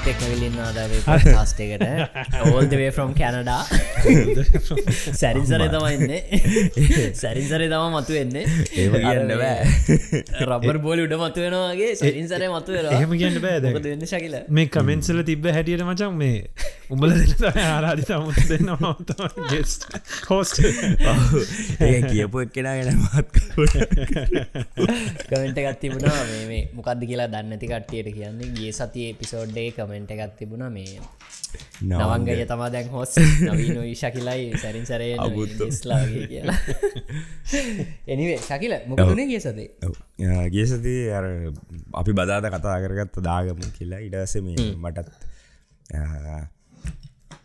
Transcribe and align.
අපිත් 0.00 0.10
එක් 0.10 0.20
විලින්නා 0.24 0.68
දවේ 0.72 1.00
පාස්ටකට 1.04 1.82
ඕල්දවේ 2.46 2.90
from 2.90 3.12
Canada 3.14 3.60
සැරින්සරය 5.14 5.66
තමයින්නේ 5.74 6.20
සැරින්සරය 7.14 7.66
තම 7.68 7.96
මතු 7.96 8.16
වෙන්නේ 8.16 8.44
ඒම 8.76 8.96
කියන්න 8.96 9.32
බෑ. 9.42 9.60
රබර් 10.48 10.80
බෝලි 10.80 11.06
උඩ 11.06 11.16
මතු 11.20 11.44
වෙනවාගේ 11.44 11.92
සැරින්සරය 11.96 12.48
මතු 12.48 12.78
එහෙම 12.82 13.12
කියන්න 13.14 13.40
බෑ 13.44 13.60
දැන්. 13.60 13.80
දෙන්න 13.82 14.06
ශකිල? 14.06 14.36
මේ 14.50 14.68
කමෙන්සල 14.68 15.24
තිබ 15.24 15.50
හැටියට 15.50 15.84
මචන් 15.86 16.16
මේ 16.16 16.38
උඹල 16.90 17.12
දෙට 17.12 17.42
ආරාධි 17.62 18.04
තමුත් 18.08 18.40
දෙන්න 18.50 18.70
ගෙස් 19.50 19.74
හෝස්ට 20.28 20.58
ඒ 21.80 22.00
කියපු 22.04 22.42
එක්කෙනගෙන 22.44 22.90
මත් 22.96 23.34
කමෙන්ට 25.30 25.60
එකත් 25.62 25.80
තිබුණා 25.82 26.18
මේ 26.24 26.44
මේ 26.50 26.62
මොකක්ද 26.74 27.06
කියලා 27.06 27.28
දන්නති 27.28 27.70
කට්ටියට 27.72 28.10
කියන්නේ. 28.14 28.50
ගේ 28.56 28.72
සතිය 28.72 29.08
පිසෝඩ්ඩේ 29.14 29.70
කමෙන්ට 29.72 30.10
එකත් 30.10 30.36
තිබුණා. 30.38 30.70
මේ 30.70 30.98
නවංගය 31.82 32.46
තමා 32.46 32.70
දැන් 32.72 32.90
හොස් 32.90 33.16
නවීන 33.18 33.80
ශකිලයි 33.94 34.50
සැරින් 34.58 34.86
සරය. 34.86 35.10
ස්ලාගේ 35.72 36.26
කියලා. 36.26 36.58
එනිවේ 38.06 38.38
ශකිල 38.40 38.78
මොකතුනේ 38.86 39.26
ගේ 39.26 39.40
සතේ 39.40 39.68
ගිය 40.50 40.66
සති 40.66 40.94
අර 41.12 41.26
අපි 41.94 42.12
බදාද 42.12 42.46
කතා 42.50 42.78
කරගත්ත 42.84 43.20
දාගම 43.22 43.60
කියලා 43.76 44.06
ඉඩස 44.06 44.40
මේ 44.42 44.72
මටත් 44.76 45.08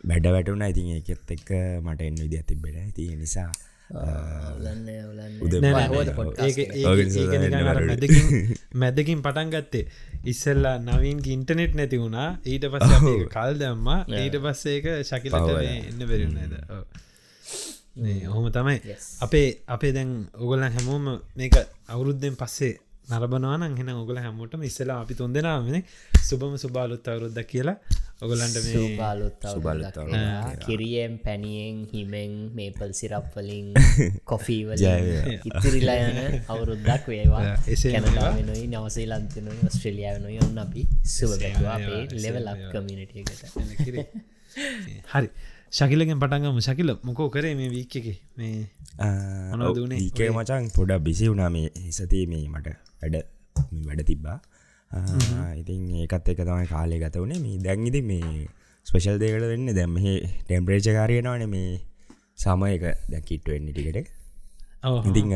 බැඩ 0.06 0.26
වැටුන 0.34 0.62
ඉතින් 0.64 0.92
ඒකෙත් 0.96 1.32
එක්ක 1.36 1.48
මට 1.82 2.00
එන්න 2.02 2.20
විදි 2.24 2.42
ඇතිබෙන 2.42 2.76
ඇති 2.82 3.08
නිසා 3.16 3.50
මැදකින් 7.86 8.24
මැදකින් 8.74 9.20
පටන් 9.22 9.50
ගත්තේ 9.50 9.84
ඉස්සල්ලා 10.24 10.76
නවීන් 10.80 11.18
ඉන්ටනෙට් 11.26 11.74
නැති 11.74 12.00
වුණා. 12.00 12.28
ඊට 12.44 12.64
පස්ස 12.66 12.92
කල් 13.30 13.58
දැම්ම. 13.58 13.86
ඊට 14.14 14.36
පස්සේ 14.42 14.76
එක 14.78 14.86
ශකිලට. 15.04 15.36
එන්න 15.90 16.00
බැරිුණ 16.02 16.38
ඇද 16.38 16.54
ඔහොම 18.28 18.50
තමයි. 18.50 18.96
අපේ 19.20 19.48
අපේ 19.68 19.92
දැන් 19.92 20.10
ඔගොලන් 20.34 20.66
හැමෝම 20.68 21.06
මේක 21.36 21.54
අවුරුද්ධෙන් 21.88 22.34
පස්සේ 22.36 22.74
නරබනවාන 23.08 23.76
හෙන 23.78 23.88
ඔගල 23.92 24.18
හැමෝටම 24.18 24.62
ඉස්සලා 24.62 24.98
අපි 25.02 25.14
තුන් 25.14 25.32
දෙනාමන 25.32 25.76
සුබම 26.22 26.54
සුබාලුත් 26.58 27.08
අවරුද්ද 27.08 27.38
කියලා. 27.44 27.76
ඔගොලන්ට 28.18 28.56
මේ 28.56 28.72
සූපාලුත් 28.72 29.46
සුබාලුත් 29.46 29.98
කිරියෙන් 30.64 31.14
පැනියෙන් 31.18 31.78
හිමෙන් 31.92 32.34
මේපල් 32.54 32.92
සිරප්වලින් 32.92 33.68
වේවා. 34.30 35.36
ඉතිරිලා 35.44 35.98
යන 36.04 36.38
අවුරුද්දක් 36.48 37.06
වේවා. 37.06 37.42
එසේ 37.74 37.92
කැනදාවෙනොයි 37.94 38.64
නවසීලන්තනොයි 38.68 39.60
ඔස්ට්‍රලියාවනොයි 39.70 40.38
ඔන්න 40.40 40.58
අපි 40.58 40.86
සුබගවා 41.08 41.74
අපේ 41.74 42.00
ලෙවලක් 42.16 42.64
කමිනිටියකට. 42.72 43.44
හරි 45.12 45.28
ශකිලගෙන් 45.72 46.18
පටන්ගම 46.18 46.58
ශකිල 46.60 46.90
මොකෝ 47.02 47.28
කරේ 47.28 47.54
මේ 47.54 47.68
වීක් 47.68 47.96
එක? 47.96 48.06
මේ 48.36 48.66
වුණේ? 49.76 49.98
ඒකේ 49.98 50.30
මචන් 50.30 50.70
පොඩක් 50.70 51.02
බිසි 51.02 51.28
වුණා 51.28 51.50
මේ 51.50 51.70
හිසතිය 51.78 52.26
මේ 52.26 52.46
මට 52.48 52.76
වැඩ 53.02 53.16
වැඩ 53.84 54.04
තිබ්බා. 54.04 54.38
ඉතින් 55.56 55.90
ඒකත් 55.96 56.28
එක 56.28 56.40
තමයි 56.40 56.66
කාලය 56.66 56.98
ගත 56.98 57.16
වුණේ 57.16 57.40
මේ 57.40 57.58
දැන්ගිති 57.58 58.02
මේ 58.02 58.48
ස්පෙශල් 58.86 59.18
දෙකට 59.18 59.44
වෙන්න? 59.44 59.74
දැම් 59.74 59.92
මෙහ 59.92 60.08
ටෙම්පරේච 60.44 60.86
කාරයනවන 60.90 61.46
මේ 61.48 61.80
සමයක. 62.36 62.84
දැකිට්ට 63.10 63.48
වෙන්න 63.48 63.70
ටිකට. 63.70 64.12
ඉතිං 65.04 65.34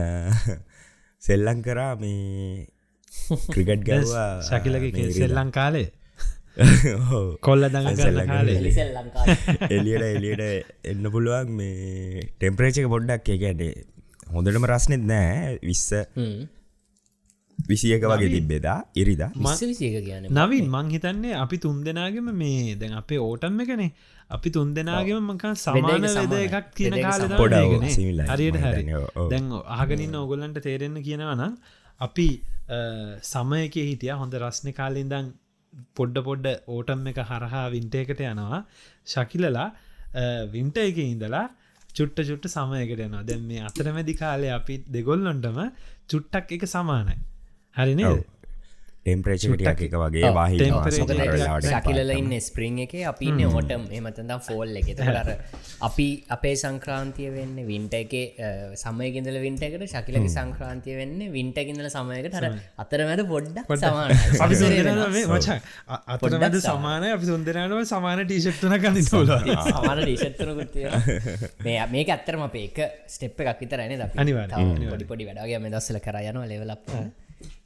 සෙල්ලං 1.22 1.62
කරා 1.62 1.94
මේ 1.96 2.66
ක්‍රිකට් 3.52 3.82
ගැවා 3.84 4.28
ශකිලගේ 4.42 5.10
සෙල්ලං 5.12 5.50
කාලේ 5.50 5.88
කොල්ල 7.46 7.64
ලංකා 7.66 8.42
එලියට 9.70 10.04
එලියට 10.08 10.44
එන්න 10.84 11.10
පුළුවන් 11.14 11.52
මේ 11.58 12.26
ටෙම්පරේචක 12.28 12.88
පොඩ්ඩක් 12.94 13.34
ඒකැටේ 13.34 13.72
හොඳටම 14.34 14.66
රස්නෙත් 14.72 15.04
නෑ. 15.10 15.58
විස්ස 15.62 15.86
විසියක 17.58 18.04
වගේ 18.04 18.30
තිබ්බෙදා 18.34 18.78
ඉරිදා. 18.94 19.30
මස්ස 19.36 19.66
විසියක 19.70 19.98
කියන 20.06 20.30
නවින් 20.30 20.68
මං 20.68 20.94
හිතන්නේ 20.94 21.34
අපි 21.44 21.58
තුන් 21.58 21.82
දෙනාගෙම 21.84 22.30
මේ 22.34 22.76
දැන් 22.76 22.96
අපේ 23.02 23.20
ඕටම් 23.20 23.60
එකනේ 23.64 23.90
අපි 24.30 24.50
තුන් 24.50 24.70
දෙනාගෙම 24.74 25.28
මකන් 25.28 25.56
සමාන 25.56 26.06
වෙද. 26.06 26.38
එකක් 26.38 26.72
කියන 26.78 26.96
කාල 27.00 27.26
පොඩ 27.36 27.58
similar. 27.90 28.26
හරියට 28.32 28.62
හරි. 28.64 28.84
දැන් 29.32 29.52
ආගනින්න 29.78 30.16
ඔගොල්ලන්ට 30.22 30.62
තේරෙන්න 30.68 31.02
කියනවනම් 31.02 31.54
අපි 32.00 32.28
සමයක 33.24 33.74
හිටිය 33.82 34.12
හොඳ 34.14 34.34
රස්න 34.42 34.72
කාලින්දං 34.72 35.32
පොඩ්ඩ 35.94 36.24
පොඩ්ඩ 36.28 36.46
ඕටම් 36.68 37.06
එක 37.12 37.20
හරහා 37.30 37.64
වින්ටයකට 37.74 38.20
යනවා. 38.24 38.60
ශකිලලා 39.06 39.68
වින්ට 40.54 40.76
එක 40.78 40.98
ඉඳලා 41.04 41.46
චුට්ට 41.90 42.20
චුට්ට 42.28 42.48
සමයකට 42.48 43.04
යනවා. 43.06 43.22
දැන් 43.22 43.46
මේ 43.46 43.62
අතරමැදි 43.70 44.14
කාලය 44.14 44.50
අපි 44.58 44.76
දෙගොල්ලොන්ටම 44.88 45.58
චුට්ටක් 46.10 46.52
එක 46.58 46.66
සමානයි. 46.66 47.16
හරිනේ 47.76 48.14
ටෙම්පරේචකටයක් 49.00 49.80
එක 49.86 49.94
වගේ 50.00 50.30
වාහි 50.36 50.56
temperature 50.60 51.66
ශකිලල 51.66 52.10
ඉන්න 52.14 52.32
ස්පරිං 52.46 52.76
එක. 52.84 52.92
අපි 53.10 53.24
ඉන්න 53.30 53.40
ඕටම් 53.48 53.86
එමතදම් 53.98 54.40
ෆෝල් 54.46 54.76
එක. 54.80 54.90
තර 54.98 55.30
අපි 55.88 56.06
අපේ 56.36 56.56
සංක්‍රාන්තිය 56.62 57.30
වෙන්න 57.36 57.54
වින්ට 57.70 57.94
එක 58.00 58.12
සමයගෙදල 58.82 59.38
වින්ට 59.44 59.62
එකට 59.68 59.86
ශකිලක 59.94 60.28
සංක්‍රාන්තිය 60.34 60.94
වෙන්න 61.00 61.16
වින්ටගෙදල 61.36 61.88
සමයකට. 61.96 62.36
හර 62.40 62.46
අතරමැද 62.84 63.22
පොඩ්ඩක් 63.32 63.72
සමාන 63.84 64.10
අතරමැද 66.16 66.60
සමානය. 66.68 67.08
අපි 67.16 67.26
සුන්දරනව 67.32 67.80
සමාන 67.92 68.24
ටීශක්තුන 68.26 68.76
කන්න 68.84 69.00
තුල 69.08 69.32
සමාන. 69.72 69.98
ඩීෂත්තරකුත්තිය 70.04 70.86
මේ 71.64 71.88
මේක 71.96 72.12
ඇත්තරම 72.16 72.44
අපේ 72.50 72.68
එක 72.68 72.78
ස්ටෙප් 73.16 73.40
එකක් 73.46 73.64
විතරන 73.64 73.96
ද 73.96 74.12
අනිවාර්යෙන්, 74.26 74.76
පොඩි 74.92 75.08
පොඩි 75.08 75.24
වැඩගේ 75.32 75.64
මේ 75.64 75.72
දස්සල 75.72 75.98
කර 76.04 76.20
යනවා 76.20 76.48
ලෙවලක් 76.52 76.86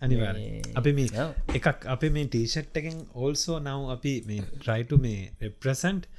අනිවාර 0.00 0.36
අපි 0.80 0.92
මේ. 0.98 1.28
එකක් 1.58 1.86
අප 1.94 2.02
මේ 2.16 2.26
ටීෂට් 2.26 2.82
එකෙන් 2.82 2.98
ඕල්සෝ 3.14 3.60
නව් 3.60 3.94
අපි 3.96 4.12
මේ 4.28 4.42
ට්‍රයිට 4.50 4.92
මේ 5.06 5.22
රෙප්‍රසන්ට් 5.42 6.12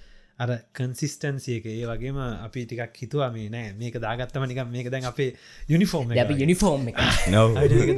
අර 0.43 0.49
කන්සිස්ටන්සිය 0.77 1.53
එක. 1.57 1.67
ඒ 1.71 1.85
වගේම 1.89 2.17
අපි 2.19 2.61
ටිකක් 2.69 2.97
හිතුවා 3.01 3.29
මේ 3.35 3.47
නෑ 3.53 3.69
මේක 3.81 3.95
දාගත්තම 4.05 4.45
නිකම් 4.51 4.71
මේක 4.73 4.89
දැන් 4.93 5.07
අපේ 5.11 5.29
යුනිෆෝර්ම් 5.69 6.11
යුනිෆෝර්ම් 6.41 6.89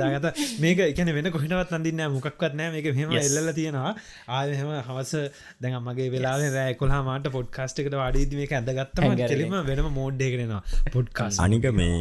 දාගත 0.04 0.28
මේක 0.66 0.84
එකන 0.86 1.12
වෙන 1.18 1.32
කොහෙනවත් 1.36 1.74
අඳන්න 1.78 2.04
මොක්වත් 2.18 2.54
නෑ. 2.60 2.70
මේක 2.76 2.92
හෙම. 3.00 3.16
එල්ල 3.22 3.52
තියෙනවා. 3.60 3.94
ආයහෙම 4.38 4.72
හවස 4.90 5.14
දැන් 5.62 5.80
මගේ 5.88 6.10
වෙලා 6.16 6.36
රෑකොලා 6.58 7.02
මට 7.08 7.34
පොඩ්කාස්ට 7.38 7.82
එකට 7.84 7.98
වඩීද 8.02 8.38
මේක 8.42 8.58
ඇදගත්තම. 8.60 9.18
කෙලීම 9.24 9.58
වෙනම 9.72 9.90
මෝඩ්ඩය 10.00 10.30
කරෙනවා 10.36 10.62
පොඩ්කාස් 10.98 11.42
අනික 11.48 11.70
මේ 11.74 11.98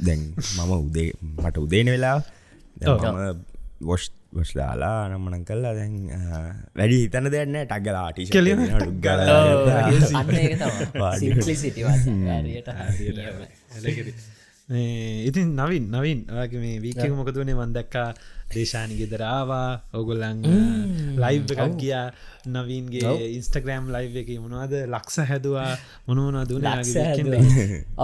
දැන් 0.00 0.20
මම 0.56 0.72
උදේ 0.80 1.10
මට 1.36 1.56
උදේන 1.66 1.96
වෙලා. 1.96 2.18
වොෂ් 3.80 4.04
වොස් 4.34 4.50
දාලා 4.58 5.08
නම්මනන් 5.08 5.44
කල්ලා 5.48 5.72
දැන් 5.78 5.94
වැඩි 6.76 6.96
හිතන 7.02 7.26
දෙන්න 7.34 7.54
ටක්ගලා 7.62 8.08
ටිෂ 8.12 8.32
කෙලිම. 8.34 8.58
ගල 9.00 9.20
අන්න 9.24 10.28
ඉතින් 14.68 15.56
නවින් 15.56 15.84
නවින්. 15.88 16.18
ඔයාගේ 16.28 16.60
මේ 16.60 16.76
වීකක 16.82 17.12
මොකතුවනේ 17.16 17.56
වන්දක්කා 17.56 18.12
දේශානි 18.52 18.96
ගෙදරාවා 19.00 19.80
ඔගොල්ලං 19.96 20.44
ලයිව් 21.22 21.48
එකක් 21.54 21.72
ගියා. 21.80 22.12
නවීන්ගේ 22.52 23.32
ඉන්ස්ටග්‍රෑම් 23.38 23.88
ලයිව් 23.96 24.12
එක 24.22 24.28
මොනවාද? 24.44 24.72
ලක්ෂ 24.92 25.24
හැදවා. 25.30 25.72
මොනවන 26.06 26.44
දුන 26.50 26.68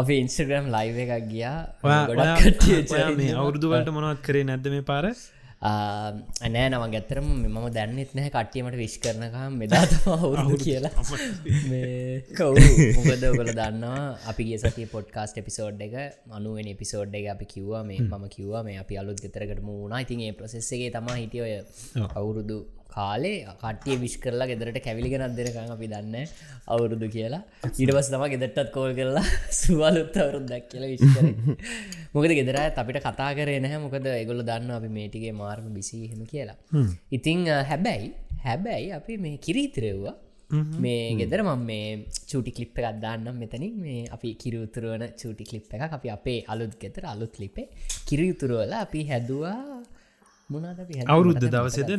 අපි 0.00 0.15
ඉන්ස්ටග්‍රම් 0.25 0.73
ලයිව 0.77 0.97
එකක් 1.05 1.29
ගියා. 1.33 1.59
ඔයා 1.85 2.03
ගොඩක් 2.09 2.44
කට්ටිය 2.49 3.17
මේ 3.21 3.37
අවුරදුවලට 3.37 3.93
මොනවත් 3.99 4.25
කරේ 4.25 4.49
නැද්ද 4.49 4.67
මේ 4.77 4.89
පාර 4.93 5.12
නෑ 5.65 6.65
නම 6.67 6.85
ගැත්තරම 6.93 7.29
මම 7.43 7.57
දැන්නෙත් 7.71 8.11
නැහැ 8.13 8.33
කට්ටියමට 8.33 8.77
විශ් 8.77 8.97
කරනකම් 9.01 9.55
මෙදාතම 9.57 10.09
අවුරුදු 10.15 10.57
කියලා. 10.59 10.93
කවු 12.37 12.51
මොකද 12.97 13.25
ඔගල 13.25 13.51
දන්නවා 13.51 14.03
අපි 14.27 14.45
ගේ 14.45 14.59
සතිය 14.61 14.87
පොඩ්කාස්ට 14.87 15.41
එපිසෝඩ් 15.43 15.81
එක 15.81 15.97
මනුවෙන් 16.29 16.69
එපිසෝඩ් 16.69 17.15
එක 17.15 17.31
අපි 17.33 17.47
කිව්වා 17.47 17.83
මේ 17.83 18.01
මම 18.03 18.25
කිව්වා 18.29 18.63
මේ 18.63 18.79
අපි 18.79 19.01
අලුත් 19.01 19.25
ගෙතරකට 19.25 19.63
මුණනා 19.63 20.05
ඉතින් 20.05 20.21
ඒ 20.21 20.33
ප්‍රසෙස්සගේ 20.35 20.91
තමා 20.91 21.17
හිටිය 21.17 21.43
ඔය 21.43 21.55
අවුරුදු 22.13 22.59
කාලේ 22.96 23.37
කටිය 23.62 23.96
විශ් 24.02 24.17
කරලා 24.25 24.49
ගෙදරට 24.50 24.79
කැවිලිගෙනත් 24.87 25.37
දෙනකං 25.38 25.73
අපි 25.76 25.87
දන්න 25.93 26.17
අවුරුදු 26.69 27.06
කියලා. 27.17 27.43
ඉඩවස් 27.82 28.08
තම 28.12 28.25
ගෙදටත් 28.35 28.73
කෝල් 28.76 28.93
කරලා 28.99 29.25
සුවලුත් 29.61 30.19
අවරුද්දක් 30.25 30.67
කියලා 30.73 30.91
විශ්කර 30.94 31.25
මොකද 32.14 32.35
ගෙදර 32.41 32.58
අපිට 32.64 33.00
කතා 33.06 33.31
කරේ 33.38 33.61
නැහැ. 33.64 33.81
මොකද 33.87 34.06
එගොල 34.14 34.43
දන්න 34.50 34.76
අපි 34.79 34.91
මේටිගේ 34.99 35.35
මාර්ම 35.43 35.73
බිසිහෙම 35.79 36.20
කියලා. 36.32 36.58
ඉතිං 37.17 37.49
හැබැයි 37.70 38.12
හැබැයි 38.46 38.93
අපි 38.99 39.17
මේ 39.25 39.37
කිරීතරෙව්වා 39.46 40.17
මේ 40.85 41.17
ගෙදර 41.20 41.41
මම 41.43 41.62
මේ 41.70 41.87
චූටි 42.31 42.50
කලිප් 42.56 42.79
එකක් 42.81 43.00
දාන්නම් 43.05 43.41
මෙතනින්. 43.43 43.75
මේ 43.85 44.00
අපි 44.17 44.29
කිරඋතුරුවන 44.43 45.05
චූටි 45.20 45.44
කලිප් 45.50 45.75
එක 45.76 45.93
අපි 45.99 46.08
අපේ 46.17 46.38
අලුත් 46.52 46.75
ගෙතර 46.82 47.05
අලුත් 47.14 47.35
ලිපේ 47.43 47.69
කිරයුතුරුවල 48.08 48.73
අපි 48.85 49.02
හැදුවේ? 49.11 49.58
අවුරුද්ධ 51.08 51.44
දවසද? 51.46 51.91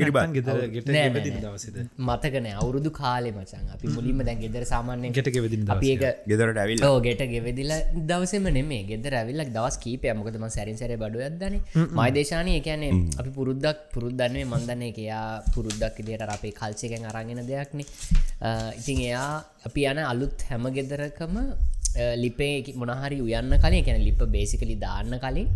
නෑ, 0.87 1.09
නෑ, 1.09 1.31
දවසද? 1.37 1.77
මතකන 1.99 2.47
අවුරුදු 2.53 2.89
කාලෙ 2.99 3.29
මචන් 3.31 3.71
අපි 3.75 3.93
මුලින්ම 3.95 4.19
දැන් 4.27 4.39
ගෙදර 4.43 4.63
සාමාන්‍යෙන් 4.71 5.15
ගෙට 5.17 5.29
ගෙවදින 5.35 5.63
අපි 5.67 5.89
ඒක 5.93 6.03
ගෙදරට 6.31 6.59
ඇවිල් 6.63 6.83
ගෙට 7.07 7.23
ගෙවෙදිල 7.33 7.73
දවසම 8.11 8.45
නෙමේ 8.57 8.81
ගෙදර 8.91 9.15
ඇවිල්ලක් 9.21 9.49
දවස් 9.55 9.77
කීපය 9.85 10.13
මොකදම 10.19 10.45
සැරින් 10.57 10.77
සැර 10.81 10.93
බඩු 11.03 11.23
ඇදන 11.27 11.57
මයිදේශානය 11.99 12.53
එකන්නේ 12.59 12.91
අපි 13.15 13.33
පුරුද්දක් 13.39 13.81
පුරුද්දන්නේ 13.95 14.45
මන්දන්නේ 14.45 14.91
එකයා 14.93 15.25
පුරුද්දක් 15.49 16.03
ඉදිට 16.03 16.27
අපේ 16.27 16.53
කල්චයකෙන් 16.61 17.09
අරගෙන 17.13 17.41
දෙයක්න 17.49 17.81
ඉතින් 17.81 19.01
එයා 19.07 19.31
අපි 19.69 19.89
යන 19.93 20.03
අලුත් 20.05 20.47
හැම 20.51 20.69
ගෙදරකම 20.77 21.35
ලිපේ 22.23 22.55
මොනහරි 22.75 23.19
උයන්න 23.25 23.59
කලින් 23.65 23.83
කැන 23.83 24.01
ලිප 24.07 24.23
බේසිකලි 24.37 24.77
දාන්න 24.85 25.19
කලින් 25.25 25.49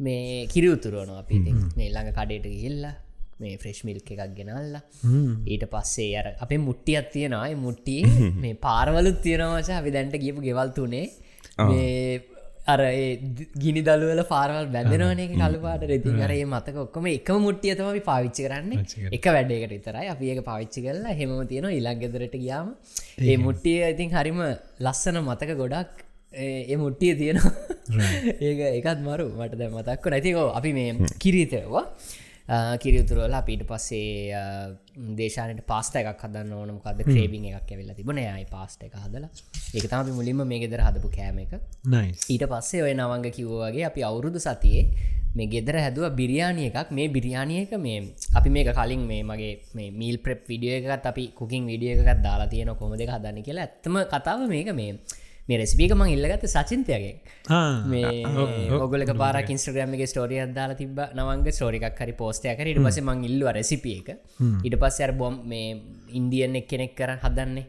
මේ 0.00 0.46
කිරි 0.46 0.68
උතුරුවන 0.74 1.12
අපි 1.22 1.38
මේ 1.78 1.88
ළඟ 1.88 2.12
කඩේට 2.18 2.48
ගිල්ලා 2.56 2.94
මේ 3.42 3.56
ෆ්‍රෙශ් 3.56 3.82
මිල්ක 3.88 4.10
එකක් 4.14 4.34
ගෙනල්ලා. 4.38 4.82
ඊට 5.46 5.64
පස්සේ 5.74 6.10
අර 6.20 6.26
අපේ 6.44 6.60
මුට්ටියත් 6.68 7.08
තියෙනයි 7.14 7.54
මුට්ටිය 7.66 8.02
මේ 8.42 8.58
පාරවලුත් 8.66 9.22
තියෙනවාච 9.26 9.70
අපි 9.78 9.94
දැන්ට 9.96 10.20
ගියපු 10.24 10.46
ගෙවල්තුනේ 10.48 11.06
අර 12.66 12.80
ගිනි 13.62 13.82
දළුවල 13.82 14.22
පාරවල් 14.32 14.66
බැඳෙනවනේ 14.74 15.28
කලුපාට 15.32 15.86
රෙති 15.92 16.12
කරේ 16.20 16.44
මතක 16.46 16.76
ඔක්කොම 16.84 17.08
එකම 17.12 17.40
මුට්ටිය 17.46 17.74
තමයි 17.78 18.02
පාවිච්චි 18.10 18.46
කරන්න. 18.46 18.72
එක 19.16 19.24
වැඩේකට 19.36 19.74
විතරයි. 19.76 20.06
අපි 20.14 20.30
ඒක 20.32 20.42
පාවිච්චි 20.50 20.84
කරලා 20.86 21.16
හෙම 21.20 21.32
තියෙන 21.50 21.70
ඉලංගෙදරට 21.72 22.36
ගියාම 22.36 22.68
ඒ 23.24 23.36
මුට්ටිය 23.46 23.80
ඉතින් 23.88 24.14
හරිම 24.16 24.40
ලස්සන 24.80 25.20
මතක 25.22 25.58
ගොඩක් 25.62 26.06
ඒ 26.32 26.76
මුට්ටිය 26.76 27.14
තියෙනවා. 27.14 27.52
ඒක 28.40 28.58
එකත් 28.78 29.00
මරු. 29.02 29.26
මට 29.38 29.54
දැ 29.56 29.68
මතක්ක 29.70 30.04
නැතිකෝ 30.06 30.48
අපි 30.54 30.72
මේ 30.72 30.90
කිරීතවා 31.18 31.84
කිරියතුරල 32.82 33.34
අපිට 33.34 33.62
පස්සේ 33.62 34.34
අ, 34.34 34.42
දේශානයට 35.18 35.60
පාස්ට 35.66 35.94
එකක් 35.96 36.22
හදන්න 36.24 36.52
ඕන. 36.52 36.70
මොකද 36.76 37.02
ක්‍රේබිං 37.06 37.44
එකක් 37.50 37.70
ඇවෙල්ලා 37.70 37.94
තිබන 37.94 38.18
යයි 38.18 38.46
පාස්ට 38.50 38.82
එක 38.86 38.94
හදලා. 38.96 39.30
ඒක 39.74 39.86
තම 39.86 40.10
මුලින්ම 40.16 40.42
මේ 40.46 40.58
ගෙදර 40.58 40.82
හදපු 40.82 41.10
කෑම 41.10 41.38
එක. 41.44 41.52
ඊට 42.28 42.44
පස්සේ 42.52 42.82
ඔය 42.82 42.94
නවංග 42.94 43.30
කිව්වගේ 43.30 43.84
අපි 43.86 44.02
අවුරුදු 44.02 44.38
සතියේ 44.40 44.84
මේ 45.36 45.46
ගෙදර 45.46 45.76
හැදුව 45.78 46.10
බිරියානිය 46.12 46.70
එකක් 46.70 46.90
මේ 46.90 47.08
බිරියානියක 47.08 47.72
මේ 47.78 47.98
අපි 48.34 48.50
මේක 48.50 48.70
කලින් 48.74 49.02
මේ 49.06 49.22
මගේ 49.24 49.52
මේ 49.74 49.90
මීල් 49.92 50.18
ප්‍රප් 50.18 50.46
විඩිය 50.48 50.72
එකත් 50.80 51.06
අපි 51.06 51.24
කුකින් 51.38 51.66
විඩිය 51.66 51.92
එකත් 51.96 52.22
දාලා 52.24 52.48
තියෙන 52.48 52.74
කොමද 52.76 52.98
හදන්න 53.00 53.42
කියලා 53.42 53.66
ඇත්තම 53.68 53.98
කතාව 54.12 54.42
මේක 54.48 54.70
මේ 54.74 54.92
මේ 55.50 55.58
රෙස්පික 55.60 55.92
මං 55.98 56.10
ඉල්ලගත්ත 56.14 56.44
සචින්තයගෙන් 56.54 57.16
මේ 57.92 58.10
ඔගලක 58.84 59.12
පාර 59.22 59.38
ඉන්ස්ට්‍රග්‍රම 59.54 59.94
එක 59.96 60.04
ස්ටෝරිය 60.12 60.42
දාලා 60.58 60.78
තිබ 60.80 61.00
නවංග 61.18 61.46
ස්ටෝරිකක් 61.56 62.02
හරි 62.02 62.14
පෝස්ටය 62.20 62.54
කර 62.58 62.70
ඉට 62.72 62.82
පස 62.86 63.00
මං 63.06 63.24
ඉල්ලුව 63.30 63.50
රෙසිපිය 63.58 63.96
එක. 64.00 64.08
ඉට 64.66 64.76
පස්ස 64.82 65.00
අර 65.06 65.12
බොම් 65.22 65.40
මේ 65.52 65.74
ඉන්දියන් 66.20 66.60
එක් 66.60 66.68
කෙනෙක් 66.72 66.94
කර 67.00 67.16
හදන්නේ. 67.24 67.66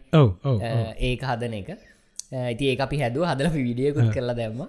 ඒක 1.10 1.26
හදන 1.32 1.58
එක. 1.62 1.70
ඇති 2.46 2.72
ඒ 2.72 2.78
අපි 2.88 3.02
හැදුව. 3.04 3.28
හදල 3.32 3.50
විඩියකුත් 3.58 4.14
කරලා 4.16 4.38
දැම්ම. 4.42 4.62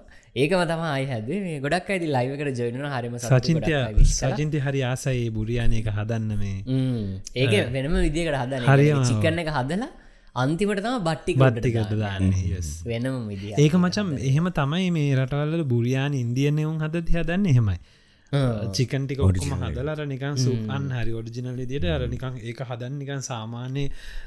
ඒකම 0.43 0.63
තම 0.71 0.83
අයි 0.89 1.07
හැදේ 1.13 1.39
මේ 1.47 1.57
ගොඩක් 1.65 1.91
අයිති 1.95 2.07
ලයිවකට 2.17 2.61
ජොයන 2.61 2.79
හරිම 2.95 3.19
සචින්තය 3.25 3.73
සචින්තය 4.13 4.59
හරි 4.67 4.81
ආසයි. 4.91 5.27
බුරියානයක 5.37 5.91
හදන්න 5.99 6.33
මේ. 6.43 6.59
ඒක 7.43 7.53
වෙනම 7.75 7.99
විදිකට 8.07 8.39
හදන 8.43 8.71
හරිම. 8.71 9.05
චිකන්න 9.11 9.43
එක 9.45 9.53
හදලා 9.59 9.91
අන්තිමට 10.37 10.81
තම 10.81 10.95
බට්ටි 11.05 11.33
බට්ටිකට 11.35 11.91
දාන්න. 11.95 12.31
වෙනම 12.85 13.17
ඒක 13.59 13.75
මචම් 13.77 14.13
එහෙම 14.29 14.47
තමයි 14.51 14.87
මේ 14.91 15.11
රටවල්ල 15.17 15.65
බුරියාන 15.65 16.15
ඉන්දියනෙවුන් 16.15 16.79
හද 16.81 17.03
හදන්න 17.15 17.45
එහෙමයි 17.47 17.77
චිකන්ටික 18.73 19.19
ඔක්කොම 19.21 19.51
හදලර 19.65 20.01
නිකන් 20.07 20.37
සුපන් 20.39 20.87
හරි 20.93 21.13
ඔඩිජිනල් 21.13 21.59
දිට 21.65 21.85
අර 21.87 22.05
නිකන් 22.09 22.39
ඒක 22.43 22.61
හදන් 22.63 22.95
නිකන් 22.99 23.21
සාමාන්‍ය 23.23 23.85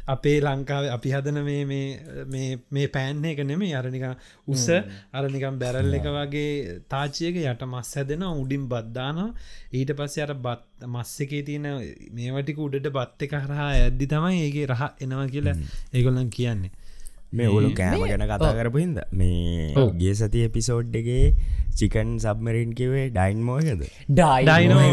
අපේ 0.07 0.36
ලංකාව 0.42 0.90
අපි 0.92 1.10
හදන 1.12 1.40
මේ 1.44 1.63
මේ- 1.66 1.98
මේ 2.28 2.50
මේ 2.72 2.88
පෑන් 2.90 3.25
එක 3.25 3.42
නෙමේ 3.44 3.74
අරනික 3.75 4.06
උස 4.48 4.68
අරනිකම් 5.13 5.57
බැරල් 5.60 5.94
එක 5.94 6.07
වගේ 6.12 6.54
තාචයක 6.88 7.36
යට 7.44 7.66
මස් 7.66 7.92
හැදෙන 7.96 8.24
උඩින් 8.34 8.68
බද්ධාන 8.68 9.19
ඊට 9.74 9.92
පස්සේ 9.96 10.24
අර 10.24 10.34
බත් 10.40 10.63
මස්ස 10.88 11.19
එකේ 11.22 11.44
තියෙන 11.44 11.68
මේවටික 12.13 12.58
උඩට 12.60 12.92
බත් 12.92 13.22
එක 13.24 13.34
හරහා 13.40 13.69
ඇද්දි 13.75 14.08
තමයි 14.08 14.42
ඒගේ 14.44 14.68
රහ 14.68 14.84
එනවා 15.00 15.28
කියලා 15.30 15.58
ඒගොල්ලන් 15.94 16.30
කියන්නේ 16.31 16.72
මේ 17.36 17.50
ඔලු 17.50 17.70
කෑම 17.74 18.02
ගැන 18.04 18.26
කතා 18.28 18.54
කරපු 18.56 18.78
හිද 18.78 19.00
මේ 19.14 19.88
ගේ 19.96 20.14
සති 20.16 20.44
එපිසෝඩ්ඩගේ 20.48 21.26
චිකන් 21.74 22.10
සබ්මරින් 22.18 22.72
කිවේ 22.72 23.06
ඩයින් 23.10 23.40
මෝයද 23.42 23.82
ඩයිනෝ 24.10 24.84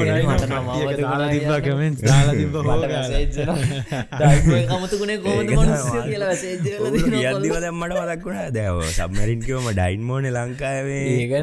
කියලා 6.06 7.60
දැම්මට 7.60 7.94
මතක්ුණා 8.00 8.48
දැව 8.50 8.82
සබමරින් 8.88 9.40
කිවම 9.46 9.68
ඩයින් 9.70 10.02
මෝන 10.02 10.26
ලංකාවේ 10.28 11.42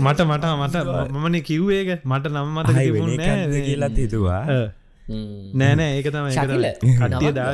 මට 0.00 0.20
මට 0.26 0.44
මට 0.56 0.76
මමන 1.12 1.36
කිව්වේක 1.42 1.90
මට 2.04 2.26
නම් 2.28 2.48
මත 2.56 2.68
වෙන 2.90 3.10
කියලත් 3.62 3.96
හිතුවා 3.96 4.42
නෑනෑ 5.08 5.92
ඒක 5.98 6.08
තම 6.14 6.26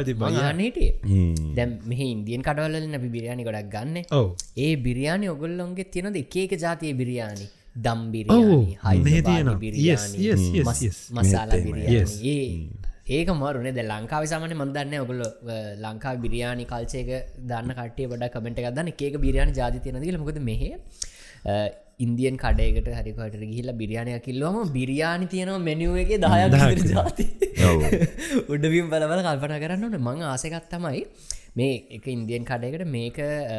තිබ 0.07 0.23
යානටේ 0.37 0.89
හ්ම්. 1.03 1.35
දැම් 1.57 1.75
මෙහ 1.91 2.01
ඉන්දියන් 2.07 2.43
කඩවල 2.43 2.97
අපි 3.01 3.09
බිරියානි 3.17 3.45
ගොඩක් 3.49 3.69
ගන්න. 3.75 3.99
ඔව. 4.13 4.27
ඒ 4.57 4.73
බිරියානි 4.87 5.29
ඔගොල්ලොන්ගේ 5.35 5.91
තියෙනද 5.95 6.17
එකක 6.17 6.57
ජාතිය 6.65 6.95
බිරියානි. 7.03 7.47
දම් 7.77 8.01
ඔව්. 8.01 8.11
බිරියානි 8.15 9.05
මෙහ 9.07 9.21
තියෙනවා. 9.29 9.59
yes 9.91 10.09
yes 10.19 10.43
yes 10.59 10.83
yes. 10.83 10.99
මසාලා 11.11 11.61
Yes. 11.95 12.17
Biryani 12.23 12.93
ඒක 13.07 13.29
මරුනේ. 13.41 13.73
ද 13.73 13.81
ලංකාව 13.85 14.25
සමන 14.25 14.53
මන්දන්න 14.57 14.95
ඔගොල 15.05 15.23
ලංකා 15.85 16.15
බිරියානි 16.25 16.65
කල්චයක 16.65 17.11
දන්න 17.51 17.73
කටේ 17.79 18.11
වඩ 18.13 18.33
කමෙන්ට 18.35 18.59
එක 18.61 18.69
දන්න 18.73 18.93
ඒක 18.99 19.17
බිරියානි 19.25 19.53
ජාති 19.61 19.79
තියෙනදල 19.85 20.19
මොකද 20.23 20.41
මෙහ 20.51 20.63
ඉන්දියන් 21.99 22.37
කඩයකට 22.37 22.89
හරිකට 22.91 23.39
ගිහිල්ල 23.43 23.71
බිරියානය 23.73 24.19
කිල්ලවම 24.21 24.73
බිරියානි 24.73 25.27
තියෙනවා 25.27 25.61
මෙනිුව 25.61 25.97
එක 25.97 26.13
දායක් 26.21 26.83
ජාති. 26.91 27.27
ඔව්. 27.69 27.81
උඩවිම් 28.55 28.91
බලබල 28.91 29.23
කල්පන 29.23 29.57
කරන්න 29.63 29.87
ඕන. 29.87 29.97
මං 30.01 30.23
ආසකත් 30.25 30.69
තමයි 30.71 31.03
මේ 31.55 31.75
එක 31.91 32.07
ඉන්දියන් 32.09 32.45
කඩයකට 32.45 32.87
මේක 32.89 33.19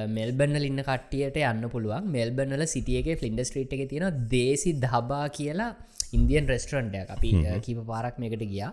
මෙල්බන්නල 0.10 0.68
ඉන්න 0.70 0.84
කට්ටියට 0.84 1.40
යන්න 1.44 1.70
පුළුවන්. 1.70 2.12
මෙල්බන්නල 2.12 2.66
සිටියගේ 2.68 3.16
ෆලින්ඩ 3.16 3.44
ස්ට්‍රීට් 3.44 3.76
එක 3.78 3.86
තියෙන 3.90 4.24
දේසි 4.30 4.76
දබා 4.78 5.26
කියලා 5.30 5.72
ඉන්දියන් 6.12 6.48
රෙස්ටරන්ටයක් 6.48 7.16
අපි 7.18 7.32
කීප 7.66 7.84
පාරක් 7.88 8.20
මේකට 8.20 8.44
ගියා. 8.46 8.72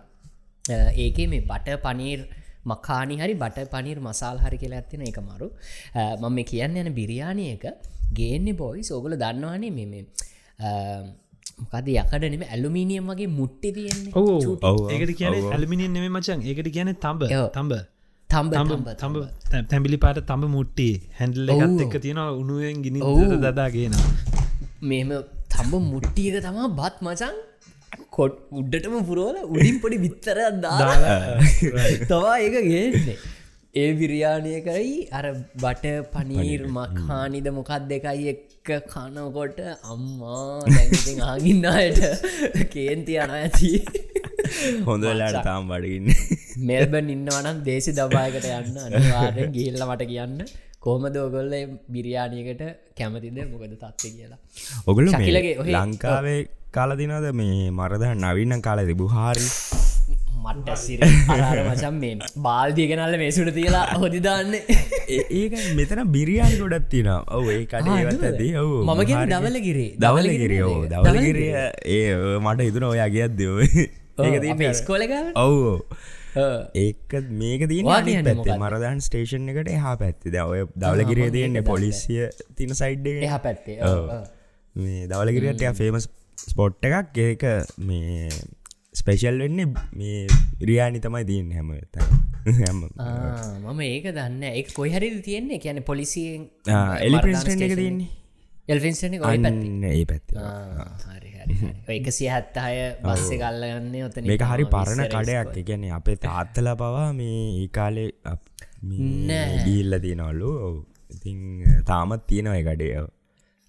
ඒක 0.96 1.18
මේ 1.28 1.46
බට 1.50 1.78
පනීර් 1.86 2.26
මකානි 2.70 3.14
හරි 3.22 3.34
බට 3.42 3.66
පනීර් 3.72 3.98
මසාල් 4.08 4.36
හරි 4.44 4.56
කියලා 4.62 4.80
ඇත්තින 4.82 5.02
එක 5.10 5.18
මරු. 5.28 5.48
මම 6.20 6.32
මේ 6.36 6.46
කියන්න 6.50 6.76
යන 6.82 6.90
බිරියානය 7.00 7.44
එක 7.54 7.64
ගේන්නේ 8.18 8.58
බොයි 8.62 8.82
සෝගල 8.90 9.14
දන්නවානේ 9.22 9.72
මෙම 9.78 9.92
මොකද 11.62 11.86
යකඩනෙම 11.94 12.42
ඇලුමීනියම් 12.54 13.08
වගේ 13.12 13.30
මුට්ටි 13.38 13.68
තියෙන්නේ. 13.76 14.12
ඔව 14.20 14.28
ඔව්, 14.68 14.78
ඒකට 14.92 15.12
කියන. 15.18 15.34
ඇල්මිනිියන් 15.54 15.92
නෙම 15.96 16.06
මචන් 16.16 16.40
ඒකට 16.50 16.68
කියන 16.76 16.90
තම්බ. 17.04 17.22
තම්බ 17.50 17.72
තැම්බිලි 19.70 19.98
පාට 20.04 20.20
තම්බ 20.30 20.44
මුට්ටි. 20.56 20.88
හැන්ඩල්ල 21.18 21.50
ඔව්. 21.54 21.62
එකත් 21.64 21.80
එක්ක 21.86 21.96
තියෙන 22.04 22.20
උනුවෙන් 22.42 22.82
ගිනි. 22.84 23.00
දදාගෙන 23.44 23.94
මෙම 24.90 25.10
තම්බ 25.54 25.74
මුට්ටියක 25.92 26.36
තමා 26.46 26.68
බත් 26.78 26.96
මචන් 27.06 27.34
කොට් 28.12 28.34
උඩ්ඩටම 28.52 28.96
පුරුවල 29.10 29.36
උඩින් 29.46 29.76
පොඩි 29.82 30.02
විත්තරයක් 30.04 30.58
දා 30.64 30.88
තවා 32.10 32.34
ඒක 32.38 32.56
ගේන්නේ. 32.64 33.16
ඒ 33.74 33.90
විරියානය 34.00 34.50
කරයි 34.66 34.96
අර 35.18 35.26
බට 35.62 35.92
පනීර් 36.14 36.64
මක්හානිද 36.76 37.46
මොකක් 37.58 37.70
දෙකයි 37.92 38.26
එක්ක 38.32 38.70
කනකොට 38.90 39.60
අම්මා 39.92 40.42
ආගින්නයට 41.28 42.02
කේන්ති 42.74 43.14
අන 43.22 43.32
ඇති. 43.38 43.72
හොඳ 44.88 45.08
වෙලාට 45.08 45.40
තාම් 45.48 45.72
බඩගන්න. 45.72 46.10
මෙල්බන් 46.70 47.08
ඉන්නවනම් 47.16 47.64
දේශි 47.68 47.96
දබායකට 48.00 48.48
යන්න. 48.52 48.76
අනිවාරෙන් 48.86 49.52
ගිල්ල 49.56 49.82
මට 49.88 50.10
කියන්න. 50.12 50.38
කොහමද 50.80 51.16
ඔගොල්ල 51.26 51.54
බිරියානියකට 51.94 52.62
කැමතිද? 52.98 53.38
මොකද 53.52 53.72
තත්ව 53.74 54.16
කියලා. 54.16 54.40
ඔගොල 54.86 55.06
ලංකාවේ 55.76 56.40
කාලදිනද 56.76 57.26
මේ 57.38 57.70
මරද 57.70 58.04
නවීන 58.18 58.60
කාල 58.66 58.80
තිබු 58.90 59.06
හාරි 59.14 59.46
මට 60.44 60.68
මචන් 61.64 61.96
මේ 62.02 62.12
බාල්දිය 62.46 62.86
ගෙනල්ල 62.90 63.16
මේසුට 63.22 63.50
තියලා 63.58 63.82
හොදිදාන්න 64.02 64.54
ඒක 64.56 65.56
මෙතන 65.78 66.00
බිරියානි 66.14 66.56
ගොඩත් 66.62 66.86
තින 66.94 67.10
ඔව 67.10 67.50
ඒ 67.56 67.58
ඇති. 67.80 68.48
ඔවු 68.62 68.78
මම 68.86 69.02
කිය 69.10 69.18
දවලගිරේ 69.32 69.90
දවලගිරියෝ. 70.04 70.72
දවලගිරිය 70.94 71.52
ඒ 71.96 72.38
මට 72.46 72.68
ඉතුන 72.70 72.88
ඔයා 72.88 73.08
ගියත් 73.16 73.36
දෙව 73.40 73.60
ඒක 73.66 74.64
ස්කෝලක 74.80 75.14
ඔවු 75.44 75.76
ඒක 76.84 77.18
මේක 77.42 77.66
දී 77.74 77.82
පැත්තේ? 77.84 78.58
මරදාන් 78.64 79.04
ස්ටේෂන් 79.08 79.52
එකට 79.54 79.70
එහා 79.76 79.94
පැත්තිද 80.04 80.40
ඔය 80.46 80.64
දවලගිරිය 80.84 81.30
තියෙන්නේ 81.36 81.66
පොලිසිය 81.70 82.32
තින 82.56 82.74
සයිඩ් 82.82 83.12
එහ 83.12 83.38
පැත්තේ. 83.46 83.78
මේ 84.76 85.06
දවලගිරියට 85.06 85.68
ෆේමස් 85.82 86.10
ස්පොට් 86.50 86.84
එකක්. 86.88 87.16
ඒක 87.26 87.42
මේ 87.88 88.28
ස්පෙෂල් 89.00 89.36
වෙන්නේ 89.44 89.68
මේ 89.98 90.18
රියානි 90.70 90.98
තමයි 91.04 91.24
දීන්න 91.30 91.52
හැම 91.58 91.70
මම 93.66 93.80
ඒක 93.90 94.06
දන්න 94.16 94.42
එක 94.60 94.74
කොයි 94.78 94.90
හරි 94.96 95.08
තියන්නේ? 95.28 95.58
කියන 95.64 95.78
පොලිසියෙන් 95.90 96.42
එලි 97.06 97.16
ප්‍රස්ටන් 97.24 97.62
එක 97.68 97.74
තියන්නේ. 97.82 98.10
එල්ෆින්ස්ටන 98.72 99.14
ඒ 99.14 100.04
හරි 101.12 101.30
එක 101.96 102.06
සිය 102.16 102.28
හත්තහය 102.34 102.76
බස්ස 103.04 103.30
කල්ලගන්න 103.42 103.94
ඔතන 104.08 104.28
මේක 104.30 104.44
හරි 104.52 104.64
පරණ 104.74 105.02
කඩයක්. 105.14 105.56
එකැන 105.62 105.84
අපේ 105.98 106.18
තාත්තල 106.26 106.68
පවා 106.82 107.08
මේ 107.20 107.40
ඒ 107.62 107.68
කාලේ 107.78 108.10
ගීල්ල 109.66 109.92
තියෙනවල්ලු 110.04 110.52
ඉතින් 111.16 111.38
තාමත් 111.90 112.22
තියෙනව 112.30 112.54
එකඩේ 112.60 112.92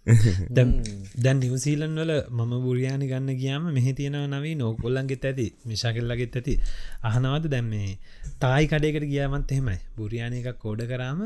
දැන් 0.55 1.38
නිවසීලන් 1.39 1.95
වල 2.00 2.12
මම 2.29 2.53
බුරයානි 2.65 3.05
ගන්න 3.07 3.38
ගියාම 3.41 3.67
මෙහි 3.69 3.91
තියෙනව 3.93 4.25
නවී 4.27 4.55
නෝකොල්ලන්ගෙත් 4.55 5.25
ඇති 5.29 5.45
මිශාකල්ලගෙත් 5.65 6.36
ඇති. 6.36 6.55
අහනවද 7.03 7.48
දැම් 7.48 7.67
මේ 7.67 7.91
තායි 8.39 8.67
කඩයකට 8.67 9.07
ගියාමත් 9.13 9.51
එහෙමයි. 9.51 9.79
බුරයානි 9.98 10.41
එකක් 10.41 10.60
කෝඩ 10.60 10.83
කරාම 10.91 11.22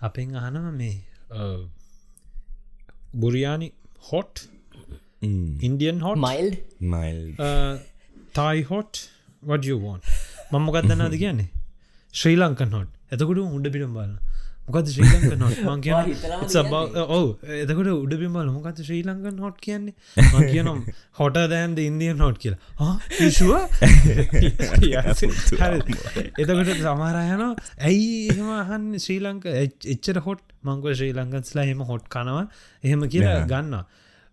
අපෙන් 0.00 0.34
අහනව 0.36 0.66
මේ 0.74 0.94
biryani 3.16 3.68
hot 4.02 4.46
Indian 5.62 6.00
hot 6.00 6.20
mild 6.20 6.50
mild 6.94 7.20
Thai 8.34 8.64
hot 8.64 9.04
වඩියෝවන් 9.42 10.00
මම්මොකක්දන්නද 10.52 11.16
කියන්නේ? 11.16 11.50
ශ්‍රී 12.14 12.36
ලංකන් 12.36 12.72
හොට් 12.72 12.90
එතකොට 13.12 13.44
උඩ 13.48 13.72
පිටම් 13.72 13.94
බලන්න 13.94 14.25
මොකද 14.68 14.88
ශ්‍රී 14.90 15.08
ලංකන් 15.08 15.42
හොට් 15.46 15.58
මං 15.68 15.82
කිය 15.84 15.94
ඔව 17.16 17.26
එතකොට 17.62 17.90
උඩ 17.92 18.14
පිම්බල 18.22 18.50
මොකද 18.54 18.80
ශ්‍රී 18.82 19.02
ලංකන් 19.06 19.42
හොට් 19.44 19.60
කියන්නේ? 19.62 19.94
මං 20.24 20.48
කියනම් 20.52 20.80
හොට 21.20 21.38
දෑන්ද 21.52 21.82
ඉන්දියන් 21.82 22.24
හොට් 22.24 22.40
කියලා. 22.42 22.94
පිශුව 23.10 23.52
එතකොට 26.36 26.72
සමාරයන 26.80 27.44
ඇයි 27.46 28.08
එහෙම 28.32 28.50
අහන් 28.56 28.88
ශ්‍රී 28.98 29.20
ලංක? 29.22 29.46
එච්චර 29.94 30.22
හොට් 30.26 30.42
මංකව 30.66 30.98
ශ්‍රී 30.98 31.14
ලංකන්ස්ලා 31.14 31.68
හෙම 31.70 31.86
හොට් 31.92 32.10
කනවා. 32.10 32.48
එහෙම 32.82 33.06
කියලා 33.08 33.38
ගන්නවා 33.46 33.84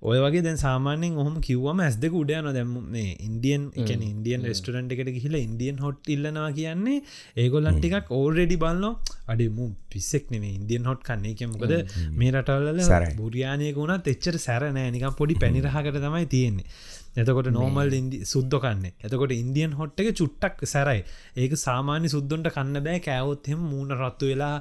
ඔය 0.03 0.17
වගේ 0.19 0.43
දැන් 0.45 0.57
සාමාන්‍යෙන් 0.57 1.19
ඔහම 1.22 1.36
කිව්වම 1.41 1.81
ඇස් 1.83 1.95
දෙක 1.95 2.15
උඩයන 2.22 2.48
දැම 2.57 2.72
මේ 2.93 3.12
ඉන්දියන් 3.27 3.69
එක 3.74 3.91
ඉන්දියන් 4.05 4.41
රෙස්ටරන්ට් 4.43 4.95
එකට 4.95 5.12
ගහිල 5.17 5.38
ඉන්දියන් 5.39 5.77
හොට් 5.79 6.12
ඉල්ලනවා 6.15 6.50
කියන්නේ 6.57 6.98
ඒගොල්ලන් 7.38 7.77
ටිකක් 7.77 8.12
ඕල්රෙඩි 8.12 8.57
බලන්න 8.63 8.98
අඩිම 9.27 9.62
පිස්සෙක් 9.89 10.25
නෙේ 10.33 10.51
ඉන්දියන් 10.57 10.89
හොට් 10.89 11.05
කන්නේ. 11.10 11.36
කෙමකද 11.36 11.74
මේ 12.17 12.33
රටවල්ල 12.33 13.15
බුරයානයක 13.22 13.79
වුණත් 13.81 14.12
එච්චර 14.13 14.38
සැරනෑ 14.39 14.91
නිකම් 14.91 15.15
පොඩි 15.22 15.39
පැනිරහකට 15.43 16.00
තමයි 16.00 16.27
තියෙන්නේ. 16.27 16.67
එතකොට 17.15 17.50
නෝමල් 17.53 17.93
ඉදි 17.93 18.22
සුද්ද 18.25 18.60
කන්න. 18.60 18.86
එතකොට 19.00 19.38
ඉන්දියන් 19.38 19.79
හොට් 19.79 20.03
එක 20.03 20.12
චුට්ටක් 20.19 20.67
සැරයි. 20.67 21.07
ඒක 21.38 21.57
සාමාන්‍ය 21.65 22.13
සුද්දොන්ට 22.15 22.53
කන්න 22.57 22.83
බෑ. 22.83 23.00
කෑවොත්හෙම 23.00 23.65
මූුණ 23.72 23.98
රත්තු 24.01 24.33
වෙලා 24.33 24.55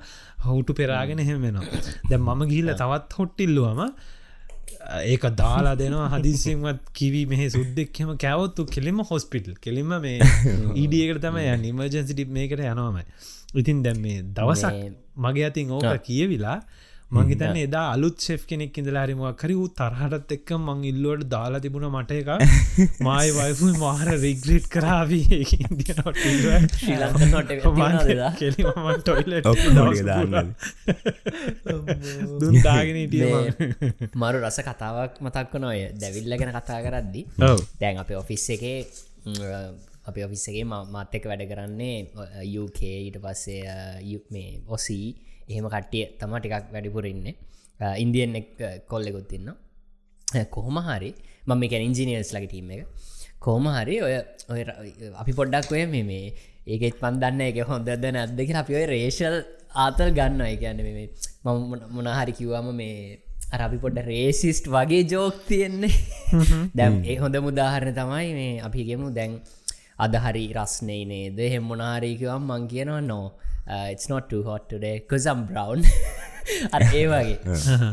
හවුටු 0.47 0.79
පෙරාගෙන 0.81 1.29
හෙම 1.29 1.47
වෙනවා. 1.49 1.85
දැ 2.11 2.19
මම 2.21 2.51
ගිහිල්ල 2.51 2.77
තවත් 2.77 3.21
හොට්ටිල්ලුවම 3.21 3.81
ඒක 5.05 5.25
දාලා 5.37 5.75
දෙනවා 5.75 6.09
හදිසිෙන්වත් 6.15 6.81
කිවි 6.95 7.23
මෙහ 7.27 7.43
සුද්දෙක්හෙම 7.49 8.13
කැවත්තු 8.17 8.67
කෙලිම 8.75 9.03
හොස්පිටල් 9.11 9.55
කෙලිම 9.61 9.95
මේ 10.07 10.19
ඊඩියකට 10.75 11.23
තම 11.25 11.39
ය 11.39 11.57
නිමර්ජන්සිටිප් 11.59 12.31
මේකට 12.39 12.65
යනවාමයි. 12.65 13.05
ඉතින් 13.55 13.83
දැම් 13.83 14.01
මේ 14.01 14.23
දවසක් 14.37 14.75
මගේ 15.17 15.47
අතින් 15.47 15.71
ඕක 15.71 16.03
කියවිලා 16.09 16.59
මංහිතන්න 17.13 17.59
එදා 17.59 17.85
අලුත් 17.93 18.25
ෙෆ් 18.35 18.45
කෙනෙක් 18.47 18.79
ඉඳලාරිමක් 18.81 19.37
කරි 19.37 19.55
වූ 19.55 19.69
තරහටත් 19.75 20.31
එක්ක 20.37 20.53
මං 20.57 20.81
ඉල්ලුවට 20.91 21.27
දාලා 21.29 21.61
තිබුණ 21.61 21.87
මට 21.91 22.11
එක 22.15 22.29
මයි 23.01 23.29
වයිෆු 23.37 23.69
මාර 23.77 24.09
රිග්‍රේට් 24.17 24.67
කරාවී 24.69 25.41
මරු 34.17 34.39
රස 34.41 34.59
කතාවක් 34.63 35.23
මතක්ක 35.23 35.55
නොය 35.61 35.79
දැවිල්ල 35.97 36.37
ගැන 36.39 36.55
කතා 36.55 36.81
කරද්දි. 36.83 37.27
දැන් 37.81 37.97
අප 37.99 38.11
ඔෆිස් 38.17 38.47
එකේ 38.57 38.79
අප 40.05 40.17
ඔෆිස්සගේ 40.21 40.65
මත් 40.65 41.11
එක 41.15 41.29
වැඩ 41.31 41.45
කරන්නේ 41.51 41.99
යුකේ 42.49 42.97
ඊට 43.03 43.19
පස්සේ 43.21 43.61
මේ 44.31 44.51
ඔසී 44.69 45.07
එහෙම 45.53 45.69
කට්ටිය 45.75 46.05
තම 46.21 46.35
ටිකක් 46.39 46.73
වැඩිපුරඉන්න 46.75 47.27
ඉන්දියන් 48.05 48.37
එක් 48.41 48.51
කොල්ලෙකුත් 48.93 49.33
ඉන්න 49.39 49.49
කොහොම 50.55 50.79
හරි 50.89 51.11
මම 51.49 51.59
මේ 51.61 51.83
ඉන්ජිනියර්ස් 51.89 52.31
ලගේ 52.37 52.51
ටීම 52.51 52.71
එක. 52.75 52.83
කෝම 53.45 53.65
හරි 53.77 53.97
ඔය 54.07 54.15
ඔය 54.53 54.61
අපි 55.23 55.33
පොඩ්ඩක් 55.39 55.73
ඔය 55.75 55.83
මේ 55.95 56.05
මේ 56.11 56.27
ඒකෙත් 56.73 56.97
පන්දන්න 57.03 57.43
එක 57.49 57.59
හොඳද 57.71 57.91
නැද්දක 58.17 58.51
අපි 58.63 58.73
ඔය 58.81 58.85
රේෂල් 58.93 59.37
ආතල් 59.85 60.11
ගන්න 60.19 60.43
එක 60.47 60.61
කියන්න 60.63 60.83
මේ 60.87 61.09
මම 61.45 61.73
මොනහරි 61.97 62.33
කිව්වාම 62.39 62.69
මේ 62.81 63.19
අරපි 63.55 63.79
පොඩ්ඩ 63.85 64.07
රේසිස්ට් 64.13 64.71
වගේ 64.75 65.03
ජෝක් 65.13 65.43
තියෙන්නේ. 65.49 65.95
දැම් 66.79 66.95
ඒ 67.11 67.17
හොඳ 67.23 67.37
මුදාහරණ 67.49 67.99
තමයි 67.99 68.31
මේ 68.39 68.55
අපි 68.69 68.87
ගෙමු 68.91 69.11
දැන් 69.19 69.33
අදහරි 70.05 70.45
රස්නේ 70.59 71.03
නේද? 71.13 71.39
හෙම 71.53 71.65
මොනාරීකවම් 71.73 72.45
මං 72.51 72.63
කියනවා 72.73 73.03
නෝ 73.11 73.27
it's 73.67 74.09
not 74.09 74.29
too 74.29 74.43
hot 74.43 74.69
today 74.69 75.01
cause 75.01 75.27
I'm 75.27 75.47
brown. 75.47 75.83
ඒ 76.95 77.05
වගේ. 77.07 77.37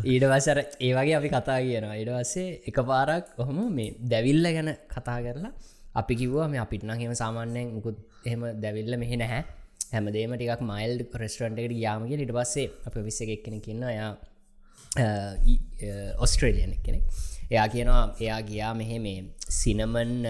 ඊට 0.06 0.24
වසර 0.24 0.60
ඒ 0.80 0.92
වගේ 0.94 1.16
අපි 1.16 1.30
කතා 1.30 1.60
කියනවා. 1.62 1.96
ඉඩ 2.02 2.12
වස්සේ 2.16 2.48
එක 2.68 2.80
පාරක් 2.92 3.38
ඔහොම 3.38 3.60
මේ 3.72 3.96
දැවිල්ල 4.12 4.48
ගැන 4.58 4.72
කතා 4.88 5.20
කරලා 5.22 5.54
අපි 5.96 6.16
කිව්වා 6.16 6.48
මේ 6.48 6.62
අපිට 6.66 6.84
නහෙම 6.84 7.14
සාමාන්‍යයෙන් 7.14 7.74
මුකුත් 7.76 7.98
එහෙම 8.26 8.42
දැවිල්ල 8.62 8.98
මෙහෙ 8.98 9.18
නැහැ. 9.24 9.44
හැමදේම 9.94 10.34
ටිකක් 10.36 10.62
මයිල් 10.72 10.94
ප්‍රස්ටරන්ට 11.14 11.62
එකට 11.62 11.78
යාමගේ 11.86 12.20
ඉට 12.26 12.34
පස්සේ 12.34 12.68
අප 12.88 12.96
විස්ස 13.08 13.22
එකක් 13.26 13.44
කෙන 13.46 13.62
කියන්න 13.66 13.86
යා 13.92 14.12
ඔස්ට්‍රේලියන 16.18 16.74
කෙනෙක් 16.86 17.04
එයා 17.52 17.68
කියනවා 17.68 18.04
එයා 18.20 18.42
ගියා 18.42 18.74
මෙහෙ 18.74 19.00
මේ 19.00 19.20
සිනමන් 19.60 20.26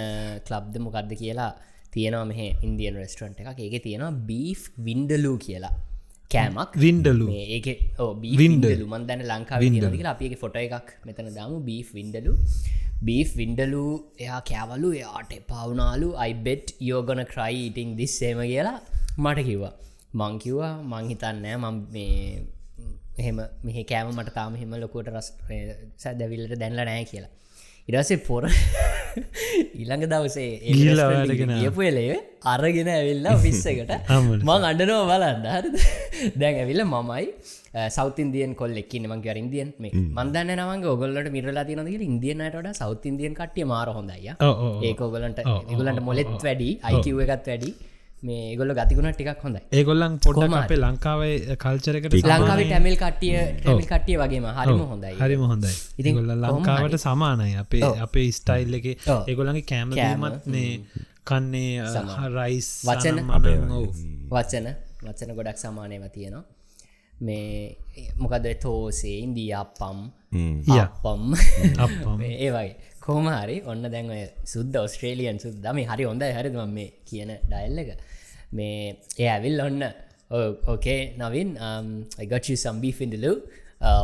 කලබ්ද 0.48 0.76
මොකක්ද 0.86 1.12
කියලා 1.22 1.52
තියෙනවා 2.00 2.26
මෙහ 2.32 2.42
ඉන්දියන් 2.68 2.98
රෙස්ටරන්ට් 3.04 3.46
එක 3.54 3.62
ඒක 3.68 3.78
තියෙනවා 3.86 4.12
බීෆ් 4.32 4.64
වින්ඩලූ 4.90 5.38
කියලා. 5.46 5.76
කෑමක්. 6.34 6.74
වින්ඩලු 6.84 7.28
ඒක 7.56 7.68
වින්ඩලු 8.42 8.86
මන්දන්න 8.94 9.24
ලංකා 9.32 9.62
විදිලා 9.64 10.14
අපගේ 10.16 10.38
ෆොට 10.44 10.60
එකක් 10.66 10.92
මෙතන 11.08 11.32
දාමු. 11.40 11.56
බීෆ් 11.70 11.88
වින්ඩලු 11.98 12.34
බීෆ් 13.08 13.30
වින්ඩලු 13.40 13.84
එයා 14.24 14.40
කෑවලු 14.52 14.90
එයාට 15.00 15.34
පවුනාලු 15.50 16.10
අයිබෙට් 16.26 16.68
යෝගන 16.90 17.22
ක්‍රයි 17.34 17.60
ඉටිං 17.70 17.92
දිස්සේම 18.00 18.40
කියලා 18.52 18.78
මට 19.24 19.48
කිව්වා. 19.50 19.74
මංකිව්වා 20.22 20.74
මංහිතන්නෑ 20.92 21.58
මං 21.64 21.76
මේ 21.96 22.14
එහෙම 23.22 23.40
මෙහ 23.66 23.78
කෑම 23.92 24.08
මට 24.18 24.32
තාම 24.38 24.54
හෙම 24.62 24.72
ලොකුවට 24.84 25.12
රස් 25.16 25.28
සැදැවිල්ලට 26.04 26.56
දැන්ල 26.62 26.82
නෑ 26.90 27.04
කියලා 27.12 27.32
ඉරසේ 27.90 28.18
පොර 28.28 28.44
ඊළඟ 29.76 30.04
දවසේ 30.12 30.50
ගිල්ලගෙන 30.80 31.54
කියපු 31.54 31.82
එලේ 31.90 32.18
අරගෙන 32.46 32.90
ඇවිල්ලා 32.96 33.38
විස්සකට 33.46 33.94
මං 34.48 34.68
අඩනෝ 34.70 35.02
බලන්න. 35.10 35.48
හරි 35.56 36.32
දැන් 36.42 36.60
ඇවිල්ල 36.62 36.84
මමයි 36.86 37.26
සෞතින්දියන් 37.90 38.54
කොල් 38.56 38.78
එක්කින්න 38.82 39.10
මංගේ 39.12 39.36
ඉන්දියන් 39.42 39.70
මේ 39.80 39.92
මන්දන්න 40.18 40.54
නවගේ 40.58 40.92
ඔගොල්ලට 40.94 41.30
මිරලා 41.36 41.66
තිනදක 41.66 42.06
ඉන්දියනට 42.10 42.70
සෞතින්දියන් 42.82 43.38
කටිය 43.40 43.66
මාර 43.66 43.90
හොඳයි 43.98 44.34
ඒක 44.90 45.02
ඔගලන්ට 45.02 45.42
ගලන්ට 45.72 46.02
මොලෙත් 46.02 46.34
වැඩි 46.46 46.70
අයිකිව 46.84 47.24
එකත් 47.26 47.50
වැඩි 47.52 47.72
මේ 48.28 48.56
ගොල්ල 48.60 48.72
ගතිකුණ 48.78 49.10
ටිකක් 49.16 49.44
හොඳ 49.46 49.58
ඒගොල්ලන් 49.78 50.16
පොඩ 50.26 50.56
අපේ 50.60 50.80
ලංකාවේ 50.84 51.56
කල්චරකට 51.64 52.16
ලංකාව 52.20 52.60
ටැමිල් 52.64 52.98
කට්ටිය 53.04 53.36
ටැමිල් 53.62 53.88
කට්ටිය 53.92 54.18
වගේම 54.22 54.46
හරිම 54.58 54.82
හොඳයි. 54.92 55.14
හරිම 55.22 55.44
හොඳයි. 55.52 55.74
ඉතින් 56.00 56.20
ගොල්ල 56.20 56.34
ලංකාවට 56.46 57.00
සමානයි. 57.06 57.56
අපේ 57.64 57.84
අපේ 58.06 58.28
ස්ටයිල් 58.40 58.78
එක 58.80 58.88
ඒගොල්ලගේ 59.30 59.66
කෑමමත් 59.72 60.46
මේ 60.54 60.72
කන්නේ 61.30 61.74
රයිස් 62.38 62.70
වචන. 62.88 63.18
වචන. 64.36 64.68
වචන 65.08 65.36
ගොඩක් 65.40 65.58
සමානයව 65.64 66.04
තියෙනවා. 66.16 66.46
මේ 67.28 67.76
මොකද 68.22 68.46
තෝසේ 68.64 69.18
ඉන්දී 69.26 69.52
අපම් 69.64 70.00
අපම් 71.86 72.22
ඒ 72.28 72.52
වගේ 73.10 73.18
කෝමහරි 73.26 73.58
ඔන්න 73.66 73.84
දැන් 73.94 74.10
සුද්ද 74.46 74.76
ඔස්ට්‍රේලියන් 74.76 75.40
සුද්දම 75.40 75.80
හරි 75.84 76.04
හොඳයි 76.04 76.32
හරිම 76.32 76.74
මේ 76.74 76.90
කියන 77.06 77.32
ඩයිල් 77.44 77.78
එක. 77.84 77.90
මේ 78.52 78.96
ඒ 79.18 79.30
ඇවිල් 79.30 79.60
ඔන්න 79.62 79.82
ඕකේ 80.68 81.00
නවින් 81.20 81.50
ගොචි 82.32 82.56
සම්බී 82.56 82.94
ෆිඩලු 82.94 83.32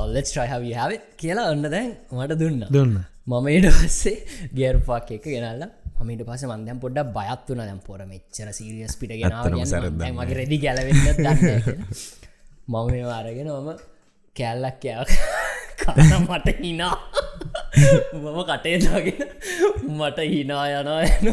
ලෙස් 0.07 0.29
ට්‍රයි 0.29 0.49
have 0.49 0.99
කියලා 1.17 1.49
ඔන්න 1.51 1.65
දැන් 1.65 1.89
මට 2.11 2.39
දුන්න. 2.41 2.61
දුන්න. 2.69 2.95
මම 3.27 3.47
ඊට 3.47 3.67
පස්සේ 3.71 4.17
ගේර් 4.53 4.77
පාක් 4.81 5.11
එක 5.11 5.25
ගෙනල්ලා. 5.25 5.71
මට 5.97 6.23
පස 6.27 6.43
මන්දම් 6.45 6.79
පොඩ්ඩ 6.79 7.11
බයත්වන 7.17 7.61
දැම් 7.61 7.79
පොර 7.79 8.01
මෙච්චර 8.05 8.49
සීරියස් 8.51 8.95
පිට 8.99 9.13
ගෙන 9.15 10.15
මගේ 10.15 10.37
රෙදි 10.39 10.57
ගැලවෙන්න 10.57 10.99
මම 12.67 12.91
මේ 12.91 13.05
අරගෙන 13.11 13.49
මම 13.53 13.69
කැල්ලක් 14.35 14.77
කෑ 14.83 15.05
කන්න 15.81 16.27
මට 16.27 16.57
හිනා 16.59 16.95
මම 17.75 18.39
කටේ 18.49 18.77
දාගෙන 18.85 19.19
මට 19.99 20.19
හිනා 20.33 20.65
යනවා 20.79 21.01
යන 21.09 21.27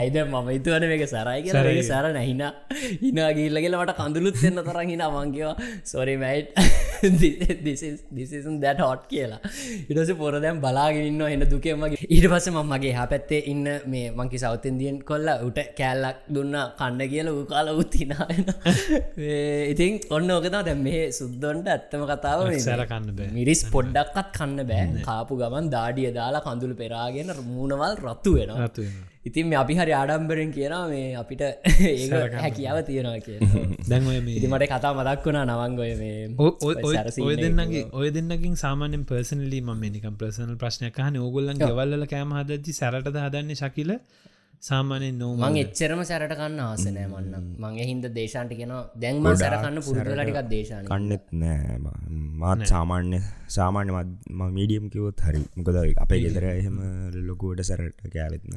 ඇයිද 0.00 0.16
මම 0.24 0.48
ඉතුවන 0.56 0.84
මේක 0.92 1.04
සරයි 1.12 1.40
කියලා? 1.46 1.74
සර 1.90 2.06
නැහින 2.16 2.42
හිනා 3.04 3.30
ගිල්ලගෙල 3.38 3.76
මට 3.80 3.96
කඳුලුත් 4.00 4.38
එන්න 4.48 4.62
තරන් 4.68 4.92
හිනා 4.92 5.10
මංකිවා 5.16 5.54
sorry 5.92 6.16
might 6.22 6.48
decision 8.18 8.56
that 8.64 8.82
hot 8.86 9.04
කියලා. 9.12 9.40
ඉටස 9.90 10.12
පොර 10.20 10.34
දැම් 10.44 10.60
බලාගෙනන්න 10.64 11.22
එන්න 11.28 11.46
දුකමගේ 11.52 12.02
ඊට 12.16 12.28
පස 12.34 12.48
මගේ 12.72 12.94
හ 12.98 13.08
පැත්තේ 13.12 13.42
ඉන්න 13.54 13.66
මේ 13.94 14.06
මංකි 14.20 14.42
සෞතන්දියෙන් 14.44 15.02
කොල්ල 15.10 15.28
උට 15.48 15.60
කෑල්ලක් 15.80 16.22
දුන්න 16.36 16.56
කණ්ඩ 16.80 17.10
කියල 17.14 17.32
වූ 17.36 17.46
කාල 17.52 17.72
උත්තිනායන 17.74 18.46
ඉතින් 19.72 20.00
ඔන්න 20.18 20.30
ඕකතා 20.36 20.62
දැම් 20.68 20.84
මේ 20.88 21.02
සුද්දොන්ට 21.18 21.72
ඇත්තම 21.74 22.06
කතාව 22.12 22.46
සැරකන්න 22.68 23.10
මිරිස් 23.38 23.64
පොඩ්ඩක්කත් 23.74 24.32
කන්න 24.38 24.66
බෑ. 24.70 24.86
කාපු 25.08 25.40
ගමන් 25.42 25.71
දාඩිය 25.74 26.10
දාලා 26.12 26.42
කඳුළු 26.42 26.76
පෙරාගෙන 26.76 27.32
මූුණවල් 27.46 27.94
රත්තු 28.02 28.32
වෙනවා. 28.34 28.68
ඉතින් 29.22 29.54
අපි 29.54 29.74
හරි 29.74 29.92
ආඩම්බරෙන් 29.92 30.50
කියන 30.50 30.74
මේ 30.86 31.04
අපිට 31.14 31.42
ඒ 31.42 31.92
හැකියාව 32.36 32.78
තියෙනවා 32.82 33.20
කිය 33.20 33.38
දැන් 33.90 34.08
ඔය 34.08 34.18
මේ 34.20 34.36
ඉතිමට 34.38 34.66
කතා 34.66 34.92
මදක් 34.94 35.26
වුණා 35.26 35.44
නවංගොය 35.48 35.92
මේ 35.94 36.16
ඔය-. 36.38 37.36
දෙන්නගේ 37.38 37.84
ඔය 37.92 38.08
දෙන්නකින් 38.10 38.56
සාමානෙන් 38.56 39.04
පර්සනලි 39.04 39.60
ම 39.62 39.70
නිකම් 39.88 40.16
ප්‍රසනල් 40.16 40.56
ප්‍රශ්නයක් 40.56 40.98
හන 41.00 41.20
ඕගොල්ලන් 41.20 41.62
ගෙවල්ල 41.62 42.06
කෑම 42.06 42.34
හදච්චි 42.38 42.74
සැරට 42.74 43.14
හදන්නේ 43.16 43.60
ශකිල 43.62 43.92
සාමානයෙන් 44.62 45.16
නෝ 45.18 45.30
මං 45.36 45.56
එච්චරම 45.58 46.00
සැරට 46.04 46.32
කන්න 46.32 46.60
ආසනෑ 46.62 47.06
මන්න 47.06 47.46
මගේ 47.62 47.86
හින්ද 47.88 48.04
දේශාන්ටි 48.18 48.58
කියෙන 48.58 48.74
දැන්ම 48.96 49.24
සැරකන්න 49.34 49.80
පුරුදුලටිකක් 49.86 50.38
දේශාන 50.52 50.84
කන්නෙත් 50.90 51.24
නෑ 51.34 51.78
මාත් 52.42 52.62
සාමාන්‍ය 52.64 53.20
සාමාන්‍ය 53.48 53.90
මීඩියම් 54.52 54.86
කිවොත් 54.88 55.18
හරි. 55.20 55.42
මොකද 55.56 55.80
අපේ 55.98 56.20
ගෙදර 56.20 56.46
එහෙම 56.52 56.78
ලොකුවට 57.26 57.64
සැරට 57.64 58.06
කෑවෙත්න 58.08 58.54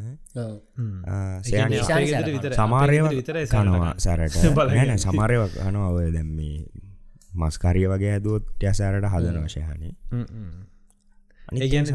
සමාරයව 2.53 3.09
විතරයි. 3.12 3.45
කනවා 3.47 3.91
සැරට. 4.00 4.39
නැන 4.77 4.95
සමාරයව 5.00 5.50
කනවා 5.57 5.89
ඔය 5.91 6.07
දැම්මේ 6.12 6.55
මස්කාරිය 7.39 7.88
වගේ 7.88 8.13
ඇදුවොත් 8.13 8.45
ය 8.63 8.74
සැරට 8.75 9.12
හදන 9.12 9.43
වශයහනේ 9.43 9.93
ඒගැන 11.59 11.85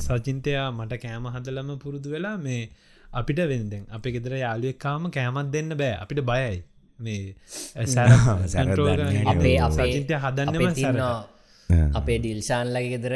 සචින්තයා 0.00 0.68
මට 0.72 1.02
කෑම 1.02 1.26
හදලම 1.28 1.78
පුරුදු 1.78 2.08
වෙලා 2.10 2.36
මේ 2.40 2.62
අපිට 3.12 3.42
වෙන්දෙන් 3.48 3.84
අපි 3.90 4.12
ගෙදර 4.12 4.34
යාලුවෙක්කාම 4.36 5.10
කෑමත් 5.10 5.52
දෙන්න 5.52 5.70
බෑ. 5.76 5.94
අපිට 5.96 6.20
බයයි. 6.22 6.62
මේ 6.98 7.34
සැර 7.94 8.74
දන්නේ 8.74 9.24
අපේ 9.26 9.56
අපේ 9.60 9.88
හදන්නම 10.16 10.54
අපේ 10.54 10.66
සැර 10.66 10.74
තින්නවා 10.74 11.16
අපේ 11.94 12.18
ඩිල්ෂාන්ලගේ 12.18 12.90
ගෙදර 12.94 13.14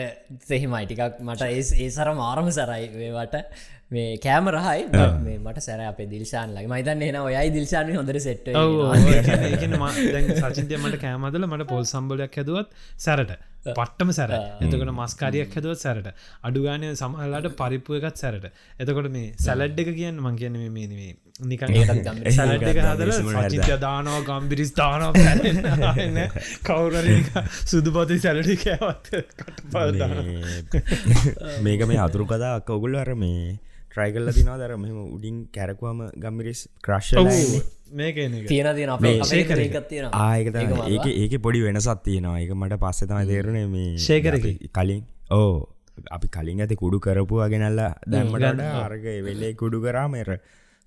සෙහිමයි 0.49 0.85
ටිකක් 0.87 1.20
මට 1.20 1.42
ඒ 1.49 1.62
ඒ 1.78 1.90
සර 1.90 2.09
මාරම 2.14 2.50
සරයි 2.50 2.88
වේවට 2.94 3.37
මේ 3.90 4.11
කෑම 4.25 4.49
රහයි 4.54 4.82
මට 5.37 5.62
සැර 5.64 5.80
අපේ 5.82 6.09
දිල්ශාන් 6.11 6.50
ලගේ 6.56 6.70
මයිතන්න 6.73 7.00
එන 7.02 7.16
ඔයයි 7.20 7.49
දිල්ශාන 7.54 7.88
හොඳර 7.92 8.18
සෙට් 8.20 8.50
සචින්තය 10.49 10.76
මට 10.76 11.00
කෑමදල 11.04 11.47
මට 11.47 11.66
පොල් 11.70 11.85
සම්බලයක් 11.85 12.37
හැදුවත් 12.38 12.68
සැරට. 12.97 13.32
පට්ටම 13.68 14.11
සැර 14.18 14.30
එතකට 14.35 14.92
මස්කාරයක් 14.92 15.56
හැදුවත් 15.56 15.80
සැරට. 15.80 16.12
අඩුගානය 16.42 16.92
සමහල්ලාට 16.94 17.49
පරිප්පුව 17.61 17.97
එකත් 18.00 18.20
සැරට. 18.23 18.47
එතකොට 18.78 19.09
මේ 19.16 19.32
සැලඩ් 19.38 19.80
එක 19.85 19.90
කියන්න 19.99 20.20
මං 20.23 20.38
කියන 20.42 20.59
මේ 20.68 20.87
මේ 20.92 21.11
නිකන් 21.47 21.75
සැලඩ් 22.37 22.66
එක 22.70 22.78
හදල 22.85 23.12
සචිත්‍ය 23.16 23.78
දානවා 23.87 24.20
ගම්බිරිස් 24.28 24.70
දානවා 24.75 26.26
කවුර 26.68 26.94
සුදු 27.64 27.97
පති 27.97 28.20
සැලඩි 28.26 28.56
කෑවත් 28.62 29.11
කටපල් 29.35 29.98
මේක 31.66 31.85
මේ 31.85 32.00
අතුරු 32.07 32.29
කදා 32.35 32.55
ඔගුල්ල 32.68 32.96
අර 33.03 33.12
මේ 33.24 33.59
ට්‍රයිකල්ල 33.90 34.29
තිනවා. 34.38 34.59
දර 34.62 34.72
මෙම 34.85 34.98
උඩින් 35.16 35.37
කැරකුවම 35.57 36.00
ගම්මිරිස් 36.24 36.61
ක්‍රශ්ල 36.87 37.16
මේක 38.00 38.16
තියෙන 38.50 38.68
තියෙන 38.79 38.90
ආයක 40.12 40.46
ඒක 40.94 41.07
ඒක 41.22 41.35
පොඩි 41.46 41.61
වෙනසත් 41.66 42.00
තියෙනවා. 42.07 42.38
එක 42.44 42.53
මට 42.61 42.74
පස්සෙ 42.85 43.05
තමයි 43.11 43.26
තේරුණේ 43.33 43.66
මේ. 43.74 43.90
අපි 44.31 44.70
කලින් 44.79 45.03
ඕ 45.40 45.55
අපි 46.16 46.29
කලින් 46.37 46.59
ඇති 46.64 46.76
කුඩු 46.83 46.96
කරපුවා 47.07 47.48
ගෙනල්ල 47.53 47.81
දැම්මට 48.14 48.64
අර්ග 48.87 49.07
වෙල්ලේ 49.29 49.53
කුඩු 49.62 49.79
කරාමර 49.85 50.31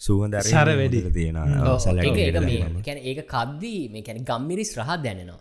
සුවදර 0.01 0.43
සර 0.53 0.69
වැඩි. 0.79 0.99
තියෙන 1.17 1.37
ඒක 3.11 3.21
කද්දී 3.35 3.81
මේ 3.93 4.03
කැන 4.07 4.19
ගම්මිරිස් 4.29 4.71
රහත් 4.79 4.99
දැනෙනවා. 5.05 5.39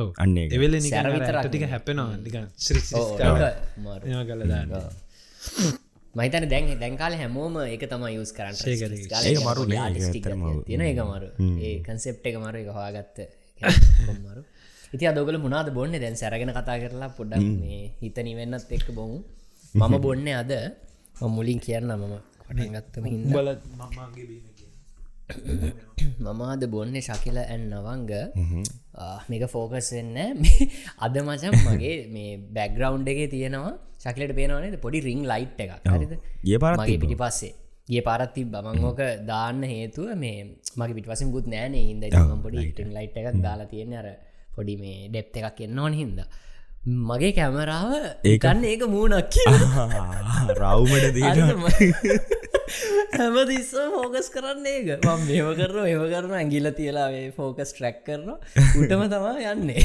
ඔව 0.00 0.08
අන්න 0.22 0.36
එවෙල 0.58 0.74
ටික 1.46 1.64
හැපෙනවා 1.72 2.16
නිකන් 2.26 2.46
ශ්‍රී 2.66 2.84
මහිතන 6.16 6.46
දැන් 6.48 6.70
දැන්කාල 6.80 7.14
හැමෝම 7.14 7.56
ඒක 7.64 7.84
තම 7.86 8.04
යස් 8.14 8.32
කරන්න 8.32 8.56
මරු. 10.42 10.60
තියෙන 10.62 10.82
එක 10.82 11.00
මරු. 11.04 11.28
ඒ 11.60 11.74
කන්සෙප් 11.80 12.24
එක 12.24 12.36
මරු 12.36 12.56
එක 12.62 12.70
හවාගත්ත 12.70 13.18
මරු. 14.22 14.42
ඉති 14.92 15.04
අදගල 15.06 15.38
මුණද 15.38 15.70
බොන්න? 15.72 15.94
දැන් 15.96 16.16
සැරගෙන 16.16 16.52
කතා 16.52 16.78
කරලා 16.82 17.10
පොඩ්ඩක් 17.10 17.46
මේ 17.60 17.84
හිත 18.00 18.18
නිවෙන්නත් 18.22 18.72
එක්ක 18.72 18.88
බොමු. 18.92 19.18
මම 19.74 19.94
බොන්න 20.04 20.28
අද. 20.34 20.52
මම 21.16 21.30
මුලින් 21.30 21.58
කියන්න 21.58 21.88
මම 21.92 22.14
පටගත්තම 22.46 23.04
හිද 23.06 23.22
බල 23.28 23.48
මමගේ 23.74 24.26
බීම 24.26 24.44
මමාද 26.20 26.62
බොන්න 26.66 26.96
ශකිල 27.00 27.38
ඇන් 27.40 27.62
නවංග 27.70 28.12
මේක 29.28 29.44
ෆෝකස් 29.48 29.90
වෙන්න 29.92 30.16
අද 31.00 31.14
මචන් 31.22 31.54
මගේ 31.66 31.96
මේ 32.08 32.32
බැග්‍රවන්් 32.52 33.06
එක 33.06 33.20
තියෙනවා 33.30 33.72
ශකිලට 34.04 34.34
පේනවනද 34.38 34.76
පොඩි 34.78 35.00
රිං 35.02 35.22
ලයිට් 35.24 35.60
එක 35.60 35.70
හරිද? 35.86 36.12
මගේ 36.74 36.86
තිබ්බා. 36.88 37.02
පිටි 37.02 37.18
පස්සේ 37.22 37.52
ගේ 37.88 38.02
පාරත්ති 38.02 38.42
බමංෝක 38.46 39.00
දාන්න 39.26 39.60
හේතුව 39.64 40.08
මේ 40.16 40.38
මගේ 40.76 40.96
පිටිපසින් 40.96 41.30
ගුත් 41.30 41.46
නෑනේ 41.48 41.84
හිද 41.88 42.02
පොඩි 42.44 42.66
ටිං 42.70 42.90
ලයිට් 42.92 43.16
එකක් 43.18 43.38
දාලා 43.40 43.68
තියෙන 43.68 43.94
අර 43.94 44.08
පොඩි 44.56 44.74
මේ 44.78 44.98
ඩෙප් 45.08 45.36
එකක් 45.42 45.60
එන්නවන 45.66 45.94
හින්ද 46.00 46.18
මගේ 46.86 47.32
කැමරාව 47.34 47.92
ඒකන්න 48.30 48.64
ඒක 48.72 48.82
මූුණක් 48.86 49.34
රව්මට 50.58 51.06
දීන 51.16 51.40
හැම 53.16 53.36
තිස්ස 53.50 53.72
ෆෝකස් 53.94 54.28
කරන්න 54.34 54.66
ඒක. 54.72 54.88
මම 55.02 55.24
මේව 55.30 55.48
කරන 55.58 55.88
ඒව 55.92 56.04
කරන 56.12 56.36
ඇගිල 56.40 56.70
තියලාේ 56.78 57.24
ෆෝකස් 57.38 57.74
ට්‍රැක් 57.74 57.98
කරන 58.06 58.30
උටම 58.80 59.02
තමා 59.14 59.34
යන්නේ. 59.52 59.82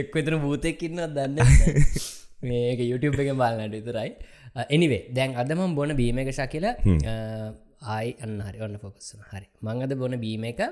එක් 0.00 0.14
වෙතර 0.16 0.38
භූතෙක්කින්න 0.44 1.02
දන්න 1.16 1.36
මේක 2.50 2.80
YouTube 2.90 3.18
එක 3.24 3.34
බලන්නට 3.42 3.74
විතරයි. 3.78 4.10
එනිවේ 4.76 5.02
දැන් 5.18 5.34
අදම 5.42 5.74
බොන 5.74 5.96
බීම 6.00 6.22
එක 6.22 6.30
ශකිල 6.38 6.70
ආයි 6.70 8.16
අන්න 8.24 8.38
හරි 8.46 8.58
ඔන්න 8.68 8.78
ෆෝකස්සන 8.78 9.26
හරි. 9.30 9.46
මංගද 9.66 9.98
බොන 10.02 10.14
බීම 10.24 10.46
එක 10.54 10.62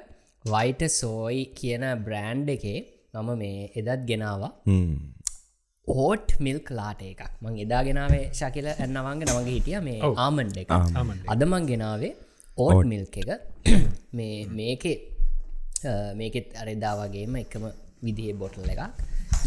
වයිට 0.45 0.83
සෝයි 1.01 1.43
කියන 1.59 1.85
බ්‍රෑන්් 2.07 2.47
එකේ 2.57 2.81
මම 3.15 3.31
මේ 3.43 3.71
එදත් 3.81 4.03
ගෙනවා 4.11 4.53
ඕට් 6.07 6.29
මිල්ක් 6.47 6.71
ලාට 6.79 7.01
එකක්. 7.11 7.23
මං 7.43 7.55
එදාගෙනාවේ 7.65 8.25
ශකිල 8.39 8.67
ඇන්නවන්ගේ 8.73 9.29
නවගේ 9.31 9.55
හිටිය 9.57 9.81
මේ 9.89 10.11
ආමන්ඩ 10.27 10.59
එක. 10.63 10.75
අදමං 11.35 11.65
ගෙනාවේ 11.71 12.13
ඕට් 12.65 12.87
මිල්ක් 12.93 13.17
එක. 13.23 13.31
මේ 14.19 14.37
මේකේ 14.59 14.97
මේකෙත් 16.21 16.49
අරෙදා 16.63 16.95
වගේම 17.01 17.37
එකම 17.45 17.65
විදිහ 18.07 18.35
බොටල් 18.43 18.71
එකක්. 18.75 18.83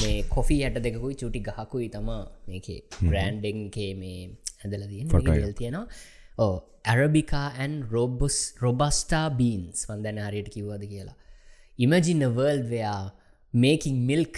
මේ 0.01 0.17
කොෆී 0.35 0.61
ඇට 0.65 0.77
දෙකුයි 0.85 1.15
චුටි 1.21 1.39
ගහකුයි 1.47 1.87
තම 1.95 2.09
මේකේ 2.51 2.79
බ්‍රෑන්්ඩෙන්ගේ 3.09 3.91
මේ 4.03 4.21
ඇදල 4.63 4.85
තියෙන 4.91 5.07
ල් 5.49 5.53
තියෙනවා. 5.61 5.87
ඕ 6.43 6.55
ඇරබිකා 6.93 7.47
ඇන් 7.63 7.73
රෝබස් 7.93 8.37
රොබස්ටා 8.63 9.27
බීන්ස් 9.41 9.85
වන්දන 9.89 10.19
හරියට 10.27 10.49
කිව්වද 10.55 10.83
කියලා. 10.93 11.17
Imagine 11.79 12.25
a 12.29 12.31
world 12.39 12.65
where 12.73 13.11
making 13.53 13.97
milk 14.09 14.35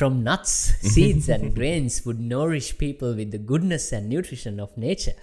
from 0.00 0.14
nuts, 0.28 0.52
seeds 0.94 1.28
and 1.28 1.46
grains 1.58 1.94
would 2.06 2.20
nourish 2.34 2.68
people 2.84 3.12
with 3.20 3.30
the 3.36 3.42
goodness 3.50 3.86
and 3.96 4.04
nutrition 4.14 4.56
of 4.66 4.72
nature. 4.86 5.18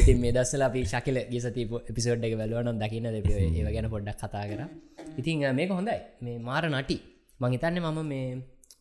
ඉති 0.00 0.14
මේ 0.22 0.32
දස්සල 0.38 0.64
අපි 0.68 0.82
ශකිල 0.92 1.18
ගෙසති 1.34 1.64
එපිසෝඩ් 1.92 2.26
එක 2.28 2.34
වැලුවනම් 2.42 2.80
දකින්න 2.84 3.08
දෙප 3.16 3.30
ඒ 3.34 3.72
ගැන 3.76 3.88
පොඩ්ඩක් 3.94 4.20
කතා 4.24 4.44
කර. 4.50 4.62
ඉතින් 5.20 5.46
මේක 5.60 5.72
හොඳයි. 5.78 6.00
මේ 6.26 6.38
මාර 6.50 6.64
නටි. 6.72 6.98
මංහිතන්නේ 7.40 7.80
මම 7.82 7.98
මේ 8.12 8.22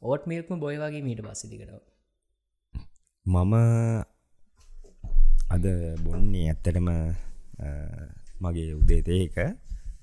ඕට් 0.02 0.24
මිල්ක්ම 0.30 0.60
බොය 0.60 0.76
වගේ 0.78 1.02
මීට 1.08 1.22
පස්සිදිකෙනවා 1.26 1.84
මම 3.26 3.54
අද 5.56 5.66
බොන්නේ 6.04 6.46
ඇත්තටම 6.52 6.90
මගේ 8.42 8.74
උදේතේක 8.80 9.36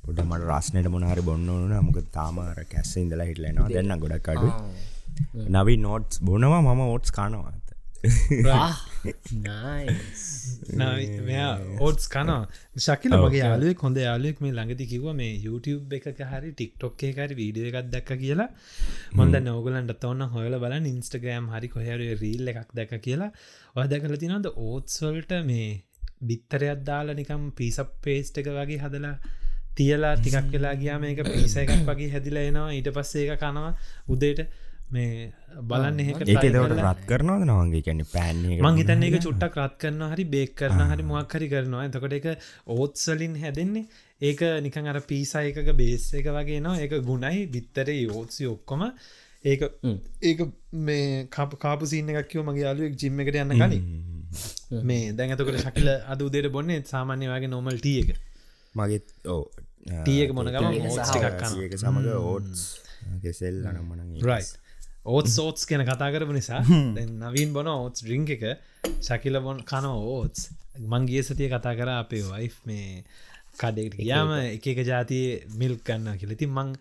පොට 0.05 0.19
මට 0.21 0.43
රස්නයට 0.49 0.89
මොනහරි 0.89 1.23
බොන්න 1.23 1.51
ඕන 1.51 1.77
මොක 1.81 2.01
තාමාර 2.13 2.59
කැස්ස 2.73 2.97
ඉඳලා 2.97 3.29
හිටලනවා 3.31 3.69
දෙන්න 3.69 3.95
ගොඩක් 3.99 4.29
අඩු 4.29 4.49
නවි 5.49 5.77
නෝට්ස් 5.79 6.17
බොනවා 6.21 6.63
මම 6.63 6.83
ඕට්ස් 6.87 7.11
කානවා. 7.11 7.55
ඕටස් 11.79 12.07
කනවා. 12.09 12.41
ශකිල 12.77 13.15
මගේ 13.19 13.43
යාලුවෙක් 13.43 13.79
හොඳ 13.79 13.99
යාලුවෙක් 13.99 14.41
මේ 14.41 14.53
ළඟති 14.53 14.87
කිව 14.87 15.07
මේ 15.13 15.31
YouTube 15.47 15.97
එක 15.99 16.21
හරි 16.25 16.51
ටික්ටොක් 16.53 17.05
එකරි 17.05 17.39
වීඩිය 17.41 17.71
එකක් 17.71 17.89
දැක්ක 17.91 18.11
කියලා. 18.25 18.49
මොද 19.13 19.39
නෝගලන්ට 19.41 20.05
ඔන්න 20.05 20.27
හොල 20.35 20.59
බල 20.59 20.77
ඉන්ස්ටග්‍රම් 20.93 21.49
හරි 21.55 21.69
කොහර 21.69 22.05
රීල් 22.23 22.53
එකක් 22.55 22.71
දැක 22.73 22.95
කියලා. 23.07 23.31
ඔය 23.77 23.87
දැකල 23.87 24.17
තිනද 24.17 24.51
ඕත්සොල්ට 24.67 25.33
මේ 25.45 25.71
බිත්තරයක් 26.23 26.85
දාලා 26.91 27.19
නිකම් 27.21 27.43
පිසප් 27.53 27.97
පේස්ට 28.03 28.39
එක 28.43 28.53
වගේ 28.59 28.83
හදලා 28.85 29.17
තියලා 29.75 30.15
ටිකක් 30.19 30.53
වෙලා 30.53 30.75
ගියා 30.77 30.99
මේක 31.01 31.25
පිස 31.27 31.57
එකක් 31.57 31.73
වගේ 31.89 32.11
හැදිලා 32.11 32.45
එනවා. 32.51 32.69
ඊට 32.73 32.93
පස්සේ 32.93 33.27
එක 33.27 33.43
කනවා. 33.43 33.73
උදේට 34.09 34.47
මේ 34.91 35.33
බලන්න 35.63 36.01
ඒක 36.01 36.23
දවට 36.23 36.79
රත් 36.83 37.05
කරනවද 37.11 37.47
නවගේ 37.49 37.83
කැන 37.83 38.03
පෑන් 38.07 38.43
මං 38.55 38.81
හිතන්න 38.81 39.07
එක 39.09 39.19
චුට්ටක් 39.19 39.59
රත් 39.59 39.79
කරන 39.81 40.07
හරි 40.07 40.27
බේක් 40.29 40.55
කරන 40.55 40.83
හරි 40.87 41.05
මොක් 41.05 41.37
හරි 41.37 41.49
කරනවා. 41.49 41.85
එතකොට 41.89 42.17
එක 42.19 42.27
ඕත්සලින් 42.69 43.37
හැදෙන්නේ. 43.43 43.87
ඒක 44.21 44.41
නිකන් 44.63 44.91
අර 44.93 45.01
පිසා 45.03 45.45
එකක 45.45 45.71
බේස් 45.75 46.09
එක 46.15 46.31
වගේ 46.31 46.61
නවා 46.61 46.81
ඒක 46.81 46.99
ගුණයි. 47.03 47.47
බිත්තරේ 47.49 48.01
යෝත්සි 48.03 48.47
ඔක්කොම. 48.47 48.85
ඒක 49.45 49.63
ඒක 50.23 50.45
මේ 50.83 51.27
කප 51.29 51.59
කාපු 51.59 51.87
සින්න 51.87 52.13
එකක් 52.13 52.29
කියව 52.29 52.45
මගේ 52.45 52.67
යාලුවෙක් 52.67 52.95
ජිම්ම 52.97 53.25
එකට 53.25 53.41
යන්න 53.41 53.57
කලින්. 53.57 53.89
මේ 54.83 55.11
දැන් 55.13 55.35
ඇතකට 55.35 55.65
ශකිල 55.65 55.91
අද 56.07 56.23
උදේට 56.23 56.53
බොන්නේ 56.53 56.81
සාමාන්‍ය 56.87 57.29
වගේ 57.29 57.51
නොමල් 57.51 57.79
ටිය 57.79 57.99
එක 58.05 58.15
මගේත් 58.75 59.15
ඕ 59.29 59.45
ටියක 60.01 60.33
මොනගම 60.33 60.71
එක 61.63 61.77
සමඟ 61.77 62.11
ඕට්ස් 62.13 62.63
කෙසෙල් 63.23 63.63
අනම්මන 63.67 64.21
රයි 64.23 64.45
ඕත් 65.07 65.29
සෝට්ස් 65.29 65.67
කෙන 65.67 65.85
කතා 65.85 66.11
කරපු 66.11 66.33
නිසා 66.33 66.63
නවීන් 66.65 67.53
බොන 67.53 67.69
ඕත්ස් 67.69 68.03
ඩ්‍රිංක 68.03 68.31
එක 68.31 68.45
ශකිල 69.01 69.41
බොන් 69.41 69.61
කන 69.65 69.89
ඕත්ස් 69.91 70.51
මංගේ 70.89 71.23
සතිය 71.23 71.49
කතා 71.49 71.75
කර 71.77 71.91
අපේ 71.93 72.25
වයි් 72.25 72.51
මේ 72.65 73.05
කඩෙක්ට 73.59 74.01
යාම 74.03 74.33
එක. 74.35 74.67
එක 74.67 74.81
ජාතිය 74.83 75.27
මිල් 75.55 75.77
කන්න 75.79 76.17
කියලති 76.17 76.49
මං 76.49 76.73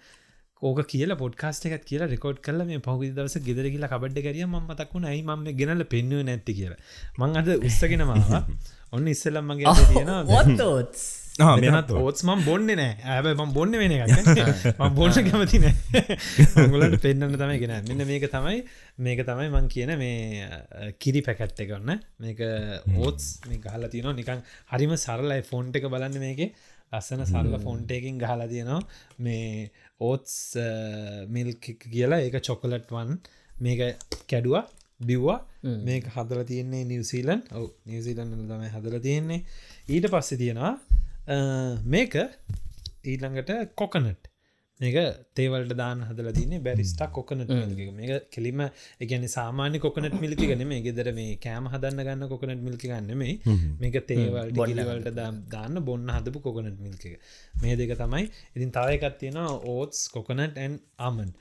ඕක 0.62 0.80
කියල 0.88 1.12
පොඩ්කාස්ට 1.16 1.68
එකත් 1.68 1.84
කියලා 1.84 2.08
රෙකෝඩ් 2.08 2.40
කල 2.40 2.64
මේ 2.64 2.80
පහුි 2.80 3.12
දවස 3.12 3.44
ගෙදර 3.44 3.68
කියලා 3.68 3.92
කබඩ්ඩ 3.92 4.24
කරිය 4.26 4.48
ම 4.48 4.56
මතක්ුණ 4.62 5.10
යි 5.10 5.22
ම 5.24 5.44
ගෙනල 5.54 5.84
පෙන්නුව 5.86 6.24
නැති 6.24 6.56
කියලා. 6.56 6.80
මං 7.20 7.36
අද 7.36 7.52
උත්සගෙන 7.58 8.06
මවා 8.06 8.42
ඔන්න 8.96 9.08
ඉස්සලම් 9.08 9.52
මගේ 9.52 9.76
තියෙන 9.84 10.16
ඔත්තෝත්ස් 10.32 11.04
මෙනත් 11.40 11.90
ඕත්ස් 11.92 12.24
මම් 12.24 12.44
බොන්න 12.46 12.68
නෑ. 12.70 12.94
ඇබ 13.04 13.26
බොන්න 13.54 13.72
වෙන 13.74 13.92
එක 13.92 14.04
බොන්න 14.98 15.16
කැමති 15.26 15.62
නෑ. 15.64 16.18
ගලට 16.74 17.00
පෙන්න්න 17.02 17.34
තමයි 17.34 17.58
ගෙන 17.60 17.74
මෙන්න 17.88 18.06
මේක 18.06 18.28
තමයි 18.30 18.60
මේක 19.00 19.24
තමයි 19.26 19.50
මං 19.50 19.68
කියන 19.68 19.96
මේ 19.98 20.94
කිරි 21.00 21.24
පැකැට්ට 21.26 21.64
කරන්න 21.64 22.04
මේක 22.20 22.44
ඕත්ස් 23.00 23.32
මේ 23.48 23.58
ගහල 23.60 23.90
තියන 23.90 24.12
නිකං 24.14 24.46
හරිම 24.70 24.94
සරලයි 24.98 25.42
ෆෝන්ට 25.44 25.82
එක 25.82 25.90
බලන්න 25.90 26.22
මේක. 26.22 26.54
ලස්සන 26.94 27.26
සල්ල 27.26 27.58
ෆෝන්ටයකින් 27.60 28.22
ගහලා 28.22 28.48
තියෙනවා. 28.48 28.82
මේ 29.20 29.72
ඕත්ස් 30.00 30.38
මිල් 31.30 31.54
කියලා 31.58 32.22
ඒක 32.22 32.38
චොකලට්වන් 32.42 33.18
මේක 33.58 33.82
කැඩුවා 34.30 34.68
බිව්වා. 35.02 35.40
මේක 35.82 36.14
හදල 36.14 36.46
තියන්නේ 36.46 36.86
නිවසීලන් 36.86 37.42
ඔව 37.54 37.70
නිවසීලන් 37.90 38.38
තමයි 38.46 38.70
හදල 38.70 39.02
තියෙන්නේ. 39.02 39.46
ඊට 39.90 40.12
පස්සෙ 40.12 40.38
තියෙනවා 40.38 40.76
මේක 41.86 42.16
ඊළඟට 43.06 43.76
කොකනට් 43.76 44.30
මේක 44.80 44.96
තේවලට 45.36 45.74
දාන 45.78 46.02
හදල 46.08 46.30
දින්නේ 46.38 46.60
බැරිස්ටක් 46.60 47.14
කොකනට 47.18 47.52
මේක 48.00 48.26
කෙලිම 48.30 48.62
එකන 49.00 49.26
සාමාන්‍ය 49.28 49.80
කොකනට 49.80 50.18
මිලිකි 50.20 50.50
ගන 50.52 50.66
මේ 50.68 50.82
ගෙදර 50.82 51.10
මේ 51.14 51.38
කෑම 51.38 51.70
හදන්න 51.72 52.04
ගන්න 52.08 52.28
කොකනට 52.28 52.66
මිල්කි 52.68 52.92
ගන්නෙමේ 52.92 53.38
මේක 53.80 53.98
තේවල් 54.12 54.52
බොඩිලවලට 54.52 55.10
දාන්න 55.54 55.80
බොන්න 55.90 56.14
හදපු 56.18 56.44
කොකනට 56.48 56.80
මිල්ක 56.82 57.06
මේ 57.62 57.76
දෙක 57.76 57.96
තමයි. 57.96 58.24
ඉතින් 58.56 58.76
තවයකත් 58.78 59.20
තියෙන 59.20 59.40
ඕත්ස් 59.76 60.10
කොකනට් 60.10 60.58
ඇන් 60.58 60.80
ආමන් 61.00 61.32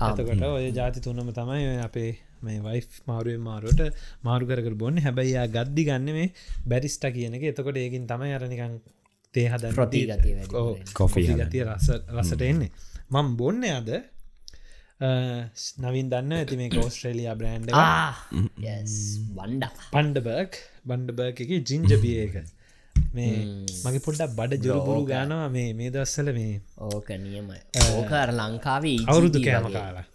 අතකට 0.00 0.46
ඔය 0.50 0.66
ජාති 0.72 1.00
තුනම 1.00 1.30
තමයි 1.40 1.78
අපේ 1.86 2.10
මේ 2.42 2.60
වයි් 2.66 2.82
මාරුවෙන් 3.06 3.42
මාරුවට 3.42 3.82
මාරු 4.24 4.46
කර 4.50 4.74
බොන්න. 4.74 5.02
හැබැයියා 5.06 5.46
ගද්දි 5.56 5.88
ගන්න 5.90 6.14
මේ 6.18 6.28
බැරිස්ට 6.66 7.06
කියන 7.16 7.38
එක. 7.38 7.50
එතකොට 7.52 7.84
ඒකින් 7.84 8.06
තමයි 8.06 8.34
අරනිකං 8.38 8.78
තේ 9.34 9.48
හද 9.48 9.72
ප්‍රති 9.74 10.00
කොෆී 10.94 11.26
ගතිය 11.34 11.64
රස 11.64 11.88
රසට 12.14 12.42
එන්නේ. 12.42 12.70
මං 13.10 13.26
බොන්න 13.36 13.64
අද 13.70 13.90
නවින් 15.80 16.06
දන්න 16.12 16.32
ඇති 16.32 16.56
මේ 16.56 16.70
කෝස්ට්‍රේලියයා 16.70 17.36
බ්‍රන්ඩ් 17.40 17.72
වන්ඩ. 19.36 19.64
පන්ඩබර්ක් 19.92 20.52
බන්ඩබර්ක 20.84 21.42
එක 21.44 21.52
ජිංජබිය 21.64 22.16
එක. 22.22 22.36
මේ 23.14 23.34
මගේ 23.84 24.00
පොඩ්ඩක් 24.00 24.32
බඩ 24.36 24.62
ජොරපුරු 24.64 25.02
ගානවා 25.06 25.48
මේ 25.48 25.68
මේ 25.74 25.90
දස්සල 25.90 26.32
මේ 26.32 26.54
ඕක 26.88 27.08
නියමයි. 27.18 27.60
ඕකර 27.88 28.28
ලංකාවේ 28.32 28.98
අවුරුදු 29.06 29.44
කෑම 29.44 29.68
කාලා. 29.70 30.06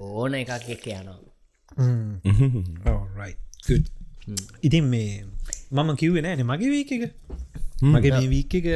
ඕන 0.00 0.34
එකක් 0.34 0.68
එක 0.68 0.86
යනවා. 0.92 1.20
ඉතින් 4.66 4.84
මේ 4.86 5.24
මම 5.72 5.90
කිව්වෙ 5.96 6.20
නෑන 6.20 6.42
මගේ 6.46 6.70
වීක 6.70 6.92
එක 6.92 7.04
මගේ 7.82 8.12
මේ 8.12 8.28
වීක 8.28 8.54
එක 8.54 8.66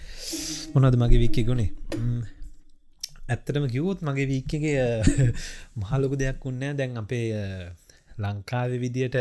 මොනද 0.74 0.96
මගේ 0.96 1.20
වික්ක 1.20 1.44
ගුණේ 1.44 1.70
ඇත්තටම 3.28 3.66
කිව්වොත් 3.68 4.00
මගේ 4.02 4.26
වීක්කගේ 4.26 4.86
මහලොකු 5.80 6.16
දෙයක් 6.16 6.44
උන්නෑ 6.44 6.74
දැන් 6.74 6.96
අපේ 6.96 7.26
ලංකාව 8.18 8.72
විදියට 8.78 9.18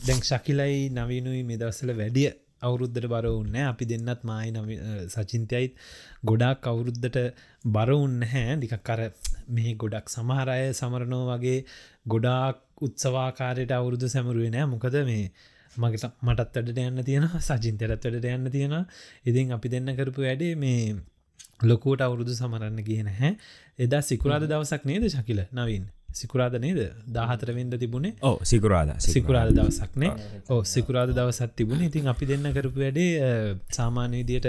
දැන් 0.00 0.20
ශකිලයි 0.22 0.90
නවීනුයි 0.90 1.42
මෙදවසල 1.44 1.92
වැඩිය 1.92 2.28
අවුරුද්ධට 2.62 3.06
බර 3.06 3.26
උන්න 3.30 3.56
අපි 3.62 3.84
දෙන්නත් 3.84 4.22
මයි 4.24 4.52
නව 4.52 4.68
සචින්තයයිත් 5.08 5.74
ගොඩක් 6.24 6.66
අවුරුද්ධට 6.66 7.18
බර 7.68 7.90
උන්න 7.94 8.22
හැ 8.24 8.56
දිකක් 8.58 8.78
කර 8.82 9.02
මේ 9.48 9.74
ගොඩක් 9.76 10.08
සමහරය 10.08 10.62
සමරණෝ 10.74 11.24
වගේ 11.26 11.58
ගොඩාක් 12.06 12.62
උත්සවාකාරයට 12.80 13.72
අවුරුදු 13.72 14.08
සැමරුවේ 14.08 14.50
නෑ. 14.50 14.66
මොකද 14.66 14.96
මේ 15.04 15.24
මගට 15.78 16.08
මටත් 16.22 16.56
වැඩට 16.56 16.80
යන්න 16.82 17.04
තියෙන 17.04 17.28
සජින්තරත් 17.40 17.92
වැඩට 18.04 18.30
යන්න 18.30 18.50
තියෙන 18.50 18.78
ඉතින් 19.24 19.52
අපි 19.52 19.68
දෙන්න 19.68 19.94
කරපු 19.94 20.20
වැඩේ 20.22 20.54
මේ 20.56 20.96
ලොකෝට 21.62 22.00
අවුරුදු 22.02 22.34
සමරන්න 22.34 22.80
කියන 22.84 23.12
හැ 23.14 23.36
එදා 23.78 24.02
සිකුරාද 24.02 24.44
දවසක් 24.44 24.84
නේද 24.84 25.06
ශකිල? 25.08 25.40
නවින්. 25.52 25.86
සිකුරාද 26.12 26.54
නේද? 26.56 26.78
දාහතරවෙන්ද 27.08 27.74
තිබුණේ? 27.76 28.14
ඕ 28.20 28.36
සිකුරාද 28.42 28.92
සිකුරාද. 28.98 29.50
දවසක්නේ 29.52 30.12
ඕ 30.48 30.60
සිකුරාද 30.64 31.10
දවසත් 31.10 31.50
තිබුණ. 31.56 31.82
ඉතින් 31.82 32.08
අපි 32.08 32.26
දෙන්න 32.26 32.48
කරපු 32.52 32.78
වැඩේ 32.78 33.56
සාමාන්‍ය 33.70 34.22
විදියට 34.22 34.48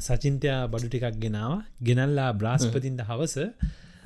සචින්තයා 0.00 0.60
බඩු 0.68 0.88
ටිකක් 0.88 1.18
ගෙනාව. 1.18 1.52
ගෙනල්ලා 1.80 2.30
බ්‍රාස්පතින්ට 2.34 3.02
හවස 3.02 3.36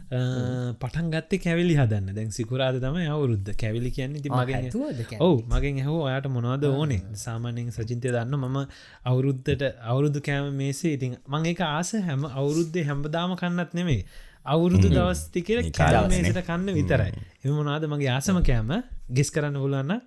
පටන් 0.07 1.09
ගත්තේ 1.11 1.39
කැවිලි 1.39 1.75
හදන්න. 1.75 2.15
දැන් 2.15 2.31
සිකුරාද 2.31 2.79
තම 2.79 2.99
අවුරුද්ධ 3.09 3.51
කැවිලි 3.55 3.91
කියන්නේ 3.91 4.23
ති 4.23 4.31
මගේ 4.31 5.19
ඔවු 5.21 5.43
මගෙන් 5.49 5.81
හෝ 5.85 5.99
ඔයාට 6.03 6.29
මොනවද 6.29 6.65
ඕනේ? 6.67 7.01
සාමානයෙන් 7.17 7.73
සචින්තය 7.73 8.09
දන්න 8.09 8.39
මම 8.39 8.59
අවුරුද්ධට 9.05 9.65
අවුරුදු 9.85 10.21
කෑම 10.21 10.55
මේසේ 10.55 10.93
ඉතින් 10.93 11.19
මං 11.29 11.47
එක 11.47 11.61
ආස 11.63 11.91
හැම 12.03 12.25
අවුරුද්ධය 12.33 12.85
හැම්බදාම 12.85 13.35
කන්නත් 13.37 13.75
නෙමේ 13.75 14.01
අවුරුදු 14.47 14.89
දවස්ති 14.91 15.43
කියල 15.43 15.61
කෑමේට 15.73 16.41
කන්න 16.43 16.71
විතරයි. 16.75 17.13
එම 17.43 17.53
මොනාද 17.53 17.85
මගේ 17.87 18.11
ආසම 18.11 18.41
කෑම? 18.43 18.73
ගෙස් 19.11 19.31
කරන්න 19.31 19.59
පුලන්න 19.59 20.01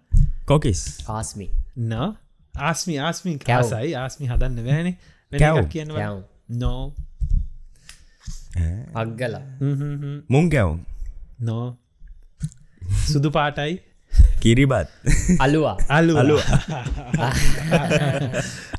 කොකිස්. 0.45 0.81
ආස්මි. 1.09 1.47
න. 1.83 1.93
ආස්මි 2.53 2.95
ආස්මි 2.99 3.37
කෑසයි 3.41 3.93
ආස්මි 3.95 4.27
හදන්න 4.27 4.65
වැෑනේ 4.65 4.95
කියනවා 5.67 6.09
නෝ 6.55 6.81
අක්ගල 8.95 9.35
මුං 10.31 10.49
කැවුම් 10.49 10.79
නෝ. 11.41 11.77
සුදු 13.07 13.29
පාටයි 13.29 13.73
කිරිබත් 14.43 14.87
අලුවා 15.39 15.75
අලු 15.89 16.13
අලු 16.21 16.35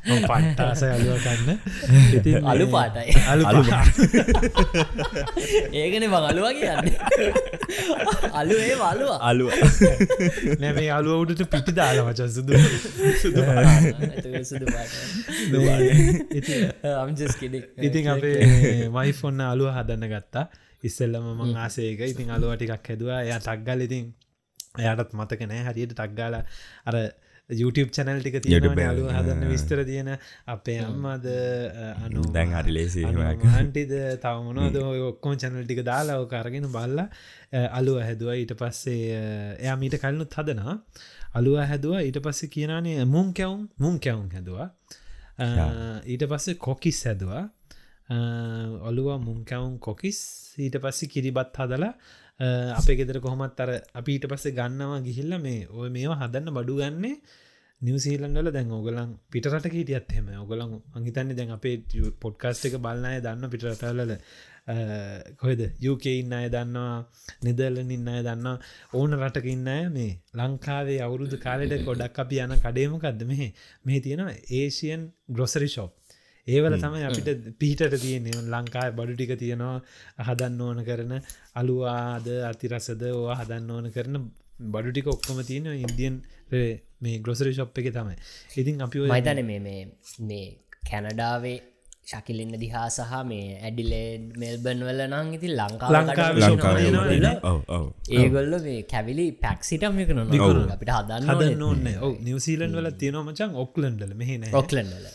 පට්ටාස 0.01 0.81
අලුව 0.87 1.17
කන්න 1.21 1.49
ඉතින් 2.17 2.47
අලු 2.51 2.65
පාටයි 2.73 3.13
අලු 3.31 3.43
ඒකන 5.73 6.05
බං 6.05 6.25
අලුවා 6.31 6.53
කියන්න 6.57 6.87
අලු 8.33 8.55
ඒ 8.59 8.75
අලුවා 8.83 9.19
අලුව 9.29 9.51
නැමේ 10.61 10.89
අලුවටට 10.97 11.51
පිටි 11.53 11.71
දාල 11.73 12.01
මච 12.05 12.19
සුදු 12.29 12.53
ඉතින් 17.81 18.11
අපේ 18.15 18.37
මයිෆොන්න 18.89 19.39
අලුව 19.43 19.69
හදන්න 19.75 20.09
ගත්තා 20.15 20.45
ඉස්සල්ලම 20.83 21.25
මං 21.35 21.53
ආසේක 21.59 22.01
ඉතින් 22.07 22.29
අලුව 22.31 22.51
ටිකක් 22.55 22.89
හැදවා 22.89 23.21
එයා 23.21 23.39
තක්ගල් 23.41 23.81
ඉතින් 23.87 24.05
එයාටත් 24.79 25.13
මතක 25.13 25.51
නෑ 25.51 25.67
හරියට 25.67 25.93
ටක්ගාල 25.97 26.39
අර 26.39 26.95
YouTube 27.49 27.91
චැනල් 27.95 28.21
ටික 28.21 28.37
තියෙන 28.43 28.79
අලු 28.83 29.07
හදන්න. 29.11 29.43
විස්තර 29.51 29.83
තියෙන 29.83 30.09
අපේ 30.47 30.77
අම්මද 30.79 31.25
අනු 32.05 32.23
දැන් 32.35 32.53
හරි 32.57 32.75
ලේසි 32.77 33.03
හන්ටිද 33.03 33.91
තවමනොද 34.23 34.77
ඔක්කොම 35.09 35.35
චැනල් 35.43 35.65
ටික 35.65 35.83
දාලා 35.83 36.19
ඕක 36.23 36.33
අරගෙන 36.41 36.67
බල්ල 36.75 37.03
අලුව 37.79 37.99
හැදුව. 38.07 38.31
ඊට 38.41 38.53
පස්සේ 38.61 39.19
එයා 39.59 39.75
මීට 39.83 39.99
කලනුත් 40.03 40.37
හදනා 40.39 40.77
අලුව 41.39 41.59
හැදුව. 41.71 41.99
ඊට 42.07 42.21
පස්සේ 42.25 42.53
කියනනේ 42.55 43.05
මුම් 43.15 43.33
කැවුම් 43.33 43.67
මුම් 43.77 43.99
කැවුම් 43.99 44.29
හැදවා. 44.35 44.69
ඊට 46.07 46.23
පස්සේ 46.31 46.59
කොකිස් 46.67 47.03
හැදවා. 47.09 47.43
ඔලුව 48.89 49.11
මුම් 49.27 49.43
කැවුම් 49.43 49.75
කොකිස්. 49.79 50.19
ඊට 50.57 50.79
පස්සේ 50.83 51.11
කිරිබත් 51.13 51.59
හදලා 51.59 51.93
අපේ 52.41 52.95
ගෙදර 52.95 53.19
කොහොමත් 53.19 53.59
අර 53.59 53.71
අපි 53.93 54.11
ඊට 54.11 54.27
පස්සේ 54.27 54.53
ගන්නවා 54.53 54.99
ගිහිල්ල 55.01 55.33
මේ 55.39 55.67
ඔය 55.71 55.89
මේවා 55.89 56.19
හදන්න 56.21 56.53
බඩු 56.53 56.77
ගන්නේ 56.77 57.15
නිවසීලන්ඩල 57.81 58.51
දැන් 58.51 58.71
ඔගලන් 58.71 59.11
පිටරට 59.31 59.67
හිටියත් 59.71 60.11
හෙම 60.11 60.27
ඔගලන් 60.37 60.73
අහිතන්නේ 60.93 61.37
දැන් 61.37 61.51
අපේ 61.51 61.75
පොඩ්කාස්ට 62.19 62.67
එක 62.67 62.77
බලන්නය 62.77 63.19
දන්න 63.19 63.49
පිටරටල්ල 63.49 64.15
කොහෙද? 65.37 65.61
යුක 65.79 66.05
ඉන්න 66.07 66.33
අය 66.33 66.49
දන්නවා 66.49 67.05
නිදලන 67.43 67.89
ඉන්න 67.89 68.07
අය 68.07 68.21
දන්න 68.21 68.59
ඕන 68.93 69.17
රටක 69.17 69.47
ඉන්න 69.47 69.67
අය 69.67 69.89
මේ 69.89 70.19
ලංකාවේ 70.33 70.99
අවුරුදු 71.01 71.39
කාලෙට 71.39 71.73
ගොඩක් 71.83 72.19
අපි 72.19 72.39
යන 72.39 72.53
කඩේමකක්ද 72.59 73.25
මෙහ 73.25 73.41
මේ 73.85 73.99
තියෙනවා 73.99 74.37
ඒසියන් 74.53 75.09
ග්‍රොසරි 75.29 75.69
ශෝප් 75.69 75.93
ඒවල 76.47 76.75
තමයි 76.77 77.03
අපිට 77.03 77.29
පිහිටට 77.59 77.97
තියෙන්නේ. 77.97 78.43
ලංකාය 78.47 78.91
බඩු 78.91 79.13
ටික 79.15 79.33
තියෙනවා. 79.37 79.77
හදන්න 80.19 80.61
ඕන 80.61 80.83
කරන 80.83 81.13
අලුවාද 81.55 82.27
අතිරසද 82.51 83.03
ඕවා 83.09 83.39
හදන්න 83.41 83.71
ඕන 83.71 83.91
කරන 83.91 84.15
බඩු 84.67 84.91
ටික 84.91 85.07
ඔක්කොම 85.07 85.41
තියෙන 85.43 85.67
ඉන්දියන් 85.79 86.21
මේ 87.01 87.17
ග්‍රොසරි 87.19 87.53
ශොප් 87.53 87.77
එක 87.77 87.91
තමයි. 87.91 88.15
ඉතින් 88.57 88.81
අපි 88.81 89.03
ඔය 89.03 89.09
මයිතන 89.09 89.43
මේ 89.45 89.59
මේ 89.59 89.81
මේ 90.21 90.47
කැනඩාවේ 90.89 91.57
ශකිලන්න 92.03 92.53
දිහා 92.61 92.87
සහ 92.89 93.13
මේ 93.23 93.47
ඇඩිලේඩ් 93.59 94.23
මෙල්බන් 94.35 94.83
වල 94.87 95.01
නං 95.07 95.33
ඉති? 95.37 95.49
ඔව 97.43 97.59
ඔව 97.69 97.85
ඒගොල්ල 98.17 98.53
මේ 98.67 98.81
කැවිලි 98.85 99.25
පැක්සිටම් 99.43 100.01
එක 100.03 100.13
නො. 100.17 100.27
අපිට 100.75 100.93
හදන්න 100.97 101.31
හදන්න 101.31 101.63
ඕන්න 101.63 101.89
නිවසීලන් 102.27 102.77
වල 102.79 102.91
තියෙනවා 103.01 103.27
මචන් 103.27 103.59
ඔක්ලන්ඩල 103.65 104.13
මෙහෙන 104.15 104.47
ඔක්ලන්ඩල 104.53 105.05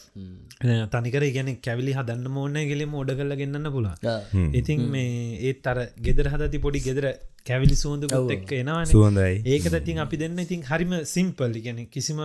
තනිකර 0.92 1.24
ගැන 1.37 1.52
කැවිලි 1.61 1.96
හදන්න 1.98 2.42
ඕන්න 2.42 2.61
ගෙලෙම 2.72 2.98
ඔඩ 3.02 3.14
කරල 3.18 3.38
ගන්නන්න 3.40 3.72
පුළා 3.76 4.18
ඉතින් 4.61 4.85
මේ 4.92 5.16
ඒත් 5.48 5.72
අර 5.72 5.81
ගෙදර 6.00 6.31
හදති 6.35 6.62
පොඩි 6.66 6.85
ගෙදර 6.88 7.09
කැවිලි 7.48 7.76
සුවඳකුත් 7.76 8.33
එක්ක 8.37 8.52
එනවාන. 8.59 8.87
සුවඳයි. 8.87 9.35
ඒකට 9.46 9.76
තින් 9.87 9.98
අපි 10.05 10.20
දෙන්න. 10.22 10.38
ඉතින් 10.38 10.62
හරිම 10.70 10.92
සිම්පල් 11.07 11.57
ගැන 11.66 11.81
කිසිම 11.88 12.20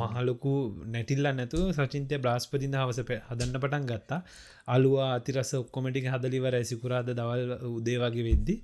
මහලොකු 0.00 0.52
නැටිල්ල 0.94 1.28
නැතු 1.32 1.60
සචින්තය 1.78 2.20
බ්‍රස්පතින් 2.24 2.78
හවස 2.80 3.02
හදන්න 3.28 3.56
පටන් 3.56 3.88
ගත්තා. 3.90 4.20
අලුවා 4.68 5.10
අතිරස 5.16 5.52
ඔක්කොමටික 5.54 6.08
හදලිවර 6.14 6.58
ඇසිකුරාද 6.60 7.12
දවල් 7.12 7.52
උදේ 7.70 7.98
වගේ 8.04 8.26
වෙද්දි. 8.28 8.56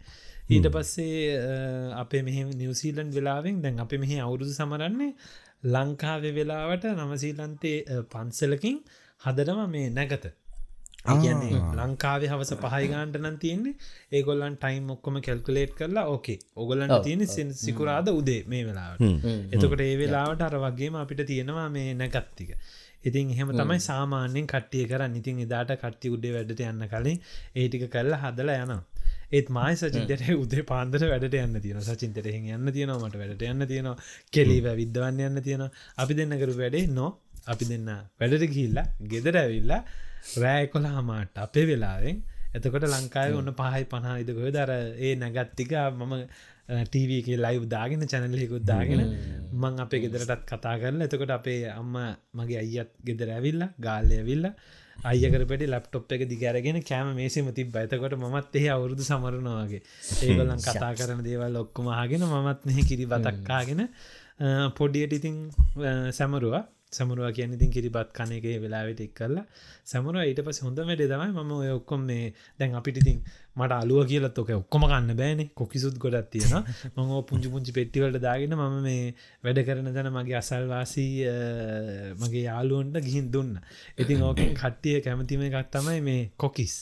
ඊට 0.48 0.68
පස්සේ 0.74 1.16
අපේ 1.94 2.22
මෙහ 2.22 2.38
නිවසීලන් 2.54 3.10
වෙලාවෙන් 3.16 3.62
දැන් 3.64 3.84
අප 3.84 3.92
මෙහි 4.04 4.20
අවුරුදු 4.26 4.52
සමරන්නේ 4.52 5.12
ලංකාවෙ 5.62 6.30
වෙලාවට 6.32 6.84
නමසීලන්තේ 6.90 7.78
පන්සලකින් 8.10 8.78
හදනම 9.22 9.62
මේ 9.68 9.88
නැගත. 9.90 10.26
කියන්නේ 11.14 11.60
ලංකාවේ 11.78 12.28
හවස 12.28 12.52
පහයිගාන්ට 12.56 13.16
නම් 13.16 13.38
තියන්නේ. 13.38 13.74
ඒගොල්ලන් 14.12 14.56
ටයිම් 14.56 14.90
ඔක්කොම 14.90 15.20
කැල්කුලේට් 15.20 15.72
කරලා 15.74 16.06
ඕකේ 16.06 16.38
ඔගොලන්ට 16.56 16.98
තියෙන 17.04 17.26
සිකුරාද 17.56 18.08
උදේ 18.10 18.42
මේ 18.46 18.64
වෙලාවට. 18.64 19.00
එතකොට 19.52 19.80
ඒ 19.80 19.96
වෙලාවට 19.98 20.42
අර 20.42 20.58
වගේම 20.58 20.94
අපිට 20.96 21.24
තියෙනවා 21.26 21.68
මේ 21.70 21.94
නැගත්තික 21.94 22.52
ඉතින් 23.04 23.30
එහෙම 23.30 23.50
තමයි 23.52 23.80
සාමාන්‍යෙන් 23.80 24.46
කට්ටිය 24.46 24.84
කරන්න. 24.86 25.16
ඉතින් 25.16 25.40
එදාට 25.40 25.74
කට්ටි 25.76 26.14
උඩේ 26.14 26.32
වැඩට 26.34 26.62
යන්න 26.62 26.88
කලින් 26.88 27.18
ඒටික 27.56 27.84
කරලා 27.88 28.22
හදලා 28.24 28.58
යනවා 28.58 28.82
ඒත් 29.30 29.48
මයි 29.50 29.76
සචින්තයට 29.76 30.24
උදේ 30.34 30.64
පාන්දර 30.70 31.04
වැඩට 31.12 31.38
යන්න 31.38 31.60
තියෙන 31.60 31.82
සචින්තයට 31.82 32.28
එහෙ 32.30 32.56
යන්න 32.56 32.72
තියෙනවාමට 32.72 33.18
වැඩට 33.20 33.44
යන්න 33.44 33.66
තියෙනවා. 33.66 33.96
කෙලීව 34.30 34.68
විද්ධවන්න 34.80 35.24
යන්න 35.28 35.42
තියෙනවා. 35.42 35.70
අපි 35.96 36.18
දෙන්නකරු 36.18 36.58
වැඩේ 36.60 36.86
නෝ 36.90 37.10
අපි 37.46 37.70
දෙන්න 37.70 37.90
වැඩට 38.20 38.48
ගිල්ලා 38.56 38.86
ගෙදර 39.12 39.40
ඇවිල්ලා 39.42 39.80
රෑ 40.42 40.66
කොළ 40.72 40.90
හමාට 40.90 41.42
අපේ 41.44 41.66
වෙලාවෙන්. 41.70 42.22
එතකොට 42.54 42.86
ලංකාව 42.88 43.40
ඔන්න 43.40 43.52
පහයි 43.54 43.84
පනායිදකොය 43.92 44.52
දර 44.52 44.72
ඒ 44.98 45.14
නැගත්තික 45.16 45.74
මම 45.90 46.14
ටීවක 46.86 47.28
ලයිව් 47.38 47.64
දාගෙන 47.68 48.04
චැනලෙකුත් 48.06 48.64
දාගෙන 48.64 49.02
මං 49.54 49.80
අපේ 49.84 50.00
ගෙදරටත් 50.04 50.44
කතා 50.50 50.74
කරල 50.80 51.04
එතකොට 51.06 51.32
අපේ 51.36 51.60
අම්ම 51.70 51.96
මගේ 52.34 52.60
අයියත් 52.64 52.90
ගෙදර 53.04 53.30
ඇවිල්ලා 53.36 53.70
ගාල්ලය 53.80 54.16
ඇවිල්ලා 54.20 54.54
අයකරපට 55.04 55.62
ලප්ටොප් 55.64 56.12
එක 56.12 56.22
දිගරගෙන 56.26 56.80
කෑම 56.82 57.14
මේසම 57.14 57.50
තිබ 57.52 57.76
ඇතකොට 57.76 58.16
මත් 58.18 58.54
එහ 58.54 58.66
අවුරුදු 58.68 59.02
සමරනවාගේ 59.02 59.82
ඒගොලන් 60.22 60.56
කතා 60.58 60.92
කරන 60.94 61.22
දේවල් 61.22 61.56
ඔක්කොමහගෙන 61.56 62.24
මමත් 62.24 62.66
මෙහ 62.66 62.80
කිරි 62.84 63.06
බතක්කාගෙන 63.06 63.86
පොඩියට 64.74 65.12
ඉතිං 65.12 65.36
සැමරුවා 66.12 66.64
සමුරුව 66.92 67.28
කියන 67.32 67.52
ඉතින් 67.52 67.70
කිරිබත් 67.70 68.10
කනගේ 68.10 68.56
වෙලාවට 68.58 69.00
එක් 69.00 69.12
කරලා 69.12 69.44
සමුරුව 69.84 70.22
ඊට 70.22 70.40
පස් 70.40 70.60
හොඳ 70.64 70.78
වැඩේ 70.80 71.08
තමයි 71.08 71.32
මම 71.34 71.52
ඔය 71.54 71.70
ඔක්කොම 71.70 72.00
මේ 72.02 72.32
දැන් 72.58 72.74
අපිට 72.74 73.00
ඉතින් 73.02 73.18
මට 73.56 73.72
අලුව 73.74 74.00
කියලත් 74.06 74.38
ඕක 74.38 74.50
ඔක්කොම 74.54 74.84
කන්න 74.84 75.12
බෑන. 75.14 75.42
කොකිසුත් 75.52 75.98
ගොඩත් 75.98 76.30
තියෙන 76.30 76.64
මං 76.96 77.12
පුංචි 77.24 77.48
පුංචි 77.48 77.72
පෙට්ටිවලට 77.72 78.20
දාගෙන 78.20 78.56
මම 78.56 78.76
මේ 78.82 79.12
වැඩ 79.44 79.60
කරන 79.62 79.90
තැන 79.90 80.10
මගේ 80.10 80.38
අසල්වාසී 80.40 81.12
මගේ 82.16 82.44
යාලුවන්ට 82.44 83.00
ගිහින් 83.00 83.28
දුන්න. 83.30 83.52
ඉතින් 83.96 84.22
ඕකෙන් 84.22 84.54
කට්ටිය 84.60 85.02
කැමතිම 85.02 85.44
එකක් 85.44 85.68
තමයි 85.70 86.00
මේ 86.00 86.22
කොකිස්. 86.36 86.74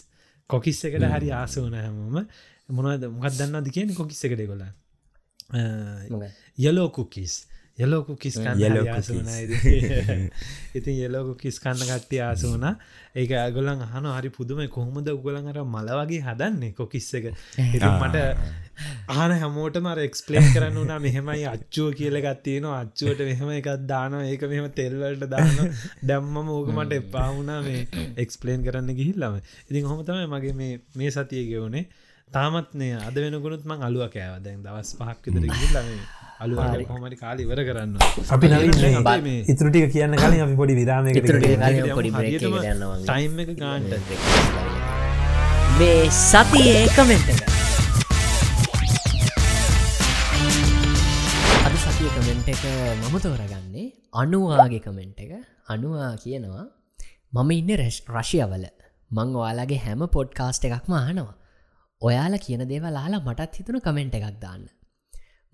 කොකිස් 0.51 0.85
එකට 0.85 1.09
හරි 1.09 1.35
ආසවන 1.35 1.75
හැමෝම. 1.77 2.23
මොනවද 2.69 3.11
මොකක් 3.11 3.35
දන්නද 3.35 3.69
කියන 3.71 3.95
කොකිස් 3.95 4.23
එකට 4.25 4.47
ගොල 4.47 4.65
යලෝ 6.61 6.89
කුකිස් 6.91 7.35
යලෝකු 7.79 8.17
කිස් 8.17 8.37
Yellow 8.37 8.85
ආසුන 8.89 9.27
ඉතින්. 10.75 11.01
යලෝකු 11.07 11.35
කිස් 11.37 11.59
කන්න 11.61 11.83
කට්ටිය 11.83 12.21
ආසුන 12.23 12.65
ඒක 13.21 13.33
අගොලන් 13.39 13.83
හන 13.85 14.07
හරි 14.11 14.31
පුදුම 14.31 14.63
කොහොමද 14.69 15.11
උගලන් 15.11 15.51
අර 15.53 15.59
මල 15.65 15.91
වගේ 15.99 16.23
හදන්නේ 16.23 16.73
කොකිස් 16.73 17.09
එක? 17.15 17.29
මට 17.59 18.25
ආන 19.15 19.35
හැමෝට 19.35 19.77
මර 19.79 20.01
එක්ස්පලේන් 20.03 20.49
කරන්න 20.49 20.79
වනා 20.79 20.99
මෙහෙමයි 21.01 21.45
අච්චුව 21.47 21.93
කියල 21.95 22.21
ගත්තියන 22.21 22.71
අච්චුවට 22.73 23.23
මෙහෙම 23.23 23.53
එකක් 23.53 23.71
දාන 23.87 24.19
ඒක 24.23 24.49
මෙහම 24.49 24.73
තෙල්වලට 24.73 25.29
දාන්න 25.29 25.77
දැම්මම 26.05 26.51
ඕක 26.51 26.73
මට 26.73 27.01
එපාවුනා 27.03 27.61
මේ 27.63 27.85
එක්ස්පලේන් 28.17 28.65
කරන්න 28.65 28.97
ගිහිල්ලම 28.97 29.39
ඉතින් 29.43 29.87
හොමතම 29.87 30.25
මගේ 30.31 30.57
මේ 30.57 30.75
මේ 30.95 31.13
සතිය 31.13 31.47
ගෙවුණේ 31.47 31.87
තාමත්නය 32.31 32.89
අද 32.99 33.17
වෙනකුණුත් 33.17 33.65
මං 33.65 33.83
අලුව 33.83 34.09
කෑව. 34.11 34.41
දැන් 34.43 34.63
දවස් 34.63 34.91
පහක් 34.99 35.21
විතර 35.27 35.45
ගිල්ලම 35.53 35.91
අලු 36.45 36.55
හොමට 36.61 37.17
කාල 37.21 37.39
ඉවර 37.45 37.61
කරන්න. 37.69 37.93
අපි 38.35 38.47
මේ 39.27 39.37
ඉතුරටික 39.53 39.87
කියන්න 39.95 40.17
කලින් 40.23 40.43
අපි 40.47 40.55
පොඩි 40.61 40.75
වගේ. 40.79 41.23
ටයිම් 43.07 43.39
එක 43.45 43.51
ගාන්ට 43.63 43.93
මේ 45.79 46.03
සතියේ 46.19 46.83
කමෙන්ට 46.97 47.29
එක. 47.35 47.41
අද 51.67 51.75
සතිය 51.85 52.11
කමෙන්ට් 52.17 52.49
එක 52.55 52.63
මම 53.01 53.17
තෝරගන්නේ 53.25 53.87
අනුවාගේ 54.23 54.83
කමෙන්ට් 54.87 55.19
එක. 55.25 55.33
අනුවා 55.73 56.13
කියනවා 56.25 56.67
මම 57.35 57.51
ඉන්න 57.61 57.71
රශයවල 57.81 58.65
මං 59.17 59.29
ඔයාලගේ 59.43 59.83
හැම 59.89 60.01
පොඩ්කාස්ට 60.17 60.65
එකක්ම 60.69 60.93
අහනවා. 61.03 61.35
ඔයාලා 62.03 62.45
කියන 62.47 62.63
දේවලාලා 62.73 63.25
මටත් 63.27 63.53
හිතුන 63.59 63.79
කමෙන්ට් 63.87 64.15
එකක් 64.21 64.37
දාන්න 64.47 64.65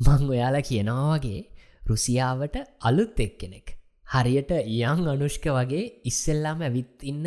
මං 0.04 0.22
ඔයාලා 0.32 0.66
කියනවා 0.68 1.14
වගේ 1.14 1.40
රුසියාවට 1.88 2.56
අලුත් 2.88 3.18
එක් 3.24 3.34
කෙනෙක් 3.40 3.68
හරියට 4.12 4.52
යං 4.52 5.02
අනුෂ්ක 5.12 5.44
වගේ 5.56 5.82
ඉස්සෙල්ලාම 6.10 6.62
ඇවිත් 6.68 7.04
ඉන්න 7.10 7.26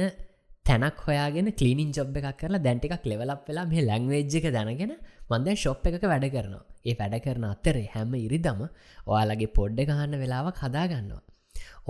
තැනක් 0.65 0.99
හොයාගෙන 1.07 1.47
කලීනින් 1.59 1.91
ජොබ් 1.97 2.17
එකක් 2.19 2.39
කරලා 2.41 2.63
දැන්ටිකක් 2.65 3.05
ලෙවලක් 3.11 3.43
වෙලා 3.49 3.65
මේ 3.71 3.85
ලැංවේජ් 3.89 4.35
එක 4.39 4.47
දැනගෙන 4.57 4.93
මන්ද 5.29 5.55
ශොප් 5.63 5.87
එකක 5.89 6.05
වැඩ 6.11 6.27
කරනවා. 6.35 6.63
ඒ 6.89 6.95
වැඩ 6.99 7.15
කරන 7.25 7.45
අතරේ 7.51 7.85
හැම 7.95 8.13
ඉරිදම 8.25 8.61
ඔයාලගේ 9.07 9.53
පොඩ්ඩ 9.57 9.87
ගහන්න 9.89 10.19
වෙලාවක් 10.23 10.61
හදාගන්නවා. 10.65 11.23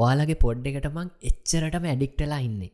ඔයාලගේ 0.03 0.41
පොඩ්ඩ 0.45 0.71
එකට 0.71 0.89
මං 0.91 1.09
එච්චරටම 1.29 1.89
ඇඩික්ටලා 1.91 2.41
ඉන්නේ. 2.49 2.71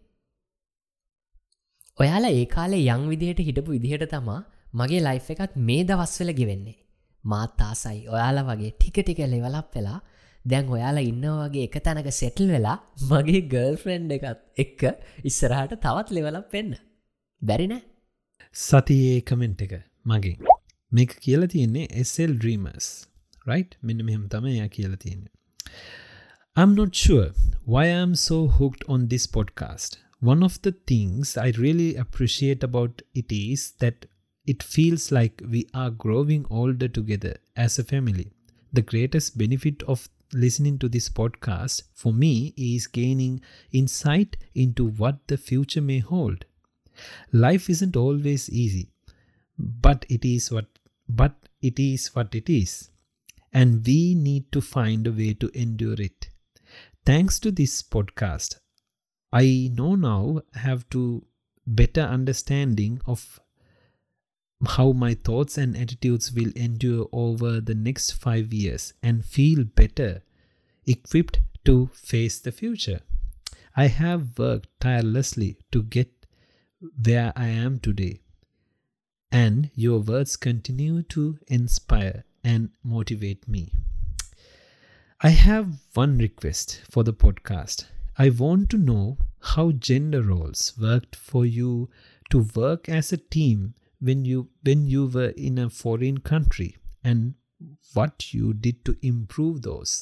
ඔයාලා 1.98 2.38
ඒ 2.40 2.46
කාලේ 2.56 2.86
යං 2.96 3.10
විදිහට 3.14 3.48
හිටපු 3.48 3.72
විදිහට 3.78 4.12
තමා 4.16 4.40
මගේ 4.80 5.06
ලයිෆ් 5.08 5.28
එකත් 5.36 5.60
මේ 5.68 5.84
දවස්වල 5.84 6.40
ගෙවෙන්නේ. 6.40 6.78
මාත් 7.24 7.62
ආසයි. 7.62 8.08
ඔයාලා 8.16 8.48
වගේ 8.50 8.72
ටික 8.72 8.98
ටික 9.04 9.22
ලෙවලක් 9.34 9.70
වෙලා 9.76 10.00
දැන් 10.46 10.74
ඔයාලා 10.76 11.06
ඉන්නවගේ 11.12 11.68
එක 11.68 11.78
තැනක 11.86 12.10
සෙටල් 12.22 12.50
වෙලා 12.56 12.78
මගේ 13.12 13.42
ගර්ල් 13.54 13.78
ෆ්‍රෙන්ඩ් 13.84 14.16
එකත් 14.18 14.42
එක්ක 14.64 14.82
ඉස්සරහට 15.30 15.78
තවත් 15.86 16.18
ලෙවලක් 16.18 16.48
වෙන්න. 16.56 16.74
බැරිනෑ 17.42 17.82
සතියේ 18.66 19.22
කමෙන්ට් 19.30 19.62
එක 19.68 19.74
මගේ. 20.06 20.38
මේක 20.92 21.18
කියල 21.26 21.48
තියන්නේ 21.56 21.88
එසල් 22.04 22.34
ඩ්‍රීමස් 22.38 22.88
රයි් 23.50 23.66
මෙන්න 23.82 24.06
මෙහම 24.08 24.24
තම 24.34 24.48
එය 24.54 24.70
කියල 24.78 24.96
තියන්නේ. 25.04 25.32
I'm 26.58 26.74
not 26.76 26.96
sure 26.96 27.28
why 27.66 27.86
I'm 27.90 28.16
so 28.16 28.48
hooked 28.48 28.84
on 28.88 29.08
this 29.08 29.26
podcast. 29.38 30.00
One 30.20 30.44
of 30.44 30.62
the 30.62 30.74
things 30.92 31.38
I 31.38 31.50
really 31.58 31.96
appreciate 31.96 32.64
about 32.64 33.02
it 33.14 33.32
is 33.32 33.72
that 33.84 34.06
it 34.46 34.64
feels 34.64 35.12
like 35.12 35.42
we 35.48 35.68
are 35.74 35.90
growing 35.90 36.46
older 36.50 36.88
together 36.88 37.38
as 37.56 37.78
a 37.80 37.84
family. 37.84 38.32
The 38.74 38.82
greatest 38.82 39.38
benefit 39.38 39.84
of 39.84 40.10
listening 40.34 40.80
to 40.80 40.90
this 40.90 41.10
podcast 41.10 41.84
for 41.94 42.14
me 42.14 42.54
is 42.58 42.88
gaining 42.88 43.42
insight 43.72 44.38
into 44.56 44.86
what 44.86 45.28
the 45.28 45.38
future 45.38 45.82
may 45.82 46.00
hold. 46.00 46.46
Life 47.32 47.70
isn't 47.70 47.96
always 47.96 48.50
easy, 48.50 48.90
but 49.58 50.06
it 50.10 50.26
is 50.26 50.52
what 50.52 50.68
but 51.08 51.50
it 51.62 51.80
is 51.80 52.16
what 52.16 52.34
it 52.34 52.50
is 52.50 52.90
and 53.54 53.86
we 53.86 54.16
need 54.16 54.52
to 54.52 54.62
find 54.62 55.08
a 55.08 55.12
way 55.12 55.34
to 55.34 55.50
endure 55.54 56.00
it. 56.00 56.30
Thanks 57.06 57.40
to 57.40 57.52
this 57.52 57.82
podcast, 57.84 58.58
I 59.34 59.70
know 59.74 59.96
now 59.96 60.42
have 60.54 60.90
to 60.92 61.26
better 61.68 62.02
understanding 62.02 63.02
of 63.06 63.40
how 64.66 64.92
my 64.92 65.14
thoughts 65.14 65.58
and 65.58 65.76
attitudes 65.76 66.32
will 66.32 66.52
endure 66.56 67.08
over 67.12 67.60
the 67.60 67.76
next 67.76 68.12
5 68.12 68.54
years 68.54 68.94
and 69.02 69.26
feel 69.26 69.64
better 69.64 70.22
equipped 70.86 71.40
to 71.66 71.90
face 71.94 72.40
the 72.40 72.52
future. 72.52 73.02
I 73.76 73.88
have 73.88 74.38
worked 74.38 74.68
tirelessly 74.80 75.58
to 75.72 75.84
get 75.84 76.26
where 77.04 77.32
I 77.36 77.48
am 77.48 77.80
today 77.80 78.22
and 79.32 79.72
your 79.76 80.00
words 80.00 80.36
continue 80.36 81.04
to 81.04 81.38
inspire 81.48 82.26
and 82.44 82.70
motivate 82.84 83.48
me. 83.48 83.72
I 85.22 85.30
have 85.30 85.80
one 85.94 86.18
request 86.18 86.82
for 86.90 87.04
the 87.04 87.14
podcast. 87.14 87.86
I 88.18 88.30
want 88.30 88.70
to 88.72 88.78
know 88.78 89.18
how 89.40 89.72
gender 89.72 90.22
roles 90.22 90.74
worked 90.80 91.16
for 91.16 91.46
you 91.46 91.90
to 92.32 92.48
work 92.56 92.90
as 92.90 93.14
a 93.14 93.18
team 93.18 93.74
when 94.02 94.26
you 94.26 94.40
when 94.64 94.88
you 94.88 95.04
were 95.08 95.34
in 95.40 95.58
a 95.58 95.70
foreign 95.82 96.18
country 96.32 96.72
and 97.04 97.34
what 97.94 98.34
you 98.34 98.54
did 98.56 98.84
to 98.86 98.96
improve 99.04 99.62
those. 99.62 99.94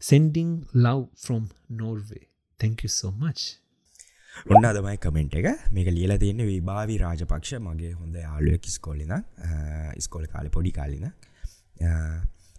Sending 0.00 0.50
love 0.86 1.04
from 1.16 1.50
Norway. 1.70 2.24
Thank 2.60 2.82
you 2.82 2.92
so 2.96 3.10
much. 3.24 3.44
ඔන්න 4.54 4.66
අදමයි 4.70 4.96
comment 5.04 5.36
එක 5.40 5.46
මේක 5.76 5.88
ලියල 5.98 6.12
තියන්න 6.22 6.42
විභාවි 6.50 6.96
රාජපක්ෂ 7.02 7.52
මගේ 7.66 7.92
හොඳ 7.92 8.16
යාලුවක් 8.22 8.66
ස්කෝලින 8.74 9.14
ස්කෝල 10.06 10.26
කාලෙ 10.34 10.50
පොඩි 10.56 10.72
කාලින 10.78 11.06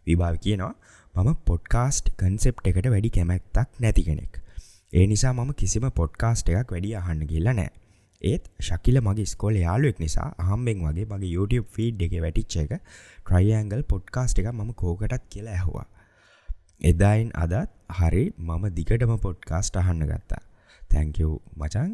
විභාව 0.08 0.40
කියනවා 0.46 0.74
මම 1.16 1.38
පොඩ්කාස්ට් 1.50 2.10
කන්සෙප් 2.22 2.64
එකට 2.72 2.90
වැඩි 2.94 3.14
කැමැත්තක් 3.18 3.82
නැති 3.86 4.06
කෙනෙක් 4.10 4.42
ඒ 4.94 5.06
නිසා 5.14 5.34
මම 5.34 5.54
කිසිම 5.62 5.86
පොඩ්කාස්ට් 6.02 6.52
එකක් 6.54 6.74
වැඩි 6.76 6.96
අහන්න 7.02 7.24
කියල්ල 7.32 7.52
නෑ 7.52 7.70
ඒත් 8.22 8.50
ශකිල 8.60 9.00
මගේ 9.02 9.26
ස්කෝල 9.26 9.56
යාලුවෙක් 9.58 10.00
නිසා 10.00 10.30
අහම්බෙන් 10.40 10.82
වගේ 10.84 11.06
මගේ 11.06 11.32
YouTube 11.32 11.68
ෆීඩ් 11.72 12.02
එක 12.02 12.16
වැටිච්ච 12.18 12.58
එක 12.64 12.74
ට්‍රයිඇංගල් 13.22 13.84
පොඩ්කාස්ට් 13.86 14.42
එක 14.42 14.50
මම 14.52 14.74
කෝකටත් 14.76 15.30
කියලා 15.30 15.54
ඇහවා. 15.54 15.86
එදායින් 16.84 17.32
අදත් 17.36 17.72
හරි 17.92 18.24
මම 18.40 18.66
දිගටම 18.72 19.14
පොඩ්කාස්ට් 19.20 19.78
අහන්න 19.78 20.04
ගත්තා. 20.04 20.42
තැංකව් 20.92 21.32
මචන් 21.56 21.92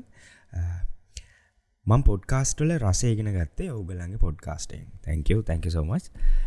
මං 1.86 2.04
පොඩ්කාස්ටල 2.04 2.72
රසයගෙන 2.78 3.30
ගත්තේ 3.32 3.70
ඔගලන්ගේ 3.72 4.20
පොඩ්කාස්ටෙන් 4.20 4.88
තැංකව 5.04 5.44
තැංක 5.44 5.68
සෝමස් 5.70 6.06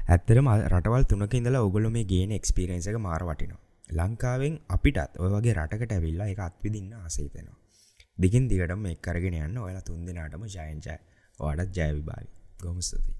ඇත්තරම 0.08 0.48
රටවල් 0.54 1.04
තුනක 1.04 1.34
ඉඳලා 1.34 1.62
ඔගොල 1.62 1.90
මේ 1.90 2.06
ගේන 2.06 2.32
එක්ස්පිරෙන්ස 2.32 2.88
එක 2.88 2.98
මාර 3.00 3.22
වටිනවා. 3.24 3.62
ලංකාවෙන් 3.90 4.58
අපිටත් 4.70 5.20
ඔය 5.20 5.30
වගේ 5.34 5.54
රටකට 5.54 5.92
ඇවිල්ලා 5.92 6.32
එක 6.32 6.40
අත්විදින්න 6.40 6.90
ආසහිතෙනවා 6.96 7.65
දිගින් 8.18 8.48
දිගටම 8.50 8.86
එක් 8.90 9.00
කරගෙන 9.02 9.36
යන්න 9.40 9.60
ඔයලා 9.62 9.84
තුන් 9.84 10.06
දෙනාටම 10.06 10.46
ජයන්ජය 10.48 10.96
ඕඩත් 11.38 11.78
ජයවිභාවි 11.78 12.32
ගොමස්තුතියි 12.62 13.14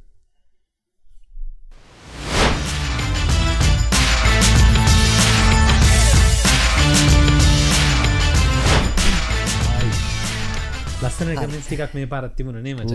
ලස්සන 11.02 11.30
කමස් 11.36 11.66
ටිකක් 11.66 11.92
මේ 11.96 12.06
පරත්තිමුණනේ 12.12 12.74
මච? 12.76 12.92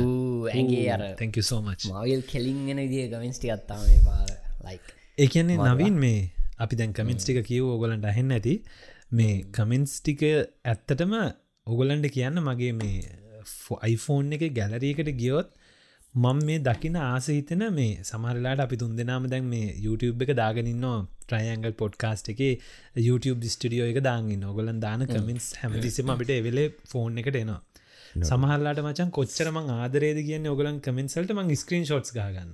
ඇගේ 0.51 0.85
අර 0.95 1.01
තැක 1.19 1.37
සෝමච් 1.43 1.85
මවල් 1.89 2.23
කෙලින්ගෙන 2.31 2.79
විදිිය 2.83 3.07
ගමෙන්ස්ටි 3.13 3.51
අත්තාම 3.55 3.83
පාර 4.07 4.29
ලයික් 4.65 4.85
ඒකන්නේ 5.17 5.57
නවින් 5.67 5.99
මේ 6.03 6.19
අපි 6.63 6.79
දැන් 6.79 6.95
කමින්ස් 6.97 7.23
ටික 7.23 7.39
කියව 7.45 7.67
ඔගොලන්ට 7.75 8.05
අහෙන්න 8.05 8.31
ඇති. 8.31 8.55
මේ 9.11 9.35
කමින්ස් 9.51 9.93
ටික 9.99 10.21
ඇත්තටම 10.65 11.13
ඔගොලන්ට 11.71 12.07
කියන්න 12.09 12.41
මගේ 12.41 12.73
මේ 12.73 12.99
ෆෝයිෆෝන් 13.55 14.37
එක 14.37 14.45
ගැලරීකට 14.53 15.11
ගියොත් 15.15 15.49
මං 16.15 16.39
මේ 16.47 16.59
දකින 16.59 16.95
ආසහිතන 16.99 17.63
මේ 17.71 17.91
සමරලාට 18.03 18.63
අපි 18.63 18.77
තුන් 18.77 18.95
දෙනාම 18.95 19.27
දැන් 19.29 19.45
මේ 19.45 19.67
YouTube 19.85 20.25
එක 20.25 20.31
දාගෙනන්නවා 20.35 20.97
ට්‍රයිඇංගල් 21.21 21.75
පොඩ්කාස්ට් 21.81 22.31
එක 22.33 22.41
YouTube 22.99 23.45
ස්ටියෝ 23.47 23.87
එක 23.91 23.99
දාගන්න 24.03 24.43
ඔගොලන් 24.45 24.79
දාන 24.79 25.05
කමින්ස් 25.07 25.47
හැමදිසිම 25.61 26.11
අපිට 26.15 26.33
එවෙලේ 26.37 26.67
ෆෝන් 26.91 27.21
එකට 27.21 27.37
එනවා. 27.37 27.61
සමහල්ලාට 28.21 28.81
මචන් 28.81 29.11
කොච්චරමං 29.11 29.71
ආදරේද 29.73 30.19
කියන්න 30.27 30.47
ඔගලන් 30.47 30.81
කමෙන්සල්ට 30.81 31.31
මං 31.33 31.55
ස්ක්‍රීන් 31.55 31.85
ෂොට්ස් 31.85 32.11
ගන්න 32.17 32.51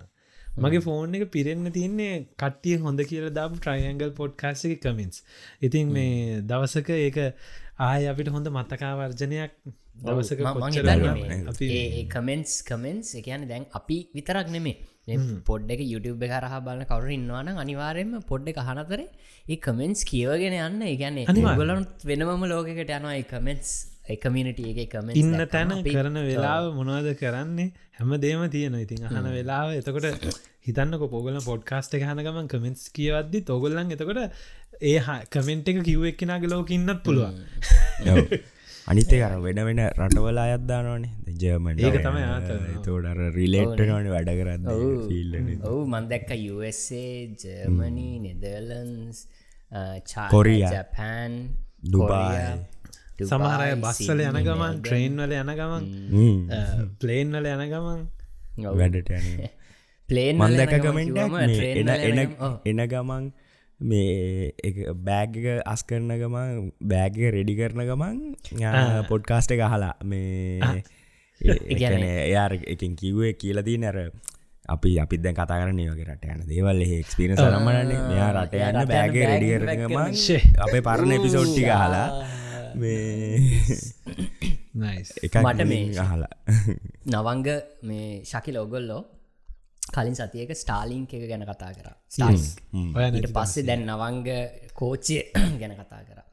මගේ 0.57 0.83
ෆෝන් 0.87 1.17
එක 1.17 1.25
පිරෙන්න්න 1.31 1.73
තියන්නේ 1.77 2.13
කට්ටිය 2.41 2.77
හොඳ 2.85 3.05
කියල 3.09 3.27
දාපු 3.31 3.59
ට්‍රයිඇංගල් 3.59 4.13
පොඩ්කාස්ක 4.19 4.77
කමින්ස් 4.85 5.23
ඉතින් 5.61 5.93
මේ 5.97 6.41
දවසක 6.43 6.89
ඒක 6.97 7.19
ආය 7.79 8.07
අපිට 8.11 8.33
හොඳ 8.35 8.49
මත්තකාවර්ජනයක් 8.49 9.57
දවසක 10.03 10.39
කමෙන්ස් 12.13 12.51
කමෙන්ස් 12.63 13.15
එකන 13.21 13.49
දැන් 13.51 13.65
අපි 13.79 13.97
විතරක් 14.15 14.53
නෙමේ 14.55 14.77
පොඩ් 15.45 15.69
එක 15.71 15.81
YouTube 15.83 16.23
කරහ 16.23 16.55
බලන්න 16.65 16.87
කවර 16.89 17.11
ඉන්නවාන 17.17 17.51
අනිවාරයෙන්ම 17.55 18.15
පොඩ්ඩ 18.31 18.51
එක 18.53 18.59
හනතරේ 18.69 19.07
ඒ 19.45 19.57
කමෙන්ස් 19.57 20.03
කියවගෙන 20.03 20.57
යන්න. 20.59 20.81
ඒගැන්නේ 20.83 21.25
ගලනුත් 21.59 22.07
වෙනමම 22.09 22.43
ලෝකට 22.51 22.81
යනවා 22.87 23.21
කමෙන්ස් 23.31 23.69
එකමිනිට 24.07 24.59
එක 24.63 24.91
කම 24.91 25.09
ඉන්න 25.13 25.45
තැන 25.47 25.73
කරන 25.85 26.19
වෙලාව 26.23 26.69
මොනවද 26.73 27.09
කරන්නේ? 27.15 27.71
හැම 27.93 28.13
දේම 28.19 28.43
තියෙන 28.49 28.77
ඉතින් 28.77 29.07
අහන 29.07 29.29
වෙලාව. 29.29 29.73
එතකොට 29.73 30.07
හිතන්නක 30.67 31.07
පොගල 31.11 31.39
පොඩ්කාස්ට 31.45 31.97
එක 31.97 32.03
හනගමන් 32.03 32.47
කමෙන්ස් 32.47 32.85
කියවද්දි 32.91 33.43
තොගොල්ලන් 33.45 33.91
එතකොට 33.91 34.21
ඒ 34.83 34.99
කමෙන්ට් 35.29 35.71
එක 35.71 35.81
කිව් 35.83 36.05
එක්කෙනගේ 36.05 36.49
ලෝක 36.49 36.71
ඉන්නත් 36.71 37.01
පුළුවන්. 37.03 37.41
අනිතේ 38.87 39.21
අර 39.21 39.33
වෙන 39.41 39.59
වෙන 39.67 39.79
රටවල 39.83 40.37
අයත්දානනේ 40.39 41.35
ජර්මන් 41.35 41.79
ඒක 41.81 41.97
තමයි 42.03 42.77
තෝඩර 42.85 43.19
රිලේට් 43.35 43.81
නොන 43.89 44.07
වැඩ 44.13 44.31
කරන්න 44.31 44.69
ඔවු. 44.71 45.81
මන්දැක්ක 45.87 46.31
USA 46.53 47.03
Germany 47.35 48.13
Netherlands 48.25 49.25
Korea 50.31 50.61
Japan 50.65 51.35
Dubai 51.85 52.53
සමහරය 53.19 53.71
බස්සල 53.77 54.21
යන 54.21 54.39
ගමන් 54.39 54.79
ට්‍රේන් 54.79 55.17
වල 55.17 55.33
යන 55.33 55.51
ගමන් 55.53 55.85
ප්ලේන් 56.99 57.33
වල 57.33 57.47
යන 57.47 57.65
ගමන්. 57.67 58.05
වැඩට 58.75 59.11
යන 59.17 59.49
ප්ලේන් 60.09 60.37
මන්දක 60.37 60.77
කමෙන්ට 60.79 61.17
එන 61.73 61.89
එන 61.89 62.23
එන 62.65 62.87
ගමන් 62.87 63.31
මේ 63.79 64.53
බෑග 65.01 65.35
අස් 65.65 65.83
කරන 65.83 66.13
ගමන් 66.13 66.71
බෑග 66.83 67.19
රෙඩි 67.31 67.57
කරන 67.57 67.83
ගමන් 67.83 68.21
පොඩ්කාස්ට 69.09 69.53
එක 69.53 69.65
හලා 69.65 69.93
මේ 70.05 70.81
එයාර 71.41 72.57
එකින් 72.67 72.95
කිව්වේ 72.95 73.33
කියලදී 73.35 73.77
නැර 73.79 74.09
අපි 74.67 74.97
අපි 74.99 75.17
දැන් 75.17 75.35
කතා 75.35 75.59
කරන 75.59 75.77
වගේ 75.83 76.07
රට 76.07 76.25
යන 76.27 76.47
දේවල් 76.47 76.81
එක්ස්පිරස 76.93 77.41
රමණන්නේ 77.41 78.01
මෙයා 78.07 78.31
රට 78.33 78.63
යන්න 78.63 78.81
බෑග 78.87 79.21
රෙඩි 79.25 79.53
කරගම 79.55 79.95
අපේ 80.61 80.81
පරණ 80.83 81.13
එපිසෝට්ටි 81.13 81.63
හලා 81.65 82.07
මට 85.43 85.65
මේ 85.65 85.97
අහලා. 85.97 86.29
නවංග 87.11 87.47
මේ 87.83 88.23
ශකි 88.23 88.53
ලෝගොල්ලෝ 88.53 89.05
කලින් 89.93 90.15
සතියක 90.15 90.53
ස්ටාලිංක 90.53 91.11
එක 91.11 91.29
ගැන 91.31 91.43
කතා 91.43 91.73
කර. 91.73 91.89
ඊට 93.11 93.33
පස්සේ 93.33 93.63
දැන් 93.63 93.85
නවංග 93.85 94.27
කෝච්චය 94.73 95.23
ගැන 95.61 95.75
කතා 95.75 96.01
කර. 96.01 96.23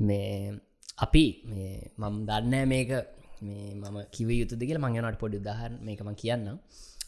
මේ 0.00 0.52
අපි 0.98 1.42
මේ 1.44 1.92
මම් 1.98 2.26
දන්න 2.26 2.68
මේක. 2.68 2.90
මේ 3.42 3.74
මම 3.74 4.06
කිව 4.10 4.30
යුතු 4.32 4.56
දෙකල 4.56 4.78
මංගනට 4.78 5.18
පොඩි 5.18 5.40
දහන් 5.40 5.78
මේකම 5.82 6.14
කියන්න 6.14 6.58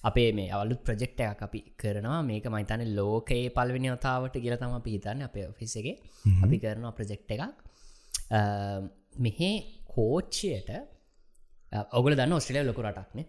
අපේ 0.02 0.32
මේ 0.32 0.50
අවලුත් 0.50 0.80
ප්‍රජෙක්්ටයක් 0.80 1.42
අපි 1.42 1.60
කරනවා. 1.76 2.22
මේක 2.22 2.46
මයිතන 2.46 2.82
ලෝකයේ 2.98 3.50
පල්වෙනි 3.50 3.90
ඔතාවට 3.90 4.42
කියල 4.42 4.56
තම 4.56 4.74
අපි 4.80 4.90
හිතන්න 4.96 5.22
අපේ 5.28 5.46
ඔෆිසගේ 5.52 5.96
අපි 6.44 6.58
කරනවා 6.58 6.92
ප්‍රජෙක්් 6.92 7.22
එකක් 7.28 7.65
මෙහෙ 8.30 9.50
කෝච්චයට 9.88 10.70
ඔගල 11.92 12.14
දන්න 12.14 12.36
ඔස්ට්‍රලිය 12.38 12.66
ලොකු 12.66 12.82
රටක්නේ. 12.82 13.26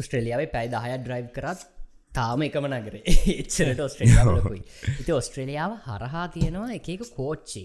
ස්ට්‍රලියාවේ 0.00 0.52
පැයි 0.52 0.72
දහය 0.74 0.98
ඩ්‍රයිව් 0.98 1.32
කරත් 1.32 1.66
තාම 2.12 2.42
එකම 2.46 2.68
නගර. 2.70 2.96
එච්චරට 3.40 3.82
ඔස්ට්‍රේලියාවලකුයි 3.86 4.62
ඉති 5.02 5.12
ඔස්ට්‍රේලියාව 5.12 5.76
හරහා 5.86 6.26
තියෙනවා 6.36 6.72
එකක 6.78 7.06
කෝච්චි. 7.16 7.64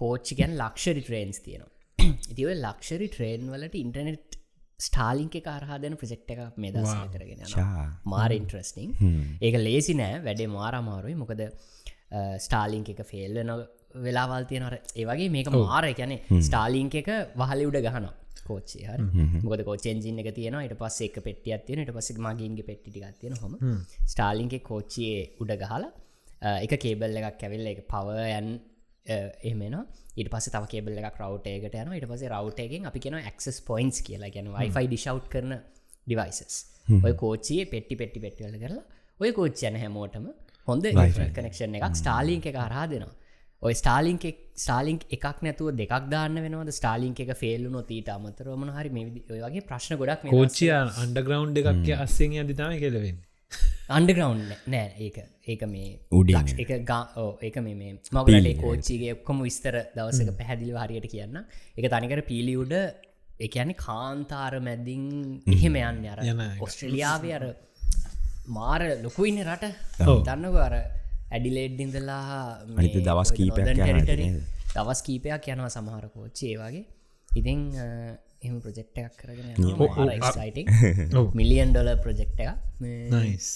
කෝච්චි 0.00 0.38
ගැන් 0.40 0.56
ලක්ෂරි 0.62 1.02
ට්‍රේන්ස් 1.02 1.44
තියෙනවා. 1.46 1.72
ඉතිව 2.32 2.52
ලක්ෂරි 2.56 3.08
ට්‍රේන් 3.08 3.48
වලට 3.54 3.80
ඉන්ටනෙට් 3.84 4.38
ස්ටාලිංක 4.80 5.34
කාරහා 5.46 5.80
දෙන 5.82 5.96
ප්‍රජෙක්් 6.00 6.30
එකක් 6.34 6.58
මේ 6.64 6.72
දස 6.74 6.94
කරගෙන. 7.14 7.42
මාර 8.06 8.34
ඉන්ට්‍රස්ටිං 8.36 8.94
ඒක 9.40 9.58
ලේසි 9.66 9.96
නෑ 9.98 10.22
වැඩේ 10.26 10.50
මාරමාරුයි. 10.54 11.18
මොකද 11.22 11.42
ස්ටාලිංක 12.46 12.94
එක 12.94 13.02
ෆෙල්ලන 13.06 13.54
වෙලාවල් 13.94 14.44
තියෙනර 14.50 14.74
ඒවගේ 14.94 15.28
මේක 15.36 15.50
මාර. 15.50 15.84
ගැන 16.00 16.14
ස්ටාලිංක 16.48 16.94
එක 17.02 17.10
වහලි 17.40 17.68
උඩ 17.70 17.78
ගහන 17.86 18.08
කෝච්චේ 18.48 18.86
හර. 18.88 19.00
මොකද 19.44 19.62
කෝචෙන්ජින්න 19.68 20.20
එක 20.22 20.30
තියෙන 20.38 20.58
ට 20.62 20.78
පස්ස 20.82 21.00
එක 21.08 21.20
පෙටිය 21.26 21.56
තියෙන 21.66 21.84
ට 21.86 21.94
පස 21.96 22.10
මගේන්ගේ 22.26 22.68
පෙට්ටිගත් 22.70 23.20
තියෙන 23.20 23.36
හොම. 23.42 23.54
ස්ටාලිංක 24.12 24.54
කෝච්චියේ 24.70 25.22
උඩ 25.42 25.54
ගහලා 25.62 25.90
එක 26.64 26.72
කේබල් 26.84 27.16
එකක් 27.20 27.38
කැවිල්ල 27.42 27.70
එක 27.72 27.80
පවයන් 27.92 28.48
එහමෙන 29.50 29.76
ඉට 30.20 30.28
පස 30.32 30.50
තව 30.54 30.64
කේබල් 30.72 30.98
එක 31.00 31.20
රවටේකට 31.22 31.78
යන 31.82 31.94
ඉට 31.98 32.08
පස 32.12 32.24
රවටයගෙන් 32.32 32.88
අපි 32.90 33.04
කෙන 33.04 33.20
ක්ස් 33.28 33.60
පොයින්ස් 33.70 34.02
කියලා. 34.06 34.32
ගැන 34.34 34.52
වයිෆයි 34.56 34.86
ඩිෂව් 34.90 35.24
කරන 35.32 35.56
ඩිවයිසස් 36.06 36.58
ඔය 37.06 37.14
කෝච්චිය 37.22 37.64
පෙට්ටි 37.72 37.94
පෙට්ටි 38.00 38.20
පෙට්ටිවල 38.24 38.58
කරලා 38.64 38.84
ඔය 39.20 39.32
කෝච්චයන 39.38 39.80
හැමෝටම. 39.82 40.28
හොඳ 40.68 40.84
කනෙක්ෂන් 41.36 41.76
එකක් 41.78 41.96
ස්ටාලිංක 42.00 42.46
එක 42.50 42.56
හරා 42.64 42.84
දෙනවා 42.92 43.14
ඔය 43.62 43.74
ස්ටාලිංක 43.74 44.24
ස්ටාලිංක් 44.56 45.00
එකක් 45.10 45.40
නැතුව 45.42 45.70
දෙකක් 45.70 46.04
දාන්න 46.10 46.40
වෙනවද? 46.40 46.70
ස්ටාලිංක 46.70 47.20
එක 47.20 47.32
ෆෙල්ලු 47.36 47.70
නොතීට 47.70 48.08
අමතරවමන 48.08 48.70
හරි 48.70 48.88
මේ 48.88 49.04
වගේ 49.46 49.60
ප්‍රශ්න 49.60 49.96
ගොඩක් 49.96 50.24
මේ 50.24 50.30
කෝච්චිය 50.30 50.70
අන්ඩග්‍රවන්් 50.74 51.56
එකක් 51.56 51.90
අස්සෙන් 52.00 52.36
අධිතාම 52.40 52.78
කෙලවෙන්න. 52.78 53.18
අන්ඩග්‍රවන්් 53.90 54.40
නෑ. 54.68 54.86
ඒක 54.98 55.16
ඒක 55.48 55.62
මේ. 55.64 55.98
ලක්ෂ- 56.12 56.60
එක 56.60 56.84
ගා 56.84 57.26
ඒක 57.42 57.56
මේ 57.58 57.74
මේ 57.74 57.92
මගලේ 58.12 58.54
කෝච්චිගේ 58.54 59.12
ඔක්කොම 59.12 59.42
විස්තර 59.42 59.74
දවසක 59.96 60.30
පැහැදිලි 60.38 60.72
හරියට 60.72 61.10
කියන්න 61.10 61.36
එක 61.78 61.90
තනිකර 61.90 62.20
පිලිඋඩ 62.20 62.74
එකන්නේ 63.40 63.72
කාන්තාර 63.72 64.60
මැද්දිං 64.60 65.04
එහෙම 65.54 65.76
යන්න. 65.76 66.06
අර. 66.12 66.18
ඔස්ට්‍රලියාවේ 66.60 67.34
අර 67.34 67.44
මාර 68.48 68.80
ලොකුයින්න 69.02 69.42
රට. 69.44 69.64
දන්නක 70.24 70.56
අර 70.68 70.74
ඇඩිලේඩ්ඩිඳලා 71.32 72.22
අනිත් 72.78 72.94
දවස් 73.08 73.30
කීපයක්? 73.38 73.66
දවස් 74.76 75.00
කීපයක් 75.06 75.48
යනවා 75.54 75.72
සමහර 75.76 76.06
කෝච්චේ 76.14 76.54
වගේ. 76.60 76.84
ඉතිං 77.30 77.60
එම 78.46 78.54
ප්‍රජෙක්්ටයක් 78.64 79.12
කරගෙන 79.20 79.48
ඔව්. 81.20 81.26
මිලියන් 81.40 81.70
ඩොල 81.74 81.90
ප්‍රජෙක්්ට 82.04 82.40
එක 82.44 82.50
නයිස් 83.14 83.48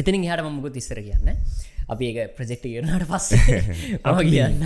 එතිනින් 0.00 0.24
හට 0.28 0.44
මමුකුත් 0.46 0.76
ඉස්සර 0.80 1.00
කියන්න 1.06 1.28
අපි 1.86 2.06
ඒක 2.10 2.32
ප්‍රජෙක්්ට 2.36 2.64
කියනට 2.64 3.04
පස්ස 3.04 3.28
කියන්න 4.22 4.64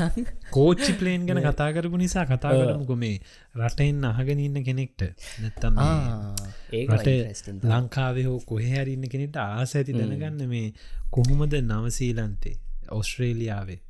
කෝච්චි 0.51 0.93
පලේන් 0.95 1.27
ගැන 1.29 1.41
කතා 1.47 1.69
කරපු 1.73 1.97
නිසා 1.99 2.25
කතා 2.27 2.53
කරමුකො 2.55 2.97
මේ 2.97 3.17
රටෙන් 3.57 4.05
අහගෙන 4.05 4.41
ඉන්න 4.41 4.63
කෙනෙක්ට. 4.65 5.03
නැත්තම් 5.41 5.81
රට 6.89 7.09
ලංකාවේ 7.67 8.25
හෝ 8.25 8.39
කොහෙහරඉන්න 8.47 9.09
කෙනෙට 9.09 9.37
ආස 9.39 9.77
ඇති 9.77 9.93
දැනගන්න 9.95 10.49
මේ 10.49 10.67
කොහොමද 11.11 11.55
නවසීලන්තේ 11.63 12.57
ඔස්ට්‍රේලියාවේ 12.93 13.81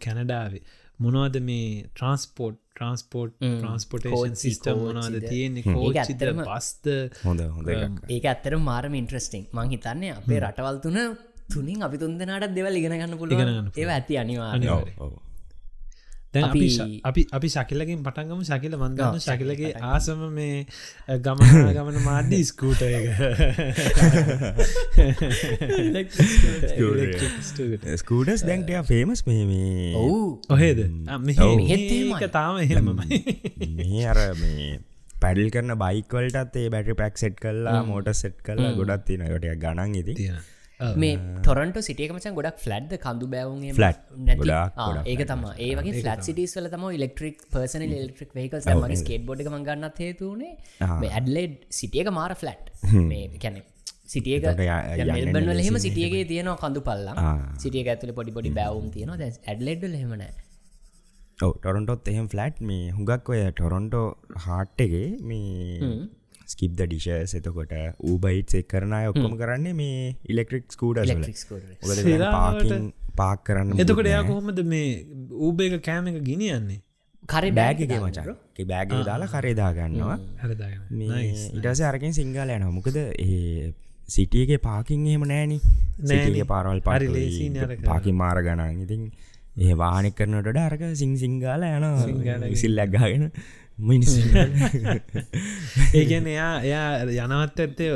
කැනඩාවේ 0.00 0.62
මොනවද 0.98 1.36
මේ 1.42 1.66
ට්‍රන්ස්පෝට් 1.88 2.58
ට්‍රන්ස්පෝට් 2.72 3.32
ට්‍රන්ස්පොටේෂන් 3.38 4.16
කෝච්චි, 4.16 4.40
සිිස්ටම් 4.42 4.78
මොනවද 4.78 5.00
කෝච්චිද. 5.00 5.28
තියෙන්නේ? 5.28 5.64
ඇත්තටම- 5.94 6.44
පස්ත 6.48 6.84
හොඳ 7.24 7.40
හොඳ. 7.50 7.68
ඒක 8.10 8.24
ඇත්තර 8.26 8.56
මාරම 8.62 8.94
ඉන්ට්‍රස්ටිං 8.94 9.44
මං 9.52 9.72
හිතන්නේ 9.74 10.12
අපේ 10.14 10.40
රටවල් 10.40 10.78
තුන 10.80 10.98
තුනින් 11.54 11.82
අපි 11.82 11.98
තුන් 11.98 12.18
දෙනාට 12.18 12.54
දෙවල් 12.54 12.76
ඉගෙන 12.76 12.90
ගන්න 12.90 13.02
ඉගෙන 13.02 13.18
පුළුවන්. 13.18 13.70
ඒ 13.78 13.84
ඇති. 14.74 14.90
ඔව්. 14.98 15.12
දැන් 16.34 16.44
අපි 16.44 16.68
අපි- 17.04 17.48
ශකිලකින් 17.48 18.02
පටන්ගම 18.02 18.42
ශකිල 18.42 18.76
මන්දන්න 18.76 19.18
ශකිලගේ 19.18 19.72
ආසම 19.72 20.18
මේ 20.32 20.66
ගමන 21.18 21.72
ගමන 21.72 22.02
මාධ්‍ය 22.04 22.42
ස්කූට 22.42 22.82
ස්කූඩස් 27.96 28.44
දැන්ට 28.44 28.70
ෆේමස් 28.82 29.26
මේ 29.26 29.94
ඔවු. 29.94 30.42
ඔහේද? 30.50 30.78
තාම 32.32 32.58
එහෙමමයි. 32.58 33.24
මේ. 33.76 34.04
අර 34.06 34.34
මේ 34.34 34.80
පැඩල් 35.20 35.48
කරන 35.48 35.74
බයිකවලටත් 35.74 36.56
ඒ 36.56 36.68
බැටි 36.68 36.92
පැක් 36.92 37.18
සෙට් 37.18 37.40
කල්ලා 37.40 37.82
මෝට 37.82 38.08
සෙට් 38.12 38.42
කල්ලා 38.42 38.72
ගොඩත් 38.72 39.06
තින 39.06 39.24
ට 39.38 39.56
ගණන් 39.58 39.94
ඉති 39.94 40.14
තියෙන 40.14 40.34
මේ 40.96 41.12
ටොරන්ට 41.38 41.76
සිටියකමචන් 41.82 42.34
ගොඩක් 42.34 42.58
ෆලට් 42.58 42.90
ෆලට්. 43.74 44.00
නැති? 44.18 44.40
ගොඩාක්, 44.40 44.72
ආ, 44.76 44.88
ගොඩාක් 44.88 45.06
ඒක 45.06 45.22
තම 45.26 45.44
ඒ 45.58 45.70
වගේ 45.78 45.94
ෆලට් 46.00 46.26
සිටිස් 46.28 46.56
වල 46.56 46.68
තම 46.68 46.84
ඉලෙක්ට්‍රික් 46.92 47.38
පර්සන 47.52 47.84
ඉලෙක්ට්‍රික් 47.88 48.34
වේකල් 48.34 48.60
මගේ 48.82 48.98
ස්කේට 49.02 49.24
බොඩ් 49.26 49.40
මගන්නත් 49.54 49.98
හේතුනේ 49.98 50.52
ඇඩ්ලෙඩ් 51.10 51.54
සිටියක 51.72 52.10
මාර 52.12 52.34
ෆලට් 52.34 52.66
මේ 53.04 53.24
කැනෙ 53.38 53.62
සිටියක 54.06 54.42
එතකොට 54.42 54.60
ය- 54.60 55.04
යන්න 55.04 55.14
මෙල්බන් 55.14 55.48
වල 55.52 55.62
හෙම 55.62 55.78
සිටියගේ 55.80 56.24
තියෙනවා 56.26 56.58
කඳු 56.64 56.80
පල්ලා 56.82 57.14
ආ. 57.22 57.36
සිටිය 57.58 57.86
ඇතුල 57.86 58.12
පොඩි 58.12 58.32
පොඩි 58.32 58.50
බැවුම් 58.52 58.90
තියෙනවා. 58.90 59.18
දැ 59.18 59.30
ඇඩ්ලෙඩ්ඩ 59.46 59.96
හෙමනෑ 59.96 60.32
ටොරොන්ටොත් 61.56 62.06
එහෙම 62.08 62.28
ෆලට් 62.28 62.60
මේ 62.62 62.84
හුඟක් 62.90 63.28
ඔය 63.28 63.40
ටොරොන්ටෝ 63.52 64.06
හාට්ටගේ 64.44 65.08
මේ 65.22 65.88
ස්කිප්ද 66.46 66.80
ඩිශස් 66.82 67.34
එතකොට 67.34 67.72
ඌබයිට් 68.04 68.54
එක් 68.54 68.68
කරන 68.68 68.92
ඔක්කොම 69.04 69.34
කරන්නේ 69.38 69.74
මේ 69.74 70.16
ඉලෙක්ට්‍රික් 70.26 70.64
සිරාවට- 72.02 72.90
පාක් 73.16 73.40
කරන්න 73.44 73.80
එතකොට 73.80 74.06
එයා 74.06 74.24
කොහොමද 74.24 74.60
මේ 74.66 74.88
ඌබේක 75.40 75.74
කෑම 75.82 76.10
එක 76.10 76.18
ගිනියන්නේ? 76.22 76.80
කරි 77.24 77.50
බෑගගේ 77.52 77.98
මචා 78.00 78.24
බෑග 78.66 78.90
දාලා 79.04 79.28
කරේදා 79.28 79.70
ගන්නවා 79.74 80.18
ඉටස 81.58 81.80
අරකින් 81.82 82.12
සිංහල 82.14 82.50
යන 82.50 82.66
මොකද 82.72 82.96
ඒ 82.96 83.72
සිටියගේ 84.08 84.58
පාකින් 84.60 85.06
එහෙම 85.06 85.24
නෑනි 85.26 85.58
සිටියගේ 85.60 86.46
පාරවල් 86.46 86.80
කරන්න. 86.82 87.86
පාකි 87.86 88.12
මාර 88.14 88.38
ගණන් 88.42 88.82
ඉතින් 88.82 89.02
ඒ 89.58 89.74
වානෙක් 89.74 90.14
කරනට 90.14 90.58
අරක 90.60 90.82
සිං 90.94 91.16
සිංගාල 91.16 91.62
යන 91.68 91.86
විසිල් 92.50 92.74
ලැක්ගාගෙන 92.78 93.24
මිනිස් 93.78 94.12
ඒගැන 95.92 96.26
එයා 96.26 96.52
එයා 96.62 97.26
යනවත් 97.26 97.60
ඇත්තේ 97.60 97.90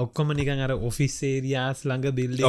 ඔක්කොම 0.00 0.32
නිකන් 0.32 0.64
අර 0.66 0.72
ඔෆිස් 0.80 1.16
ඒරියාස් 1.30 1.84
ළඟ 1.84 2.16
බිල්ඩ 2.18 2.42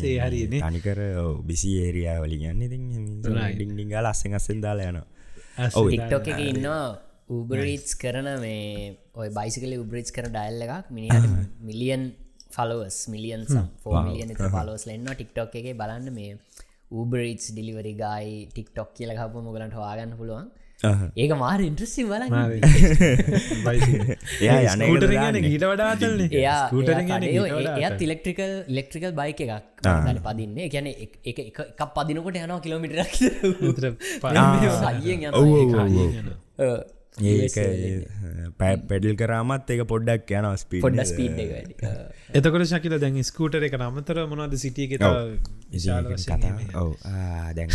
සේ 0.00 0.16
හරිනේ 0.18 0.62
තනිකර 0.64 1.00
බිසි 1.44 1.76
ඒරයා 1.84 2.18
වලින් 2.24 2.44
යන්න 2.52 2.66
ඉතින් 2.68 2.84
ඩිංගා 3.70 4.04
ලස්සෙන් 4.08 4.36
අස්සෙන් 4.40 4.60
දාලා 4.66 4.92
යන 4.92 5.00
ටික්ටොක් 5.70 6.30
එක 6.34 6.44
ඉන්නවා 6.50 6.84
උබරීස් 7.30 7.94
කරන 7.96 8.28
මේ 8.40 8.96
ඔය 9.14 9.28
බයිසිකල 9.38 9.72
උබ්‍රිච් 9.78 10.08
කර 10.16 10.28
ඩයිල් 10.28 10.64
එකක්. 10.66 10.90
මිනිහට 10.90 11.26
මිලියන් 11.60 12.04
ෆලවස් 12.54 12.98
මිලියන් 13.14 13.44
සම් 13.46 13.68
මිලියන 14.08 14.34
පලෝස් 14.36 14.86
ලෙන්න 14.88 15.06
ටික්ටොක් 15.10 15.54
එක. 15.60 15.68
බලන්න 15.80 16.08
මේ 16.18 16.32
උබරීස් 16.92 17.52
ඩිලිවරි 17.52 17.94
ගයි 18.02 18.32
ටික්ටොක් 18.48 18.90
කියල 18.96 19.14
හප 19.14 19.44
මොගලට 19.46 19.78
හවාගන්න 19.78 20.16
පුළුවන් 20.18 20.48
ඒක 21.16 21.32
මාර 21.38 21.60
ඉන්ට්‍රස්සිම් 21.62 22.06
වල 22.08 22.22
එයා 24.40 24.74
යන 24.74 24.80
ට 24.98 25.10
ගැන 25.14 25.36
ගීට 25.44 25.64
වඩාතල්න්නේ 25.64 26.28
එයා 26.32 26.56
ස්කූටර 26.64 26.96
එයා 27.76 27.90
ඉලෙක්ට්‍රිකල් 28.00 28.54
ඉලෙක්ට්‍රිකල් 28.68 29.12
බයික 29.14 29.40
එකක්. 29.46 29.68
දන 29.82 30.18
පදින්න. 30.24 30.56
ගැන 30.68 30.88
එක 30.88 31.38
එකක් 31.44 31.60
පදිනකොට 31.94 32.36
යනවා. 32.36 32.60
ඒක 37.22 37.56
පැ 38.58 38.74
පැඩල් 38.82 39.16
කරාමත් 39.16 39.70
එක 39.70 39.82
පොඩ්ඩක් 39.86 40.30
යන 40.32 40.46
ස්පී 40.58 40.80
පොඩ්ඩ 40.80 41.04
ස්පීඩ් 41.04 41.38
එක 41.38 41.50
වැඩි. 41.52 41.74
අ, 41.86 41.90
එතකොට 42.34 42.64
ශකිල 42.66 42.94
දැන් 42.98 43.18
ස්කූටර 43.22 43.62
එක 43.62 43.74
නමතර 43.78 44.22
මොනද 44.26 44.54
සිටියක 44.58 44.94
දැන් 47.52 47.68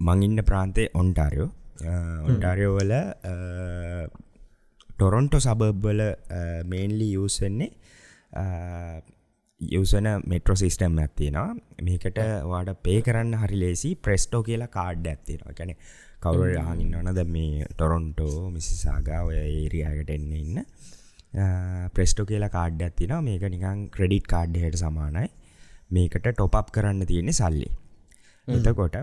මංඉන්න 0.00 0.40
ප්‍රාන්තේ 0.42 0.86
ඔන්ටාරියෝ 0.94 1.48
ඔන්ටාරියෝ 2.24 2.74
වල 2.74 2.92
ටොරොන්ටෝ 4.90 5.40
සබබ්බල 5.40 6.02
මේන්ලි 6.64 7.08
යසන්නේ 7.16 7.70
යසන 9.60 10.06
මෙට්‍රෝ 10.26 10.56
සිිස්ටම් 10.56 10.98
ඇත්තිනවා 10.98 11.48
මේකට 11.82 12.20
වාට 12.44 12.70
පේ 12.82 13.00
කරන්න 13.02 13.34
හරි 13.42 13.58
ලේසි 13.60 13.90
ප්‍රෙස්ටෝ 13.98 14.42
කියලා 14.42 14.70
කාඩ් 14.70 15.06
ඇත්තිෙනවා 15.06 15.56
ගැන 15.58 15.74
කවුර 16.20 16.48
හඟින්නවන 16.58 17.12
ද 17.14 17.24
මේ 17.26 17.66
ටොරොන්ටෝ 17.66 18.50
මිසිසාගා 18.50 19.20
ඔය 19.24 19.36
ඒරියායට 19.36 20.10
එන්න 20.10 20.32
ඉන්න. 20.34 20.64
ප්‍රෙස්ටෝ 21.94 22.26
කියලා 22.26 22.50
කාඩ් 22.50 22.82
ඇත්තින 22.82 23.14
මේක 23.22 23.44
නිකං 23.48 23.86
ක්‍රඩිට් 23.90 24.26
කාඩ් 24.26 24.56
හට 24.56 24.80
සමානයි. 24.82 25.28
මේකට 25.90 26.26
ටොප් 26.28 26.72
කරන්න 26.72 27.06
තියෙන්නේ 27.06 27.32
සල්ලි 27.32 27.68
එතකොට 28.48 28.96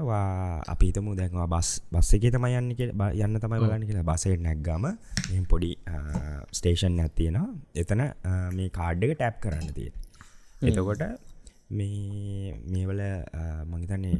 අපිතම 0.67 1.07
දැන්වා 1.13 1.47
බස් 1.47 1.69
බස්ස 1.91 2.13
එක 2.15 2.25
තම 2.27 2.45
යන්න 2.49 2.71
යන්න 2.73 3.37
තමයි 3.37 3.59
බලන්න 3.61 3.85
කියලා. 3.85 4.05
බසයට 4.05 4.41
නැක්ගම 4.41 4.85
පොඩි 5.45 5.71
ස්ටේෂන් 6.51 6.99
ඇත්තියෙනවා 6.99 7.47
එතන 7.75 8.03
මේ 8.53 8.69
කාඩ්ඩක 8.71 9.13
ටැප් 9.13 9.39
කරන්න 9.39 9.73
තියෙන 9.73 9.93
එතකොට 10.63 11.03
මේ 11.71 12.55
මේවල 12.67 13.03
මහිතන්නේ 13.67 14.17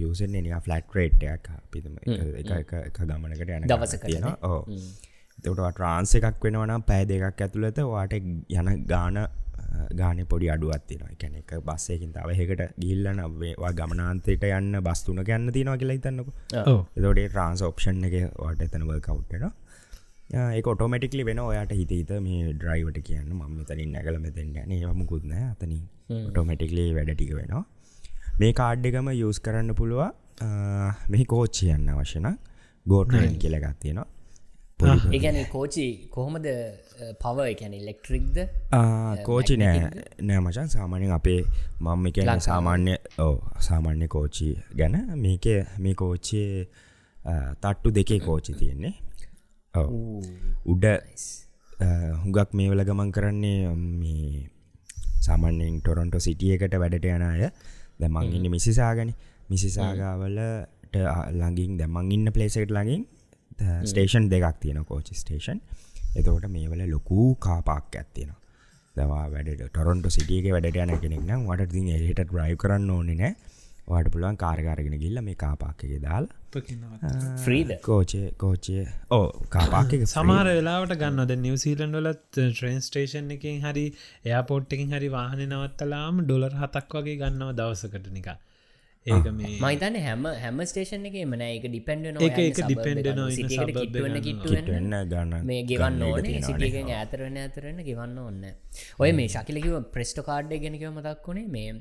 යසෙන් 0.00 0.34
නික 0.34 0.56
ෆලට් 0.58 0.96
රේට්යක් 0.96 1.50
පිතම 1.70 2.00
එක 2.00 2.74
ගමනකට 2.98 3.50
යන 3.50 3.68
දවසකට 3.68 4.06
තියෙන 4.06 4.28
ඕ 4.42 4.60
එතට 4.66 5.52
ට්‍රාන්ස 5.52 6.16
එකක් 6.16 6.42
වෙනවනම් 6.42 6.82
පෑ 6.84 7.06
දෙකක් 7.06 7.46
ඇතුළත 7.46 7.84
වාට 7.86 8.18
යන 8.18 8.74
ගාන 8.86 9.22
ගාන 10.00 10.20
පොඩි 10.32 10.50
අඩුවත්තිනවා 10.54 11.10
එකැන 11.14 11.38
එක 11.40 11.52
බස්සයකින් 11.68 12.12
තව 12.16 12.36
හෙකට 12.40 12.62
ගිල්ලන 12.84 13.20
වා 13.62 13.72
ගමනාන්තයට 13.80 14.46
යන්න 14.50 14.78
බස්තුන 14.88 15.22
ගන්න 15.28 15.52
තිනවා 15.56 15.78
කියලා 15.80 15.98
හිතන්නක. 15.98 16.28
එතොටේ 16.98 17.26
ට්‍රන්ස් 17.28 17.64
ඔප්ෂන් 17.70 18.06
එක 18.10 18.16
වාට 18.44 18.62
එතනව 18.66 18.94
කව්ටෙන 19.08 19.50
ඒ 20.40 20.62
ඔටෝමටිකලි 20.72 21.26
වෙන 21.30 21.42
ඔයාට 21.46 21.74
හිත 21.80 21.92
හිත 21.96 22.14
මේ 22.26 22.52
ඩ්‍රයිවට 22.52 23.02
කියන්න 23.08 23.32
මම 23.32 23.58
මෙතනින් 23.58 23.92
නැකල 23.96 24.18
මෙතෙන් 24.26 24.54
න 24.66 24.72
යමකුත්න 24.78 25.32
අතනින්. 25.42 25.84
ඔටෝමටිකලි 26.28 26.86
වැඩටික 26.98 27.34
වෙනවා. 27.40 27.64
මේ 28.40 28.52
කාඩ්ඩකම 28.60 29.08
යස් 29.14 29.40
කරන්න 29.46 29.74
පුළුව 29.80 30.02
මෙහි 31.12 31.24
කෝච්චියන්න 31.32 31.88
අවශ්‍යන 31.94 32.28
ගෝටන් 32.86 33.34
කියලගත්තියෙනවා 33.42 34.06
ඒගැන 34.82 35.38
කෝචි 35.52 35.86
කොහොමද 36.10 36.46
පව 37.22 37.38
එකැන 37.52 37.74
ඉලෙක්ට්‍රික්ද 37.74 38.36
කෝචි 39.24 39.56
නෑ. 39.56 39.80
නෑ 40.22 40.40
මචන් 40.40 40.68
සාමාන්‍යෙන් 40.68 41.12
අපේ 41.18 41.40
මං 41.80 42.06
එක 42.10 42.20
සාමාන්‍ය 42.40 42.94
ඕ 43.18 43.36
සාමාන්‍ය 43.68 44.08
කෝචි 44.08 44.48
ගැන 44.78 44.96
මේක 45.16 45.46
මේ 45.78 45.94
කෝච්චේ 45.94 46.48
තට්ටු 47.62 47.94
දෙකේ 47.98 48.20
කෝචි 48.20 48.54
තියෙන්නේ. 48.54 48.94
උඩ 50.66 50.86
හුඟක් 52.22 52.50
මේ 52.52 52.70
වල 52.70 52.84
ගමන් 52.84 53.12
කරන්නේ 53.12 53.60
මේ 54.00 54.48
සාමාන්‍යෙන් 55.20 55.80
ටොරොන්ටෝ 55.80 56.20
සිටියකට 56.20 56.74
වැඩට 56.82 57.10
යන 57.14 57.22
අය. 57.22 57.50
දැමං 58.00 58.34
ඉන්න 58.36 58.50
මිසිසාගනි. 58.50 59.14
මිසිසාගාවලට 59.50 60.96
ලඟින් 61.32 61.72
දැමං 61.78 62.12
ඉන්න 62.12 62.32
පලේසකට 62.34 62.70
ලඟින් 62.70 63.02
ස්ටේෂන් 63.84 64.28
දෙකක් 64.28 64.60
තියෙන 64.60 64.84
කෝචි 64.84 65.14
ස්ටේෂන් 65.14 65.62
එතකොට 66.16 66.46
මේ 66.48 66.68
වල 66.68 66.84
ලොකූ 66.88 67.28
කාපාක් 67.38 67.96
ඇත්තිෙන 67.96 68.34
දවා 68.96 69.24
වැඩට 69.28 69.64
ටොරොන්ට 69.68 70.10
සිටියක 70.10 70.50
වැඩට 70.50 70.82
යන 70.84 70.96
කෙනෙක් 70.98 71.22
නම් 71.22 71.46
වට 71.46 71.72
ති 71.72 71.96
එහට 72.10 72.36
්‍රයි් 72.36 72.56
කරන්න 72.56 72.90
ඕනෙ 72.90 73.14
නෑ. 73.14 73.34
වාට 73.88 74.10
පුළුවන් 74.14 74.36
කාරකාරගෙන 74.36 74.96
ගිල්ල 74.98 75.20
මේ 75.20 75.36
කාපාක්කගේ 75.36 76.00
දාල් 76.00 76.26
්‍රීද 77.44 77.70
කෝචය 77.80 78.20
කෝචය 78.36 78.76
ඕ 79.10 79.24
කාපාක 79.48 79.94
සමාර 80.12 80.46
වෙලාවට 80.50 80.94
ගන්නද 81.02 81.36
නිවසීලන්ඩ 81.38 81.98
වලත් 81.98 82.20
ට්‍රේන් 82.36 82.80
ස්ටේෂන් 82.80 83.34
එකින් 83.36 83.58
හරි 83.64 83.86
එයාපෝට් 84.24 84.76
එකින් 84.76 84.94
හරි 84.96 85.10
වාහන 85.10 85.42
නවත්තලාම 85.48 86.22
ඩොලර් 86.22 86.54
හතක් 86.54 86.98
වගේ 86.98 87.18
ගන්නවා 87.22 87.56
දවසකට 87.60 88.08
නිකා 88.10 88.36
ඒක 89.06 89.26
මේ 89.32 89.52
මයිතන 89.58 89.94
හැම 89.98 90.24
හැම 90.36 90.58
ස්ටේෂන් 90.62 91.06
එක 91.08 91.14
මන 91.22 91.42
එක 91.44 91.66
ඩිපෙන්ඩ 91.66 92.08
එක 92.20 92.40
එක 92.40 92.58
කිට්ටුවන්න 94.18 94.66
වෙන්න 94.66 94.96
ගන්න 95.10 95.46
මේ 95.46 95.62
ගෙවන්න 95.64 96.02
ඕන. 96.02 96.26
සිටියගෙන් 96.42 96.90
ඇතරන්න 96.96 97.38
ඇතරන්න 97.38 97.80
ගෙවන්න 97.82 98.18
ඔන්න 98.22 98.44
ඔය 98.98 99.10
මේ 99.12 99.30
ශකිලකිව 99.30 99.78
ප්‍රෙස්ටෝ 99.94 100.26
කාඩ්ඩ 100.26 100.60
ගෙනකව 100.64 100.84
මතක් 100.90 101.24
වුණේ 101.26 101.48
මේ 101.48 101.72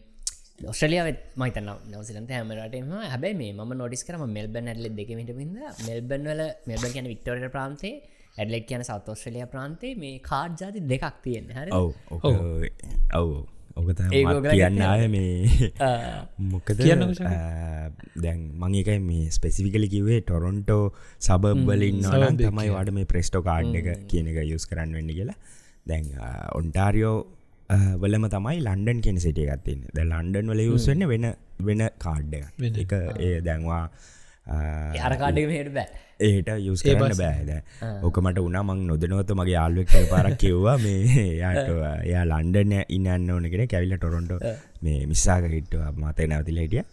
ඔස්ට්‍රලියාවත් 0.66 1.20
මයිතන්න 1.38 1.70
නවසිලන්ත 1.92 2.32
හැමරටම 2.32 2.96
හැබයි 3.06 3.36
මේ 3.36 3.52
ම 3.58 3.76
නොඩිස් 3.76 4.06
කරම 4.08 4.24
මෙල්බන් 4.32 4.72
ඇඩල 4.72 4.90
දෙකමට 4.96 5.36
බිද 5.36 5.54
මෙල්බන් 5.90 6.32
වල 6.32 6.42
මෙල්බන් 6.68 6.96
කියන 6.96 7.12
වික්ටෝරිය 7.14 7.52
ප්‍රාන්තේ 7.52 7.94
ඇඩලෙක් 8.38 8.66
කියන 8.66 8.88
සත් 8.88 9.14
ඔස්ට්‍රලිය 9.14 9.46
ප්‍රාන්තේ 9.54 9.94
මේ 9.98 10.18
කාඩ් 10.24 10.60
ජාති 10.60 10.88
දෙකක් 10.88 11.22
තියෙන 11.22 11.52
හර 11.54 11.76
ඔව 11.76 11.90
ඔව් 13.14 13.32
ඔකත 13.76 14.02
ඒක 14.12 14.48
කියන්න 14.48 14.82
අය 14.82 15.08
මේ 15.08 15.72
මොකද 16.52 16.84
දැන් 18.18 18.40
මංකයි 18.56 19.00
මේ 19.00 19.30
ස්පෙසිෆිකලි 19.30 19.88
කිවේ 19.88 20.20
ටොරොන්ටෝ 20.22 20.84
සබබලින් 21.20 22.02
නොන 22.02 22.38
තමයි 22.38 22.70
වඩ 22.70 22.96
මේ 22.98 23.06
ප්‍රෙස්ටෝ 23.06 23.42
කාඩ් 23.42 23.76
එක 23.76 24.08
කියන 24.08 24.32
එක 24.32 24.40
යුස් 24.46 24.66
කරන්න 24.66 24.94
වෙන්න 24.94 25.12
කියලා. 25.12 25.38
දැන් 25.88 26.08
ඔන්ටාරියෝ 26.54 27.18
වලම 28.02 28.26
තමයි 28.28 28.62
ලන්ඩන් 28.62 29.02
කෙන 29.02 29.20
සිටිය 29.20 29.50
ගත්තින්න 29.50 29.84
ද 29.94 30.06
ලන්ඩන් 30.06 30.54
වල 30.54 30.64
යුස්වෙන්න 30.66 31.08
වෙන 31.08 31.28
වෙන 31.60 31.84
කාඩ්ඩ. 31.98 32.36
එක 32.78 32.94
ඒ 33.20 33.42
දැන්වා 33.42 33.84
අරකාඩක 34.50 35.50
හට 35.50 35.74
බෑ. 35.74 35.88
ඒට 36.20 36.50
යුස් 36.66 36.84
කරන්න 36.84 37.16
බෑද 37.20 37.52
ඕකමට 38.04 38.40
උනා 38.44 38.64
මං 38.64 38.86
නොදනවත 38.90 39.32
මගේ 39.40 39.56
යාල්ුවෙක් 39.56 40.10
පරක් 40.12 40.38
කිව්වා 40.38 40.78
මේ 40.78 41.38
යාට 41.40 41.70
යා 42.06 42.26
ලන්ඩන 42.26 42.74
ඉන්න 42.90 43.30
ඕන 43.32 43.50
කෙන 43.54 43.68
කැවිල්ල 43.68 43.98
ටොරොන්ට 43.98 44.34
මේ 44.82 45.06
මිස්සාක 45.06 45.48
හිට්ටවා 45.54 45.92
මතය 45.96 46.28
නැවතිල 46.28 46.60
හිටිය. 46.64 46.84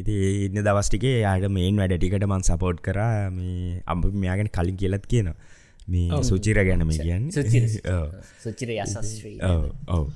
ඉති 0.00 0.14
ඉන්න 0.46 0.62
දවස්ටිකේ 0.62 1.20
යායට 1.20 1.50
මේන් 1.50 1.76
වැඩ 1.82 1.96
ටිකට 1.96 2.26
මන් 2.26 2.42
සපෝට් 2.42 2.80
කර 2.82 2.98
මේ 3.32 3.82
අම්ප 3.86 4.10
මෙයාගෙන 4.14 4.50
කලින් 4.50 4.76
කියලත් 4.76 5.06
කියන 5.06 5.34
මේ 5.88 6.22
සුචිර 6.22 6.64
ගැන 6.64 6.86
මේ 6.86 6.98
කියන්න. 7.00 7.30
සුචිර. 7.30 7.68
ඔව. 9.96 10.10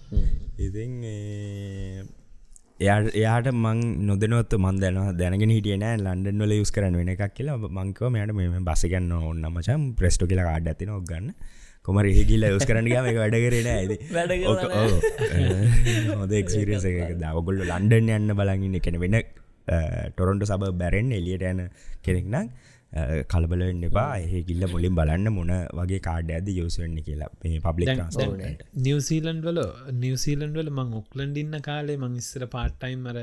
ඉතින් 0.58 1.04
එයා 1.06 2.19
එයාට 2.80 3.48
මං 3.52 3.78
නොදනොත් 4.08 4.52
මන් 4.58 4.76
දැන 4.82 4.98
දැනගෙන 5.20 5.50
හිටියන 5.56 5.84
ලන්ඩන් 5.86 6.42
වල 6.44 6.52
යුස් 6.60 6.70
කරන 6.76 6.94
වෙන 7.00 7.10
එකක් 7.14 7.34
කියලා. 7.38 7.56
මංකව 7.78 8.08
මෙයට 8.14 8.32
මේ 8.38 8.60
බස 8.68 8.82
ගන්න 8.92 9.12
ඔන්න 9.30 9.44
මචම් 9.54 9.82
ප්‍රස්ටෝ 9.98 10.28
කියලා 10.30 10.46
කාඩ 10.50 10.70
ඇතින 10.72 10.92
ඔක්ගන්න 10.98 11.28
කොමර 11.86 12.06
හිගිල්ල 12.18 12.44
යස් 12.48 12.64
කරනග 12.70 12.88
මේ 13.06 13.18
වැඩ 13.20 13.36
කරන 13.44 13.68
ඇද 13.74 13.92
හොද 16.22 16.32
එක්සිරියස 16.40 16.84
එක. 16.90 16.98
දවගොල්ල 17.20 17.60
ලන්ඩන් 17.68 18.10
යන්න 18.16 18.34
බලගන්න 18.40 18.76
කෙන 18.86 18.96
වෙන 19.04 19.16
ටොරොන්ට 20.16 20.48
සබ 20.48 20.72
බැරෙන් 20.80 21.12
එලියට 21.20 21.44
යන 21.52 21.60
කෙනෙක්නම් 22.06 22.46
කලබලවෙන්න 22.92 23.84
එපා. 23.84 24.14
ගිල්ල 24.48 24.64
මුලින් 24.66 24.94
බලන්න 24.94 25.32
මොන 25.32 25.52
වගේ 25.80 26.00
කාඩ 26.00 26.30
ඇද 26.30 26.48
යෝසවෙන්න 26.52 26.96
කියලා 27.06 27.30
ට්‍රන්ස්පෝර්ට් 27.40 28.64
නිවසීලන්ඩ් 28.86 29.46
වල 29.48 29.60
නිවසීලන්ඩ් 30.00 30.58
වල 30.60 30.70
මං 30.72 30.96
ඔක්ලන්ඩ 31.00 31.38
ඉන්න 31.42 31.56
කාලේ 31.62 31.98
මං 31.98 32.16
ඉස්සර 32.16 32.46
පාට්ටයිම් 32.56 33.06
අර 33.12 33.18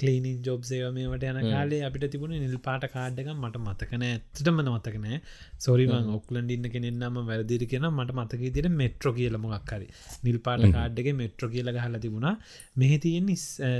කලීනින් 0.00 0.38
ජොබ් 0.46 0.62
සේවමට 0.64 1.26
යන 1.28 1.38
කාලේ 1.44 1.82
අපිට 1.88 2.06
තිබුණ 2.12 2.34
නිල් 2.36 2.56
පාට 2.66 2.86
කාඩ්ඩක 2.94 3.30
මට 3.34 3.60
මතකන 3.60 4.04
ඇත්තටම 4.08 4.58
මතකනෑ 4.64 5.20
සොරිමං 5.58 6.10
ඔක්ලන්ඩ 6.16 6.54
ඉන්න 6.56 6.70
කෙනෙන්නම 6.74 7.20
වැරදිරි 7.30 7.68
කියෙන 7.72 7.86
මට 7.90 8.16
මතක 8.16 8.50
තිර 8.56 8.68
මෙට්‍රෝ 8.80 9.14
කියලමක් 9.18 9.70
හරි. 9.72 9.86
නිල් 10.24 10.40
පාට 10.40 10.66
කාඩ්ඩක 10.70 11.12
මෙට්‍රෝ 11.14 11.52
කියල 11.54 11.70
හල 11.76 12.00
තිබුණා. 12.06 12.34
මෙහි 12.76 12.98
තියෙන් 12.98 13.30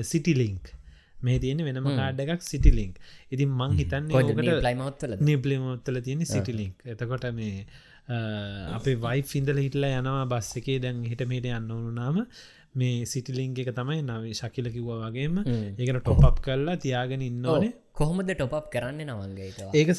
සිටිලිංක් 0.05 0.73
මේ 1.23 1.39
තියෙන 1.39 1.65
වෙනම 1.69 1.89
කාඩ් 1.93 2.21
එකක් 2.25 2.43
සිටිලිංක් 2.43 3.01
ඉතින් 3.31 3.57
මං 3.61 3.79
හිතන්නේ 3.81 4.21
ඕකට 4.21 4.45
ලයිමවත්වල 4.67 5.17
නිප්ලිමොත්තල 5.23 6.05
තියෙන 6.09 6.27
සිටිලිංක් 6.27 6.87
එතකොට 6.87 7.27
මේ 7.41 7.57
අපේ 8.09 8.97
වයි 8.97 9.23
ෆින්දල 9.23 9.59
හිටලා 9.59 9.93
යනවා 10.01 10.27
බස් 10.27 10.49
එකේ. 10.61 10.79
දැන් 10.79 11.05
හිට 11.05 11.23
මේට 11.27 11.47
යන්න 11.49 11.71
ඕනුනාම 11.71 12.17
මේ 12.75 13.05
සිටිලිංක් 13.13 13.59
එක 13.63 13.71
තමයි 13.79 14.01
නව 14.03 14.33
ශකිල 14.39 14.69
කිව්වා 14.75 14.99
වගේම 15.05 15.39
ඒකට 15.45 16.03
ටොප් 16.07 16.39
කරලා 16.47 16.77
තියාගෙන 16.85 17.25
ඉන්න 17.29 17.45
ඕනේ. 17.45 17.73
කොහොමද 17.99 18.31
ටොප් 18.33 18.71
කරන්න 18.73 19.03
නවන්ගේට 19.05 19.77
ඒක 19.79 19.91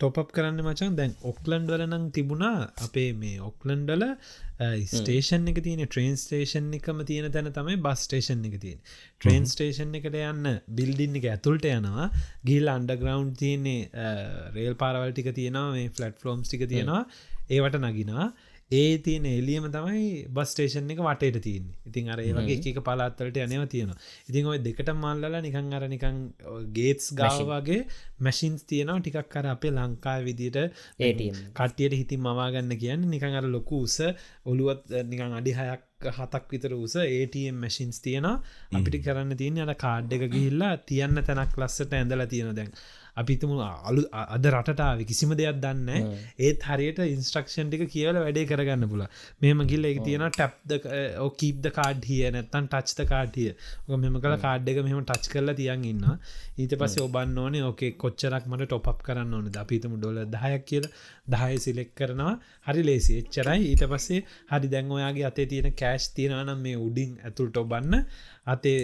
ටොප් 0.00 0.32
කරන්න 0.36 0.58
මචන් 0.64 0.96
දැන් 0.98 1.14
ඔක්ලන්ඩ් 1.30 1.70
වලනං 1.72 2.08
තිබුණා. 2.16 2.66
අපේ 2.86 3.12
මේ 3.20 3.38
ඔක්ලන්ඩල 3.50 4.04
ස්ටේෂන් 4.94 5.46
එක 5.52 5.62
තියෙන 5.66 5.84
ට්‍රේන් 5.86 6.18
ස්ටේෂන් 6.24 6.68
එකම 6.80 7.04
තියෙන 7.10 7.30
තැන 7.36 7.52
තමයි 7.60 7.78
බස් 7.86 8.04
ස්ටේෂන් 8.08 8.44
එක 8.50 8.58
තියෙන 8.64 8.82
ට්‍රේන් 8.90 9.46
ස්ටේෂන් 9.52 9.94
එකට 10.00 10.18
යන්න 10.24 10.52
බිල්ඩින් 10.80 11.18
එක 11.22 11.30
ඇතුල්ට 11.36 11.70
යනවා. 11.72 12.10
ගිල් 12.50 12.74
අන්ඩග්‍රවන්් 12.76 13.32
තියන්නේ 13.42 14.10
රේල් 14.58 14.78
පාරවල්ටික 14.82 15.30
තියෙනවා 15.40 15.74
මේ 15.78 15.90
ෆලට් 15.94 16.18
ෆලෝම්ස් 16.24 16.50
ටික 16.50 16.66
තියෙනවා. 16.74 17.02
ඒවට 17.54 17.78
නගිනවා 17.80 18.26
ඒ 18.70 18.98
තියෙන 18.98 19.26
එලියම 19.26 19.66
තමයි 19.72 20.28
බස් 20.28 20.50
ටේෂන් 20.52 20.90
එක 20.92 21.00
වටේට 21.00 21.38
තියන් 21.46 21.68
ඉතින් 21.88 22.10
අර 22.12 22.20
ඒ 22.20 22.32
වගේ 22.36 22.58
එක 22.72 22.80
පලාත්තලට 22.84 23.38
යනව 23.44 23.64
තියෙනවා. 23.74 23.96
ඉතින් 24.28 24.50
ඔය 24.52 24.58
දෙකට 24.66 24.90
මල්ලලා 24.94 25.40
නිකං 25.46 25.72
අර 25.72 25.88
නිකං 25.88 26.18
ගේටස් 26.78 27.08
ගාවගේ 27.20 27.80
මැසින්ස් 28.20 28.68
තියෙනවා. 28.70 29.00
ටිකක් 29.00 29.30
කර 29.34 29.48
අපේ 29.54 29.72
ලංකා 29.72 30.18
විදිට. 30.28 30.58
කට්ටියට 31.58 31.98
හිතින් 32.00 32.20
මවාගන්න 32.20 32.76
කියන්න 32.82 33.08
නිකං 33.08 33.40
අර 33.40 33.46
ලොකු 33.56 33.84
උස 33.88 33.98
ඔළුවත් 34.44 34.96
නිකං 35.12 35.38
අඩි 35.40 35.56
හයක් 35.60 35.84
හතක් 36.18 36.44
විතර 36.52 36.72
උස 36.76 36.94
ATM 36.98 37.56
මැසින්ස් 37.64 38.04
තියෙනවා. 38.04 38.36
අපිට 38.76 39.00
කරන්න 39.04 39.36
තියන්නේ 39.40 39.64
අට 39.66 39.80
කාඩ් 39.84 40.12
එක 40.12 40.28
ගිහිල්ලා 40.34 40.74
තියන්න 40.90 41.24
තැනක් 41.28 41.56
ලස්සට 41.56 41.92
ඇඳලා 41.94 42.28
තියෙන 42.28 42.54
දැන් 42.54 42.72
අපිතුම 43.22 43.54
අලු 43.60 44.04
අද 44.36 44.48
රටාව 44.50 45.04
කිසිම 45.04 45.34
දෙයක් 45.34 45.58
දන්න 45.58 46.10
ඒත් 46.40 46.68
හරියට 46.68 47.02
ඉන්ස්ට්‍රක්ෂන් 47.06 47.68
ටික 47.68 47.86
කියවල 47.88 48.20
වැඩේ 48.20 48.46
කරගන්න 48.46 48.88
පුල 48.88 49.04
මෙම 49.40 49.64
ගිල්ල 49.66 49.90
එක 49.90 50.02
තියෙන 50.02 50.26
ටැප්ද 50.30 50.76
ඕකීප්ද 51.20 51.70
කාඩ්හිය 51.72 52.24
නැත්තන් 52.30 52.68
ටච්ත 52.68 53.08
කාටිය 53.08 53.50
ඕක 53.52 53.96
මෙම 53.98 54.20
කල 54.20 54.38
කාඩ් 54.38 54.72
එක 54.74 54.82
මෙම 54.82 55.02
ටච් 55.02 55.34
කරලා 55.34 55.56
තියන් 55.56 55.86
ඉන්න 55.86 56.06
ඊට 56.58 56.74
පස්සේ 56.76 57.04
ඔබන්න 57.04 57.38
ඕනේ 57.38 57.64
ඕකේ 57.64 57.94
කොච්චරක් 57.98 58.48
මට 58.48 58.68
ටොප් 58.68 59.04
කරන්න 59.04 59.34
ඕන 59.34 59.50
අපිතම 59.58 59.94
ඩොල 59.98 60.18
දහයක් 60.26 60.64
කියල. 60.64 60.86
දහය 61.28 61.58
සිලෙක් 61.58 61.90
කරනවා. 61.94 62.34
හරි 62.62 62.82
ලේසි 62.82 63.18
එච්චරයි. 63.20 63.60
ඊට 63.64 63.84
පස්සේ 63.84 64.20
හරි 64.50 64.68
දැන් 64.68 64.90
ඔයාගේ 64.90 65.26
අතේ 65.30 65.46
තියෙන 65.46 65.74
කෑශ් 65.74 66.08
තියෙනනම් 66.16 66.60
මේ 66.60 66.76
උඩින් 66.78 67.12
ඇතුළට 67.20 67.56
ඔබන්න 67.56 67.94
අතේ 68.48 68.78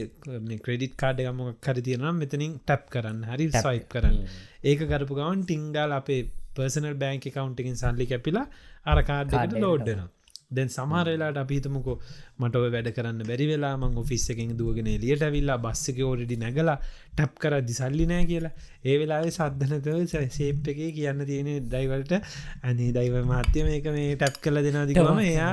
ක්‍රඩිට 0.65 0.97
කාඩ 0.97 1.21
ගමක් 1.21 1.55
කර 1.61 1.79
තියෙනම් 1.81 2.23
මෙතනින් 2.23 2.57
ටැප් 2.61 2.85
කරන්න. 2.91 3.23
හරි 3.31 3.47
සයිප් 3.59 3.87
කරන්න. 3.89 4.19
ඒක 4.65 4.83
කරපු 4.91 5.21
ගවන් 5.21 5.45
ටිංඩාල් 5.45 5.97
අපේ 6.01 6.21
පර්සනල් 6.57 6.97
බෑන්ක 6.97 7.27
කවන්්ටකින් 7.29 7.81
සල්ලි 7.83 8.07
කැපිලා 8.07 8.47
අරකාඩ්ඩට 8.87 9.59
ලෝඩ්ඩනවා 9.61 10.11
දැන් 10.51 10.69
සමහරලාට 10.69 11.39
අපිතමකෝ 11.43 11.95
මට 12.41 12.61
ඔය 12.61 12.71
වැඩ 12.75 12.91
කරන්න 12.97 13.23
බැරි 13.29 13.47
වෙලා 13.51 13.73
මං 13.77 13.97
ඔෆිස් 14.03 14.25
එකෙන් 14.35 14.53
දුවගෙන 14.59 14.91
ලියට 15.05 15.25
විල්ලා 15.35 15.59
බස්සක 15.59 16.01
ෝඩඩි 16.09 16.37
නැගලා 16.37 16.77
ටැප් 16.81 17.35
කර 17.43 17.57
දිසල්ලි 17.71 18.07
නෑ 18.11 18.27
කියලා. 18.31 18.53
ඒ 18.85 18.97
වෙලාේ 19.01 19.31
සද්ධනතව 19.31 20.29
සේප් 20.37 20.69
එකේ 20.75 20.91
කියන්න 20.99 21.25
තියෙන 21.31 21.51
දයිවලට 21.69 22.15
ඇනි 22.19 22.91
දයිව 22.99 23.17
මාත්‍යම 23.25 23.73
එක 23.79 23.89
මේ 23.97 24.13
ටැප් 24.15 24.39
කල 24.45 24.63
දෙනාදිකම 24.69 25.23
එයා 25.25 25.53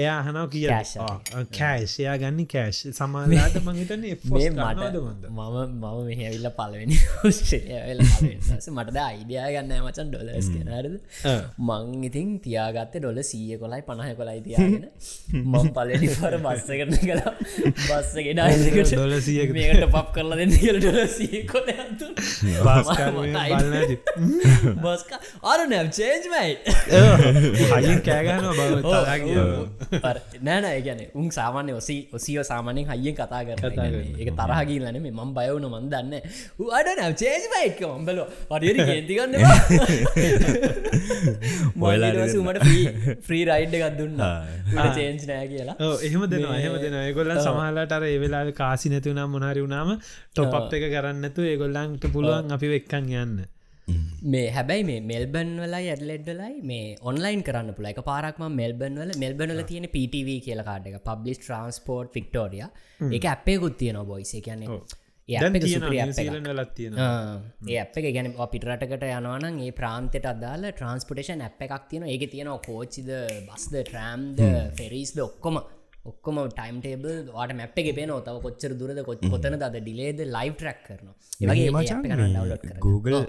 එයා 0.00 0.18
හනව 0.22 0.46
කිය 0.52 0.66
කෑෂයා 1.56 2.16
ගන්න 2.20 2.46
කෑශ් 2.48 2.80
සමාලාට 2.92 3.56
මහිතන 3.66 4.04
මට 4.06 5.00
මම 5.30 5.40
මම 5.58 5.84
මෙහැවිල්ල 6.06 6.48
පලවෙනි 6.58 6.96
මටද 8.70 8.98
අයිඩියා 9.02 9.48
ගන්න 9.54 9.72
මචන් 9.80 10.08
ඩොලස් 10.12 10.48
කෙනරද 10.54 10.94
මං 11.60 12.06
ඉතින් 12.08 12.28
තියාගත්ත 12.44 12.94
ඩොල 12.98 13.20
සීය 13.24 13.58
කොලයි 13.62 13.82
පණහ 13.88 14.10
කොලයි 14.20 14.40
තියාගෙන 14.46 14.84
මං 15.44 15.72
පලනි 15.76 16.08
පර 16.14 16.38
බස්ස 16.40 16.68
කරන 16.72 16.94
කලා 17.02 17.32
බස්සගෙන 17.80 18.42
ඩොල 18.86 19.16
සිය 19.20 19.40
මේකට 19.50 19.86
පප් 19.88 20.06
කරලා 20.16 20.40
දෙන්න 20.40 20.54
කියල 20.56 20.80
ඩොල 20.80 21.00
සී 21.10 21.42
කොල 21.46 21.68
බස්ක 24.80 25.10
අරු 25.44 25.64
නැම් 25.70 25.88
චේන්ජ්මයි 25.92 26.50
හලින් 27.72 28.00
කෑගන 28.02 28.46
බව 28.52 28.80
නෑන 30.42 30.68
ගැන 30.82 31.00
උන් 31.14 31.28
සාමාන්‍ය 31.30 31.72
ඔසි 31.72 31.96
ඔසිෝ 32.12 32.44
සාමානෙන් 32.44 32.86
හයිියෙන් 32.86 33.16
කතා 33.16 33.42
කර 33.44 33.58
එක 34.18 34.30
තරහගිල්ලන 34.40 34.98
මේ 34.98 35.12
මම් 35.12 35.30
බයවුන 35.34 35.66
මන් 35.68 35.86
දන්න 35.88 36.14
අඩ 36.72 36.90
නැම් 36.92 37.14
චේජ්මයික 37.14 37.82
ඔම්බලෝ 37.88 38.26
වඩරි 38.50 38.88
ගේතිගන්න 38.90 39.34
මොලසුමට 41.76 42.66
ෆ්‍රී 43.20 43.44
රයිඩ් 43.46 43.74
එකත් 43.78 43.96
දුන්න. 43.98 44.18
චේන්ජ් 44.90 45.22
නෑ 45.26 45.46
කියලා. 45.52 45.76
එහෙම 46.00 46.26
දෙන 46.32 46.44
එහෙම 46.50 46.76
දෙන 46.82 46.98
ඒගොල්ල 47.00 47.32
සමහලට 47.38 47.96
අර 47.96 48.04
ඒවෙලා 48.06 48.44
කාසි 48.54 48.92
නැතිවනම් 48.92 49.30
මොනරි 49.30 49.64
වුණාම 49.64 49.94
ටොප් 50.32 50.74
එක 50.74 50.84
කරන්නතු 50.90 51.48
ඒගොල්ලන්ට 51.52 52.04
පුළුවන් 52.12 52.54
අපි 52.56 52.76
එක්කන් 52.80 53.10
යන්න 53.16 53.40
මේ 54.24 54.46
හැබැයි 54.50 54.84
මේ 54.84 55.00
මෙල්බන් 55.02 55.50
වලයි 55.58 55.90
ඇඩලෙඩ්ඩලයි 55.92 56.56
මේ 56.62 56.96
ඔන්ලයින් 57.02 57.42
කරන්න 57.42 57.74
පුල 57.74 57.90
එක 57.90 58.00
පාරක්ම 58.04 58.46
මෙල්බන් 58.52 59.02
වල 59.02 59.12
මෙල්බනල 59.18 59.62
තියෙන 59.64 59.88
PTV 59.88 60.38
කියල 60.46 60.62
කාඩ 60.62 60.86
එක. 60.86 60.98
පබ්ලිස් 61.02 61.38
ට්‍රන්ස්පෝර්ට් 61.38 62.14
වික්ටෝරිය 62.14 62.66
එක 63.12 63.24
අපේ 63.26 63.58
ගුත්තියන 63.58 64.00
බොයිස 64.06 64.34
කියන්නේ 64.40 64.82
තියෙන 66.74 66.96
ඒ 67.68 67.78
අප 67.78 67.98
ගැන 68.08 68.30
පිටරටකට 68.52 69.04
යනවන 69.08 69.60
ඒ 69.60 69.72
ප්‍රාන්තයට 69.72 70.26
අදාල 70.26 70.70
ට්‍රන්ස්පොටේෂන් 70.70 71.44
අප 71.48 71.60
එකක් 71.66 71.84
තියෙන 71.90 72.08
ඒක 72.08 72.24
තියෙන 72.32 72.50
කෝච්චිද 72.66 73.10
බස්ද 73.48 73.82
ට්‍රෑම්ද 73.82 74.42
ෆෙරිස්ද 74.78 75.22
ඔක්කොම 75.26 75.60
ඔක්කොම 76.08 76.36
ටයිම් 76.50 76.76
ටේබල් 76.82 77.08
වාට 77.34 77.52
මැප් 77.58 77.78
එක 77.80 77.88
පේන 77.96 78.12
තව 78.26 78.36
කොච්චර 78.44 78.72
දුරද 78.80 79.00
කොච් 79.08 79.24
කොතන 79.34 79.56
ද 79.62 79.66
ඩිලේද 79.74 80.20
ලයිව් 80.36 80.54
ට්‍රක් 80.60 80.80
කරන 80.86 81.08
Google 82.86 83.20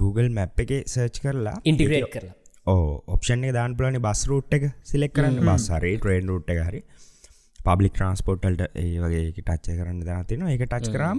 Google 0.00 0.28
මැප් 0.38 0.60
එක 0.64 0.72
සර්ච් 0.94 1.22
කරලා 1.24 1.56
ඉන්ටිග්‍රේට් 1.64 2.10
කරලා. 2.16 2.34
ඕ 2.66 2.86
ඔප්ෂන් 3.14 3.48
එක 3.48 3.54
දාන් 3.58 3.76
පුලනි 3.78 4.00
බස් 4.06 4.22
රූට් 4.30 4.56
එක 4.58 4.66
සිලෙක් 4.90 5.14
කරන්න. 5.16 5.40
බස් 5.48 5.68
හරි 5.76 5.92
ට්‍රේන් 5.96 6.28
රුට් 6.32 6.52
එක 6.54 6.60
හරි. 6.68 6.82
පබ්ලික් 7.60 7.94
ට්‍රන්ස්පෝට්ල්ට 7.96 8.62
ඒ 8.82 8.98
වගේ 9.04 9.24
ටච්ච 9.32 9.78
කරන්න 9.80 10.04
දාතින 10.10 10.46
එක 10.54 10.64
ටච් 10.66 10.92
කරම් 10.96 11.18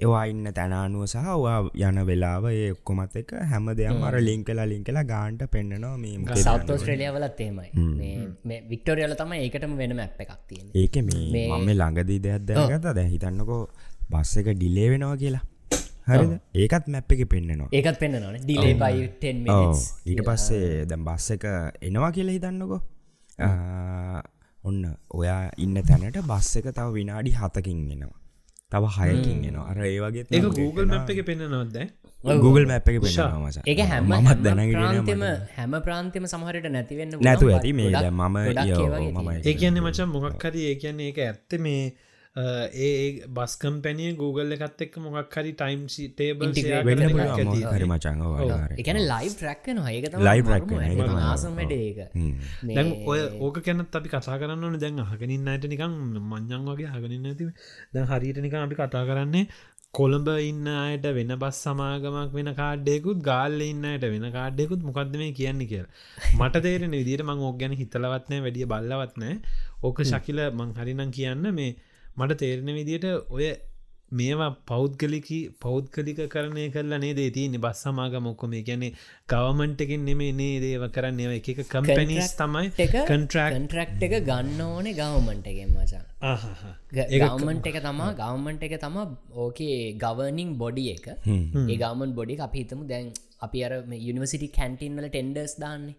ඒවා 0.00 0.24
ඉන්න 0.30 0.46
තැනානුව 0.58 1.04
සහ 1.06 1.26
වා 1.44 1.58
යන 1.82 1.98
වෙලාව 2.08 2.44
ඒ 2.50 2.70
ඔක්කොමත් 2.74 3.16
එක 3.20 3.32
හැම 3.50 3.68
දෙයම් 3.78 4.02
අර 4.08 4.16
ලිං 4.28 4.42
කලා 4.44 4.66
ලිං 4.72 4.84
කලා 4.84 5.04
ගාන්ට 5.04 5.44
පෙන්න්නනවා 5.54 5.96
මේ 6.02 6.40
සෞත 6.44 6.72
ස්ට්‍රලිය 6.74 7.10
වලත් 7.16 7.40
ඒමයි 7.46 7.68
මේ 8.44 8.60
වික්ටෝරියල 8.70 9.14
තම 9.20 9.34
ඒකටම 9.38 9.76
වෙනම 9.80 10.02
ඇප් 10.06 10.20
එකක් 10.24 10.34
තියෙන 10.48 10.66
ඒක 10.74 10.98
මේ 11.08 11.46
මම 11.48 11.70
ළඟදී 11.72 12.20
දෙයක් 12.26 12.46
දැනගත 12.48 12.90
දැ 12.90 13.08
හිතන්නකෝ 13.14 13.62
බස්ස 14.10 14.40
එක 14.40 14.48
ඩිලේ 14.52 14.88
වෙනවා 14.92 15.16
කියලා. 15.16 15.44
හරිද? 16.08 16.32
ඒකත් 16.54 16.86
මැප් 16.88 17.12
එක 17.14 17.22
පෙන්න්නනවා 17.34 17.68
ඒකත් 17.72 17.98
පෙන්න්නන 18.02 18.40
ඩිලේ 18.42 18.74
බයි 18.76 19.06
ඊට 20.06 20.22
පස්සේ 20.28 20.86
දැම් 20.86 21.04
බස්ස 21.04 21.36
එක 21.36 21.44
එනවා 21.82 22.12
කියලා 22.16 22.36
හිතන්නකෝ. 22.36 22.80
ඔන්න 24.64 24.80
ඔයා 25.18 25.42
ඉන්න 25.58 25.76
තැනට 25.82 26.18
බස්ස 26.24 26.56
එක 26.60 26.72
තව 26.72 26.88
විනාඩි 26.96 27.36
හතකින් 27.36 27.84
එනවා 27.94 28.19
තව 28.72 28.84
හයකින් 28.96 29.38
එනවා. 29.44 29.66
අර 29.70 29.78
ඒ 29.84 29.98
වගේ 30.00 30.24
ඒ 30.30 30.40
Google 30.58 30.86
මැප් 30.86 31.10
එක 31.10 31.20
පෙන්න්න 31.26 31.50
නොද 31.50 31.76
Google 32.40 32.66
මැප් 32.66 32.86
එක 32.86 32.98
පෙන්න්නවාමස 33.00 33.58
ඒක 33.64 33.80
හැම 33.84 34.12
මත් 34.18 34.38
දැනගෙන 34.42 35.24
හැම 35.56 35.74
ප්‍රාන්තම 35.80 36.26
සමහරට 36.26 36.68
නැතිවෙන්න 36.68 37.16
නැතු 37.20 37.48
ඇති 37.48 37.72
මේ 37.72 37.90
මම 38.10 38.20
මම 38.20 39.28
ඒ 39.32 39.54
කියන්නේ 39.54 39.82
මචන් 39.82 40.08
මොකක් 40.10 40.44
හරි 40.44 40.62
ඒ 40.66 40.76
කියන්නේ 40.76 41.10
ඒක 41.10 41.20
ඇත්ත 41.20 41.58
මේ 41.58 41.82
ඒ 42.36 43.26
බස්කම් 43.28 43.80
පැනිය 43.82 44.12
Google 44.14 44.54
එකත් 44.56 44.82
එක් 44.82 44.96
මොකක් 44.98 45.34
හරි 45.34 45.52
ටයිම් 45.52 45.80
හරි 47.72 47.86
මචංග 47.86 48.20
එකන 48.78 49.00
ලයි් 49.02 49.32
ට්‍රක්න 49.32 49.80
හයක 49.84 50.06
Live 50.20 50.52
ආසමට 51.24 51.72
ඒක 51.72 51.98
දැන් 52.70 52.92
ඔය 53.06 53.20
ඕක 53.40 53.58
කැනත් 53.62 53.98
අපි 54.00 54.08
කතා 54.08 54.38
කරන්න 54.38 54.78
දැන් 54.78 55.02
හගනින් 55.04 55.48
අයට 55.48 55.66
නිකම් 55.66 55.98
මං්ඥන් 56.28 56.70
වගේ 56.70 56.94
හගනින් 56.94 57.26
ඇති. 57.26 57.50
දැන් 57.92 58.06
හරිට 58.06 58.40
නික 58.40 58.54
අපි 58.56 58.76
කතා 58.76 59.04
කරන්නේ 59.04 59.44
කොළඹ 59.92 60.28
ඉන්න 60.40 60.66
අයට 60.76 61.06
වෙන 61.12 61.34
බස් 61.36 61.60
සමාගමක් 61.64 62.32
වෙන 62.32 62.54
කාඩ්ඩයකුත් 62.54 63.22
ගාල්ල 63.24 63.60
ඉන්නයට 63.62 64.06
වෙන 64.06 64.30
කාඩ්ඩයකුත් 64.30 64.86
මොකක්ද 64.86 65.18
මේ 65.18 65.34
කියන්න 65.34 65.66
කිය 65.66 65.82
මට 66.38 66.62
තේරෙන 66.62 66.94
විදිර 66.94 67.22
මං 67.24 67.46
ඕක් 67.46 67.58
ගැන 67.58 67.74
හිතලවත්නෑ 67.74 68.44
වැඩිය 68.44 68.72
බල්ලවත්නෑ 68.72 69.36
ඕක 69.82 70.04
ශකිල 70.06 70.48
මං 70.48 70.76
හරිනම් 70.78 71.10
කියන්න 71.10 71.54
මේ 71.54 71.72
මට 72.18 72.40
තේරෙන 72.44 72.70
විදියට 72.78 73.06
ඔය 73.30 73.50
මේවා 74.18 74.48
පෞද්ගලිකි 74.68 75.36
පෞද්ගලික 75.64 76.20
කරණය 76.32 76.64
කරලා 76.74 76.98
නේ 77.02 77.12
දේ 77.18 77.30
තියන්නේ? 77.36 77.60
බස් 77.64 77.82
සමාග 77.84 78.14
මොක්කොම 78.24 78.54
ගැනෙ 78.68 78.88
ගවමන්ටකින් 79.32 80.02
නෙමේ 80.08 80.32
නේ 80.40 80.56
දේව 80.64 80.84
කරන්න? 80.96 81.20
එක 81.36 81.48
එක 81.52 81.60
කම්පැනිස් 81.74 82.32
තමයි 82.40 82.72
කන්ට්‍රක් 83.10 83.54
ට්‍රක්් 83.60 84.04
එක 84.08 84.16
ගන්න 84.28 84.60
ඕනේ 84.66 84.96
ගවමන්ටගෙන් 84.98 85.70
මචා 85.76 86.02
ගවමන්ට 86.92 87.70
එක 87.72 87.78
තමා 87.86 88.12
ගවමන්ට 88.20 88.68
එක 88.68 88.76
තම 88.84 88.98
ඕකේ 89.44 89.80
ගවනිං 90.04 90.50
බොඩි 90.62 90.86
එක. 90.96 91.06
ඒ 91.26 91.76
ගවමන් 91.82 92.16
බොඩි 92.18 92.40
අපි 92.48 92.64
හිතමු 92.64 92.88
දැන් 92.92 93.12
අපි 93.40 93.64
අර 93.66 93.72
යනිවසිටි 93.98 94.48
කැන්ටින්වල 94.58 95.06
ටෙන්ඩර්ස් 95.08 95.54
දාන්නේ. 95.62 95.96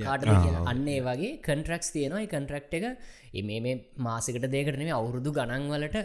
කාට 0.00 0.26
අන්නේ 0.72 1.00
වගේ 1.08 1.32
කන්ට්‍රක්ස් 1.48 1.90
තියෙනවා. 1.96 2.26
කන්ට්‍රක්් 2.34 2.74
එක 2.78 3.44
මේ 3.48 3.60
මේ 3.66 3.76
මාසකට 3.98 4.46
දෙකටනේ 4.54 4.94
අවුරුදු 5.00 5.32
ගණන් 5.32 5.66
වලට 5.74 5.98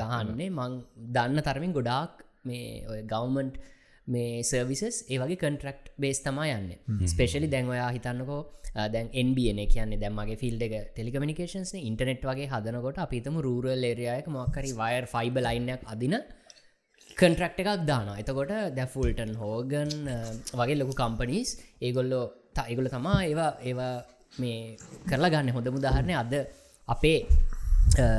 ගහන්නේ. 0.00 0.50
මං 0.50 0.80
දන්න 1.16 1.46
තරමින් 1.48 1.76
ගොඩාක් 1.78 2.24
මේ 2.44 2.82
ඔය 2.88 3.00
ගවමන්ට් 3.12 3.56
මේ 4.06 4.42
සර්විසස් 4.42 5.04
ඒවගේ 5.08 5.38
කන්ට්‍රක්් 5.38 5.92
බේස් 5.98 6.20
තමා 6.24 6.48
යන්න. 6.56 6.72
ස්පේශලි 7.06 7.48
දැන් 7.48 7.70
ඔයා 7.70 7.90
හිතන්නකෝ 7.96 8.40
දැන් 8.94 9.08
එන්බන 9.12 9.60
කියන්නේ 9.74 10.00
දැම්මගේ 10.02 10.38
ෆිල්ඩ 10.42 10.62
එක 10.66 10.74
ටෙලිකමිනිකේන්ස් 10.90 11.74
ඉන්ටනෙට් 11.80 12.24
වගේ 12.24 12.48
හදනකොට 12.52 13.02
අපිතම 13.04 13.36
රූරල් 13.46 13.88
ඒරයායක 13.90 14.28
මොක්කරි 14.28 14.72
වයර් 14.80 15.06
ෆයිබ 15.06 15.36
ලයින්නක් 15.46 15.84
අදින 15.86 16.16
කන්ට්‍රක්් 17.22 17.60
එකක් 17.62 17.86
දාන 17.86 18.08
එතකොට 18.14 18.52
දැ 18.76 18.86
ෆුල්ටන් 18.86 19.32
හෝගන් 19.36 19.92
වගේ 20.54 20.78
ලොකු 20.78 20.94
කම්පනීස් 20.94 21.50
ඒගොල්ලෝ 21.80 22.24
ඒගොල 22.62 22.88
තමා 22.88 23.18
ඒවා 23.22 23.50
ඒවා 23.62 23.94
මේ 24.34 24.76
කරලා 25.06 25.30
ගන්න 25.30 25.54
හොඳ 25.54 25.68
මුදාහරණය 25.68 26.14
අද 26.16 26.34
අපේ 26.88 27.18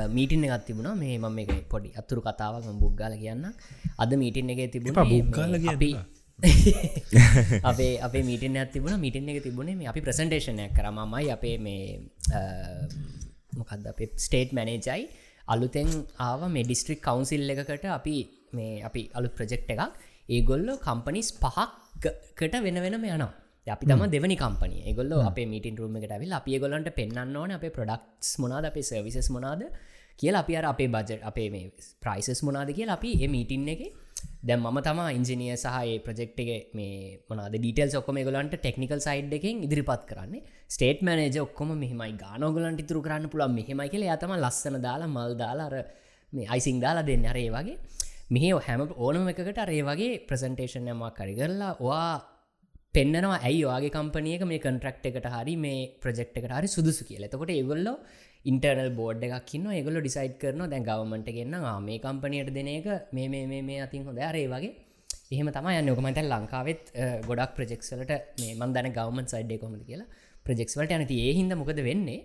මීටින් 0.09 0.43
එකත් 0.45 0.65
තිබුණා. 0.65 0.95
මේ 0.95 1.17
මම 1.17 1.39
එක 1.39 1.51
පොඩි 1.69 1.89
අතුරු 1.93 2.21
කතාවක් 2.21 2.67
බුග්ගාල 2.75 3.13
කියන්න 3.15 3.45
අද 3.97 4.11
මීටින් 4.13 4.49
එක 4.49 4.71
තිබුණ 4.71 4.95
බුග්ගාල 4.95 5.55
අපි 5.67 5.91
අපේ 7.69 7.93
අපේ 7.99 8.23
මීටන 8.23 8.59
තිබුණ. 8.67 8.95
මීටන 8.97 9.29
එක 9.29 9.43
තිබුණේ 9.43 9.75
මේ 9.75 9.87
අපි 9.87 10.01
ප්‍රසන්ටේෂනයක් 10.01 10.73
කරමමයි 10.73 11.31
අපේ 11.31 11.57
මේ 11.59 11.83
මොකක්ද 13.57 13.85
අප 13.87 13.99
ස්ටේට් 14.17 14.53
මැනේජයි 14.53 15.01
අලුතෙන් 15.45 15.89
ආව 16.19 16.47
මේ 16.49 16.63
ඩිස්ට්‍රික් 16.63 17.01
කවන්සිල් 17.01 17.49
එකකට 17.53 17.85
අපි 17.91 18.17
මේ 18.53 18.73
අපි 18.89 19.03
අලු 19.13 19.29
ප්‍රජෙක්් 19.37 19.71
එකක්. 19.75 19.83
ඒගොල්ලෝ 20.29 20.77
කම්පනිස් 20.79 21.29
පහක්කට 21.43 22.53
වෙන 22.65 22.77
වෙනම 22.85 23.07
යනවා. 23.07 23.31
අපි 23.67 23.85
තම 23.85 24.03
දෙවනි 24.13 24.35
කම්පනය 24.35 24.93
ගොල්ල 24.97 25.11
අපේ 25.29 25.45
මීටින් 25.45 25.75
රුම 25.79 25.95
එකට 25.97 26.13
විල් 26.21 26.33
අපි 26.39 26.59
ගොලන්ට 26.63 26.89
පෙන්න්න 26.97 27.35
ඕන 27.41 27.51
අපේ 27.57 27.73
ප්‍රඩක්ස් 27.77 28.31
මොනාද 28.43 28.65
අපේ 28.69 28.83
සර්විසස් 28.83 29.29
මොනාද 29.35 29.61
කියලා 30.19 30.43
අපි 30.43 30.57
අර 30.59 30.65
අපේ 30.71 30.89
බජට 30.95 31.21
අපේ 31.29 31.47
මේ 31.53 31.71
ප්‍රයිසස් 32.03 32.41
මොනාද 32.47 32.71
කියලා 32.79 32.97
අපි 32.99 33.11
ඒ 33.23 33.29
මීටින් 33.35 33.69
එක. 33.73 33.83
දැම් 34.47 34.59
මම 34.61 34.79
තම 34.87 34.99
ඉංජිනිය 35.17 35.55
සහයේ 35.55 35.95
ප්‍රජෙක්් 36.05 36.35
එක 36.43 36.75
මේ 36.79 36.97
මොනාද 37.29 37.55
ඩීටල් 37.55 37.97
ඔක්කොම 38.01 38.19
ගොලන්ට 38.29 38.55
ටෙක්නිකල් 38.57 39.01
සයිඩ් 39.07 39.33
එකෙන් 39.39 39.63
ඉදිරිපත් 39.67 40.03
කරන්නේ. 40.11 40.43
ස්ටේට් 40.75 40.99
මනජ 41.07 41.37
ඔක්කොම 41.47 41.71
මෙහමයි 41.83 42.13
ගානෝගලන්ට 42.23 42.83
ඉතුරු 42.85 43.01
කරන්න 43.07 43.31
පුළන් 43.33 43.55
මෙහෙමයි 43.59 43.89
කියල 43.93 44.03
ඇතම 44.07 44.35
ලස්සන 44.43 44.77
දාලා 44.87 45.13
මල් 45.15 45.33
දාලාර 45.43 45.75
මේ 46.33 46.47
අයිසිං 46.53 46.83
දාලා 46.85 47.07
දෙන්න. 47.11 47.25
අරේ 47.31 47.49
වගේ 47.55 47.77
මෙහ 48.31 48.51
හැම 48.59 48.81
ඕනම 48.97 49.27
එකකට 49.27 49.57
අරේ 49.59 49.81
වගේ 49.83 50.11
ප්‍රසන්ටේෂන් 50.27 50.87
යමක් 50.87 51.17
කරගරලා 51.17 51.71
වා 51.79 52.11
පෙන්නවා 52.95 53.39
ඇයි 53.39 53.63
වාගේ 53.65 53.91
කම්පනියක 53.91 54.43
මේ 54.45 54.59
කන්ට්‍රක්් 54.59 55.05
එකට 55.09 55.27
හරි 55.35 55.55
මේ 55.57 55.89
ප්‍රජෙක්් 56.01 56.31
එකට 56.31 56.53
හරි 56.57 56.67
සුදුසු 56.67 57.03
කියල. 57.03 57.25
තකොට 57.27 57.51
ඒගොල්ලෝ 57.51 57.97
ඉන්ටර්නල් 58.45 58.91
බෝඩ් 58.99 59.23
එකක් 59.27 59.51
න්න 59.59 59.75
ඒගොල 59.77 59.99
ඩිසයිඩ් 59.99 60.35
කරන 60.41 60.63
දැන් 60.65 60.87
ගවමට 60.89 61.35
ගන්න 61.35 61.83
මේ 61.83 61.99
කම්පනයට 61.99 62.53
දෙන 62.57 62.69
එක 62.69 62.87
මේ 63.11 63.27
මේ 63.27 63.61
මේ 63.61 63.79
අතින් 63.85 64.07
හොඳ 64.07 64.19
අරේ 64.21 64.47
වගේ. 64.47 64.71
එහෙම 65.33 65.51
තම 65.51 65.69
යන්න. 65.73 65.93
ඔකමට 65.95 66.23
ලංකාවෙත් 66.25 66.83
ගොඩක් 67.27 67.55
ප්‍රජෙක්සලට 67.59 68.13
මේ 68.39 68.55
මන් 68.55 68.75
දන 68.75 68.95
ගවමන් 68.97 69.27
සයිඩ් 69.27 69.53
කොමද 69.59 69.83
කියලා 69.89 70.07
ප්‍රජෙක්ස්වලට 70.45 70.95
යනති 70.97 71.19
ඒ 71.27 71.33
හිද 71.39 71.55
මොකද 71.61 71.79
වෙන්නේ? 71.89 72.19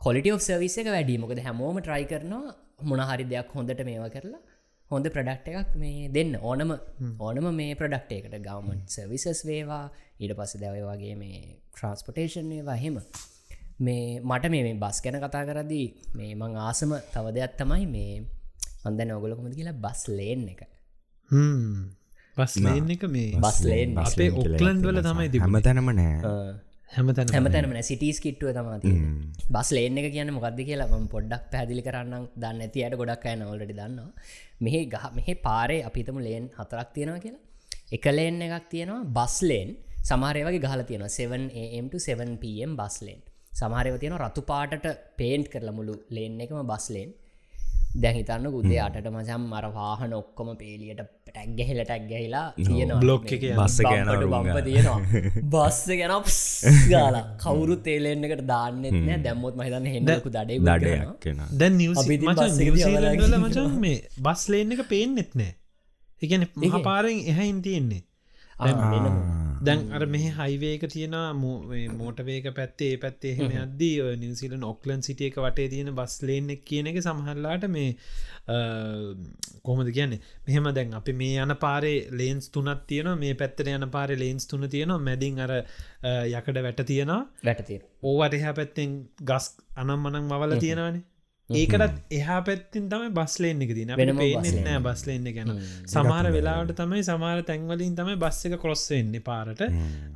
කොලිට 0.00 0.30
of 0.32 0.42
සර්විස 0.48 0.78
එක 0.78 0.94
වැඩි. 0.96 1.18
මොකද 1.18 1.42
හැමෝම 1.46 1.78
ට්‍රයි 1.80 2.06
කරනවා 2.12 2.58
මොනහරි 2.90 3.24
දෙයක් 3.32 3.56
හොඳට 3.58 3.88
මේවා 3.90 4.14
කරලා 4.16 4.42
හොඳ 4.90 5.06
ප්‍රඩක්් 5.08 5.46
එකක් 5.52 5.76
මේ 5.82 6.08
දෙන්න. 6.08 6.32
ඕනම 6.42 6.70
ඕනම 7.18 7.46
මේ 7.60 7.74
ප්‍රඩක්් 7.80 8.10
එකට 8.18 8.36
ගවමන්් 8.46 8.80
සවිසස් 8.86 9.40
වේවා 9.50 9.84
ඊට 10.20 10.34
පස්ස 10.38 10.60
දැවය 10.62 10.82
වගේ 10.90 11.14
මේ 11.22 11.38
ට්‍රන්ස්පොටේෂන් 11.72 12.50
වේවා 12.54 12.78
හෙම 12.84 12.98
මේ 13.80 14.20
මට 14.22 14.50
මේ 14.54 14.74
බස් 14.82 15.00
ගැන 15.04 15.18
කතා 15.24 15.44
කරදී 15.48 15.86
මේ 16.14 16.32
මං 16.34 16.60
ආසම 16.66 16.92
තව 17.14 17.34
දෙයක් 17.38 17.56
තමයි 17.60 17.86
මේ 17.94 18.12
අන්ද 18.86 19.00
නොගලකොමද 19.10 19.56
කියලා 19.58 19.80
බස් 19.84 20.02
ලේන් 20.18 20.44
එක. 20.52 20.62
බස් 22.36 22.54
ලේන් 22.64 22.92
එක 22.94 23.04
මේ 23.08 23.40
බස් 23.40 23.58
ලේන් 23.64 23.98
අපේ 24.04 24.30
ඔක්ලන්ඩ් 24.34 24.86
වල 24.88 25.00
තමයි 25.08 25.42
හැම 25.44 25.58
තැනම 25.66 25.90
නෑ 25.92 26.16
හැමතැන 26.90 27.32
හැමතැනම 27.34 27.74
සිටස් 27.88 28.18
කිට්ටුව 28.24 28.50
තමති 28.56 28.92
බස් 29.54 29.70
ලේන 29.76 29.98
එක 30.00 30.08
කියන්න 30.14 30.32
මොකක්ද 30.36 30.60
කියලා 30.68 30.88
ම 31.00 31.06
පොඩ්ඩක් 31.14 31.44
පැදිලි 31.52 31.82
කරන්න 31.86 32.28
දන්න 32.42 32.62
ඇති 32.66 32.84
අයට 32.86 32.96
ගොඩක් 33.00 33.26
අය 33.28 33.34
නවලට 33.40 33.72
දන්නවා. 33.72 34.10
මෙහ 34.64 34.76
ගහ 34.92 35.04
මෙහ 35.18 35.28
පාරේ 35.46 35.80
අපිතම 35.88 36.18
ලේන් 36.26 36.44
හතරක් 36.58 36.88
තියෙනවා 36.96 37.24
කියලා. 37.24 37.42
එක 37.96 38.06
ලේන් 38.18 38.42
එකක් 38.46 38.68
තියෙනවා 38.72 39.02
බස්ලේන් 39.18 39.70
සමාරයවගේ 40.10 40.62
ගහල 40.64 40.82
තියෙන 40.90 41.04
7am7pm 41.18 42.72
බස්ලේන් 42.80 43.20
සමහරව 43.52 43.96
තියෙන 44.02 44.16
රතු 44.22 44.42
පාටට 44.50 44.86
පේන්ට් 45.20 45.48
කරලා 45.52 45.76
මුළු 45.78 45.94
ලේන් 46.16 46.40
එකම 46.44 46.60
බස්ලේන් 46.72 47.10
දැහිතන්න 48.02 48.46
උදේ 48.60 48.80
අට 48.86 49.06
මචම් 49.14 49.42
මර 49.52 49.66
වාහන 49.76 50.14
ඔක්කොම 50.20 50.48
පේලියට 50.62 51.02
ටැක්ගහෙල 51.34 51.80
ටැක්ගහිලා 51.80 52.46
තියෙන 52.58 52.92
බ්ලොක් 53.00 53.26
එක 53.28 53.44
බස්ස 53.52 53.78
ගැන 53.82 54.10
බම්ප 54.24 54.58
තියෙනවා. 54.66 54.98
බස්ස 55.52 55.80
ගැන 56.00 56.12
ගාලා. 56.90 57.24
කවුරු 57.38 57.76
තේලෙන්න්නකට 57.86 58.44
දාන්නෙත් 58.46 58.96
නෑ. 59.00 59.18
දැම්මොත් 59.24 59.58
මහිතන්න 59.60 59.90
හෙන්නකු 59.94 60.30
දඩේ 60.30 60.96
කෙන 61.20 61.44
දැන් 61.54 61.82
මචන් 63.42 63.78
මේ 63.80 63.98
බස් 64.20 64.48
ලේන් 64.48 64.74
එක 64.76 64.84
පේෙන් 64.88 65.14
නෙත්නෑ 65.14 65.52
එකන 66.22 66.50
මහපාරෙන් 66.64 67.24
එහැයින් 67.24 67.62
තියෙන්නේ. 67.62 68.02
දැන් 69.66 69.80
අර 69.90 70.06
මෙහ 70.06 70.24
හයිවේක 70.32 70.84
තියෙන 70.88 71.16
මෝටවේක 71.96 72.46
පැත්තේ 72.54 72.90
ඒ 72.90 72.98
පැත්තේ 72.98 73.32
එහෙම 73.32 73.56
අද්දී 73.62 73.94
නිවසිලන් 74.16 74.64
ඔක්ලන් 74.64 75.02
සිටිය 75.02 75.30
එක 75.30 75.38
වටේ 75.38 75.68
තියෙන 75.68 75.90
බස් 75.94 76.16
ලේන් 76.22 76.50
එක 76.50 76.62
කියන 76.64 76.86
එක 76.86 77.00
සමහල්ලාට 77.00 77.66
මේ 77.68 77.90
කොහොමද 78.46 79.90
කියන්නේ? 79.98 80.20
මෙහෙම 80.46 80.68
දැන් 80.74 80.94
අපි 80.94 81.12
මේ 81.12 81.40
යන 81.44 81.54
පාරේ 81.64 81.96
ලේන්ස් 82.20 82.50
තුනත් 82.50 82.84
තියෙන 82.86 83.08
මේ 83.18 83.34
පැත්තර 83.34 83.70
යන 83.72 83.88
පාරේ 83.96 84.18
ලේන්ස් 84.18 84.46
තුන 84.46 84.68
තියෙනවා. 84.68 85.00
මැදින් 85.08 85.40
අර 85.40 85.52
යකඩ 86.38 86.62
වැට 86.66 86.84
තියෙනවා. 86.92 87.22
වැටතිර 87.48 87.82
ඕවට 88.02 88.38
එහා 88.40 88.54
පැත්තෙන් 88.60 88.94
ගස් 89.22 89.46
අනම් 89.76 89.98
මනක් 89.98 90.24
මවල 90.30 90.56
තියෙනවනේ 90.58 91.02
ඒකටත් 91.50 91.96
එහා 92.18 92.38
පැත්තින් 92.40 92.84
තම 92.88 93.02
බස්ලේන් 93.16 93.58
එක 93.64 93.72
තින 93.78 93.90
පේනෙත් 93.98 94.54
නෑ 94.66 94.78
බස්ලෙන්න්න 94.86 95.26
ගැන 95.36 95.50
සමහර 95.92 96.28
වෙලාවට 96.36 96.72
තමයි 96.78 97.02
සමහර 97.04 97.42
තැන්වලින් 97.50 97.96
තමයි 97.98 98.14
බස් 98.22 98.38
එක 98.48 98.54
කොස්සෙන්නේ 98.62 99.20
පාරට. 99.26 99.60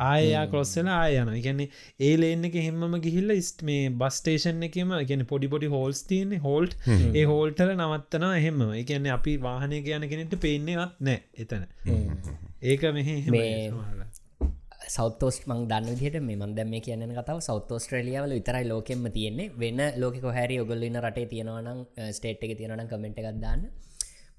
ආයා 0.01 0.45
කොස්සෙන 0.55 0.89
ආයන 0.89 1.33
ගැන්නේ 1.47 1.68
ඒ 2.01 2.14
ලේන්න 2.22 2.49
එක 2.49 2.57
හෙම්මම 2.59 2.97
ගිහිල්ල 3.07 3.35
ස්ට 3.39 3.66
මේ 3.70 3.91
බස්ටේෂන් 4.03 4.64
එකම 4.68 4.95
ගැන 5.11 5.26
පොඩි 5.33 5.53
පොඩි 5.55 5.68
හෝල්ස් 5.74 6.01
තියන්නේ. 6.12 6.41
හෝල්ට් 6.47 6.79
ඒ 6.89 7.26
හෝල්ටල 7.33 7.74
නවත්තන 7.76 8.29
එහෙම 8.31 8.64
එකන්නේ 8.81 9.12
අපි 9.18 9.37
වාහනය 9.45 9.83
කියන 9.89 10.09
කෙනෙට 10.14 10.39
පේන්නේවත් 10.47 10.97
නෑ 11.01 11.20
එතන. 11.45 11.68
ඒක 12.62 12.89
මෙහ 12.97 13.12
සෞතෝස් 14.97 15.36
මං 15.49 15.61
දන්න 15.70 15.99
විදිට 16.01 16.22
මේ 16.28 16.36
මන්දම 16.41 16.70
මේ 16.74 16.82
කියන්න 16.86 17.12
කතාව 17.18 17.41
සෞත 17.49 17.72
ස්ට්‍රලියාවල 17.84 18.32
විතරයි 18.39 18.64
ලෝකෙම 18.70 19.05
තියන්නේ. 19.16 19.51
වෙන 19.62 19.80
ලෝක 20.03 20.16
හැරි 20.39 20.57
ඔගොල්ලන්න 20.64 20.99
රටේ 21.05 21.26
තියෙනවනම් 21.32 21.80
ස්ටේට් 22.18 22.45
එක 22.47 22.55
තියෙනවනම් 22.61 22.89
කමෙන්ට් 22.93 23.20
එකක් 23.22 23.41
දාන්න. 23.45 23.62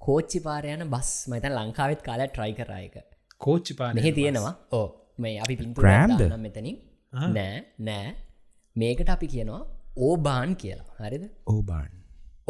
කෝච්චි 0.06 0.40
පාරයන 0.48 0.84
බස් 0.96 1.12
මත 1.32 1.54
ලංකාවත් 1.58 2.02
කාල 2.08 2.26
ට්‍රයි 2.28 2.54
කරයක 2.60 2.96
කෝච්චි 3.46 3.74
පාන 3.80 3.96
මෙහි 4.00 4.12
තියෙනවා. 4.20 4.54
ඕ 4.72 4.88
මේ 5.18 5.36
අපි 5.44 5.56
Prammed? 5.80 6.26
මෙතනින්. 6.46 6.78
නෑ 7.38 7.60
නෑ. 7.90 8.10
මේකට 8.76 9.16
අපි 9.16 9.28
කියනවා 9.36 9.64
ඕබාන් 10.08 10.52
කියලා. 10.64 10.90
හරිද? 11.00 11.24
ඕබාන් 11.54 11.90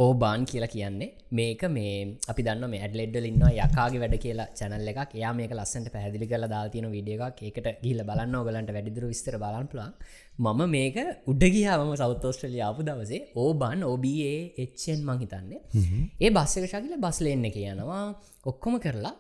ඕබාන් 0.04 0.46
කියලා 0.50 0.70
කියන්නේ. 0.74 1.10
මේක 1.38 1.62
මේ 1.76 1.94
අපි 2.32 2.42
දන්න 2.48 2.72
මේ 2.74 2.82
ඇඩලෙඩ්ඩල 2.86 3.28
ඉන්න 3.30 3.44
යකාගේ 3.48 4.02
වැඩ 4.04 4.16
කියලා 4.26 4.48
චැනල් 4.60 4.90
එකක්. 4.92 5.16
එයා 5.20 5.34
මේක 5.40 5.54
ලස්සට 5.58 5.90
පැදිලි 5.96 6.28
කල 6.32 6.46
දාතියන 6.54 6.88
විඩිය 6.96 7.18
එකක්. 7.28 7.40
ඒකට 7.48 7.70
ගිල්ල 7.86 8.02
බලන්න 8.10 8.38
ඕගලන්ට 8.40 8.74
වැඩිදුර 8.76 9.06
විස්තර 9.12 9.38
බලන් 9.44 9.68
පුලා 9.72 9.90
මම 10.46 10.62
මේක 10.76 10.98
උඩ 11.32 11.44
ගියාම 11.56 11.92
සෞතෝස්ට්‍රලිය 12.04 12.64
ආපු 12.68 12.88
දවසේ 12.90 13.22
ඕබන් 13.44 13.84
ඔබේ 13.94 14.36
එච්චෙන් 14.66 15.02
මං 15.08 15.20
හිතන්නේ. 15.24 15.60
ඒ 16.26 16.32
බස්සක 16.38 16.70
ශකිල 16.74 16.96
බස්ලෙන්න 17.08 17.50
කියනවා 17.58 18.06
ඔක්කොම 18.54 18.78
කරලා 18.86 19.16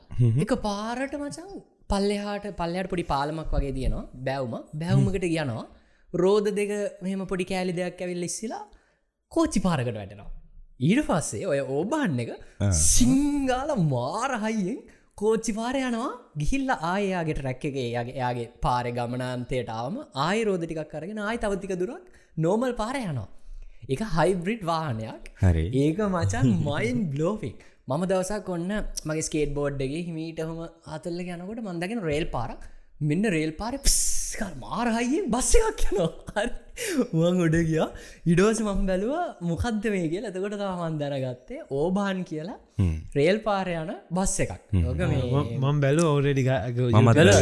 එක 0.46 0.54
පාරට 0.68 1.20
මචන් 1.24 1.52
පල්ලෙහාට 1.92 2.48
පල්ලයට 2.62 2.90
පොඩි 2.94 3.06
පාලමක් 3.14 3.54
වගේ 3.58 3.76
තියෙනවා 3.78 4.08
බැව්ම. 4.28 4.56
බැව්මකට 4.82 5.30
යනවා. 5.30 5.68
රෝධ 6.14 6.50
දෙක 6.60 6.72
මෙහම 7.06 7.22
පොඩි 7.32 7.46
කෑලි 7.52 7.74
දෙයක් 7.80 8.04
ඇවිල් 8.04 8.28
ඉස්සිලා 8.30 8.66
කෝච්චි 9.32 9.60
පාරකට 9.66 9.98
වැටෙනවා 10.00 10.30
ඊට 10.80 11.02
පස්සේ 11.08 11.48
ඔය 11.52 11.60
ඕබාන්න 11.78 12.20
එක 12.24 12.32
සිංගාල 12.84 13.72
මාරහයියෙන් 13.94 14.78
කෝච්චි 15.22 15.54
පාර 15.58 15.74
යනවා. 15.80 16.12
ගිහිල්ල 16.42 16.70
ආයයාගේ 16.92 17.42
රැක්ක 17.48 17.66
එක 17.70 17.80
යාගේ 17.96 18.16
යාගේ 18.22 18.48
පාරය 18.66 18.94
ගමනාන්තයටාවම 19.00 19.98
ආයි 20.28 20.46
රෝධටිකක් 20.50 20.94
කරගෙන 20.94 21.20
ආයි 21.26 21.42
තවතික 21.46 21.74
දුරක් 21.82 22.06
නෝමල් 22.46 22.74
පාර 22.82 22.96
යනවා. 23.02 23.28
එක 23.94 24.02
හයිබ්‍රිඩ් 24.18 24.64
වාහනයක්. 24.72 25.26
හරි. 25.44 25.66
ඒක 25.84 26.00
මචන් 26.08 26.48
මයින් 26.70 26.98
බ්ලෝෆික් 27.14 27.60
මම 27.90 28.04
දවසක් 28.12 28.42
කොන්න 28.50 28.72
මගේ 29.10 29.28
ස්කේට 29.30 29.54
බෝඩ්ඩගේ 29.60 30.06
හිමීටහම 30.08 30.60
අතල්ල 30.96 31.22
යනකොට 31.26 31.62
මන්දගෙන 31.68 32.06
රේල් 32.10 32.28
පාරක්. 32.38 32.64
මෙන්න 33.10 33.32
රේල් 33.36 33.54
පාර 33.62 33.74
පිස්කල් 34.30 34.50
මාරහයියෙන් 34.64 35.26
බස්ස 35.34 35.54
එකක් 35.68 35.82
යනවා 35.92 36.44
වන් 37.20 37.38
උඩ 37.46 37.56
ගියා. 37.70 37.88
ඉඩෝස 38.32 38.60
මම 38.66 38.82
බැලුව 38.90 39.14
මොකක්ද 39.50 39.86
මේ 39.94 40.10
කිය 40.12 40.22
ඇතකොට 40.30 40.56
තමන් 40.62 40.98
දැනගත්තේ 41.02 41.62
ඕබාන් 41.78 42.20
කියලා 42.30 42.58
රේල් 43.18 43.40
පාරයන 43.48 43.92
බස් 44.18 44.34
එකක් 44.46 44.52
මම් 44.74 45.80
බැලු 45.86 46.04
ඕරඩි 46.12 46.44
මමත් 46.46 47.16
බලලා 47.20 47.40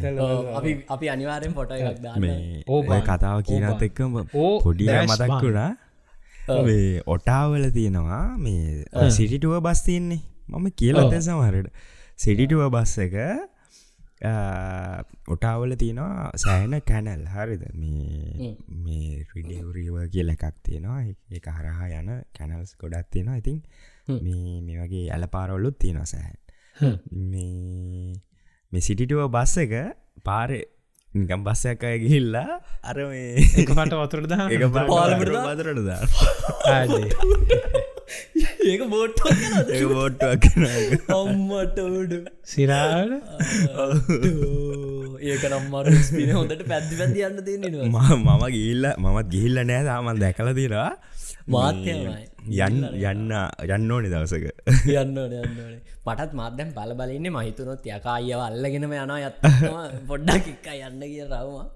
බලලා 0.00 0.26
ඔව්, 0.26 0.50
අපි 0.58 0.72
අපි 0.96 1.06
අනිවාරෙන් 1.14 1.54
පොට 1.58 1.72
එකක් 1.76 2.02
දාන්න. 2.06 2.20
මේ 2.24 2.64
ඕ 2.74 2.80
ඔය 2.96 3.00
කතාව 3.08 3.38
කියනත් 3.50 3.86
එක්කම 3.88 4.18
ඕ 4.42 4.52
පොඩිය 4.66 4.90
මතක්. 5.04 5.30
වුණා. 5.44 5.70
මේ 6.66 7.00
ඔටාවල 7.14 7.64
තියෙනවා 7.78 8.24
මේ 8.44 9.08
සිටිටුව 9.16 9.56
බස් 9.68 9.82
තියන්නේ. 9.88 10.20
මම 10.52 10.68
කියලත 10.82 11.16
සමහරට 11.28 11.72
සිටිටුව 12.24 12.62
බස් 12.76 12.94
එක 13.06 13.16
ඔටාවල 15.34 15.74
තියෙනවා 15.74 16.30
සෑන 16.36 16.74
කැනල්. 16.90 17.22
හරිද? 17.34 17.62
මේ 17.74 18.56
මේ. 18.68 19.26
රිඩියවරීව 19.36 19.96
කියල 20.12 20.32
එකක් 20.34 20.44
තියෙනවා. 20.62 21.00
ඒ 21.04 21.40
හරහා 21.58 21.88
යන 22.00 22.10
කැනල්ස් 22.38 22.76
ගොඩක් 22.80 23.08
තියෙනවා. 23.10 23.36
ඉතින් 23.36 23.62
මේ. 24.08 24.60
මේ 24.66 24.82
වගේ 24.82 25.06
ඇල 25.10 25.24
පාරවල්ලුත් 25.36 25.78
තියෙනවා 25.78 26.04
සෑහන්. 26.04 26.36
මේ. 27.32 28.12
මේ 28.72 28.80
සිටිටුව 28.80 29.24
බස් 29.30 29.56
එක 29.64 29.74
පාරය 30.24 30.60
නිකම් 31.14 31.44
බස්සයක් 31.44 31.84
අය 31.84 31.96
ගිහිල්ලා 31.98 32.60
අර 32.84 32.98
මේ 33.08 33.64
පට 33.68 33.94
වතුරද 34.02 34.34
එක 34.56 34.66
පාලමට 34.74 35.32
බදරට 35.36 35.80
දා 35.88 36.02
ඒක 38.70 38.82
බෝට්ට 38.92 39.70
ඒ 39.76 39.84
බෝට්ටක් 39.92 40.44
අම්මටඩ 41.18 42.14
සිරාට 42.44 43.12
ඒක 45.22 45.44
නම්මර 45.50 45.92
ස්පින 46.08 46.34
හොඳට 46.38 46.66
පැද්දි 46.72 47.00
පැදි 47.00 47.26
යන්න 47.28 47.44
තියන්නවා 47.46 48.18
මම 48.18 48.44
ගිල්ල 48.56 48.90
මමත් 48.96 49.26
ගිහිල්ල 49.34 49.64
නෑ 49.64 49.86
තාමන් 49.88 50.22
දැකල 50.24 50.52
තිරා 50.60 50.90
මාත්‍යමයි. 51.48 52.26
යන්න 52.58 52.84
යන්න 53.02 53.32
යන්න 53.66 53.92
ඕනි 53.94 54.10
දවසක. 54.12 54.44
යන්න 54.92 55.18
ඕන 55.18 55.32
යන්න 55.32 55.60
ඕනේ. 55.64 55.80
මටත් 56.06 56.34
මාත්‍යම් 56.40 56.72
බල 56.76 56.92
බලන්නේ 56.98 57.32
මහිතුනොත් 57.36 57.86
යකා 57.86 58.16
අයව 58.18 58.42
අල්ලගෙනම 58.46 58.94
යනා 58.96 59.18
යත්තවා 59.28 59.84
පොඩ්ඩක් 60.10 60.50
එක්ක 60.54 60.68
යන්න 60.78 61.02
කිය 61.04 61.24
රවවා 61.26 61.66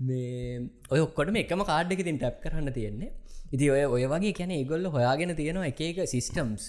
මේ 0.00 0.60
ඔය 0.90 1.00
ඔක්කොටම 1.06 1.40
එකම 1.42 1.64
කාඩ්ඩක 1.70 2.04
තින් 2.08 2.20
ටැප් 2.20 2.42
කරන්න 2.44 2.72
තියෙන්නේ 2.72 3.10
ඉති 3.54 3.70
ඔය 3.70 3.82
ඔය 3.96 4.04
වගේ 4.12 4.34
කැන 4.38 4.50
ඒගොල්ල 4.50 4.86
හොයාගෙන 4.96 5.32
තියෙනවා 5.38 5.70
එක 5.72 5.80
එක 5.88 5.98
සිිස්ටම්ස් 6.12 6.62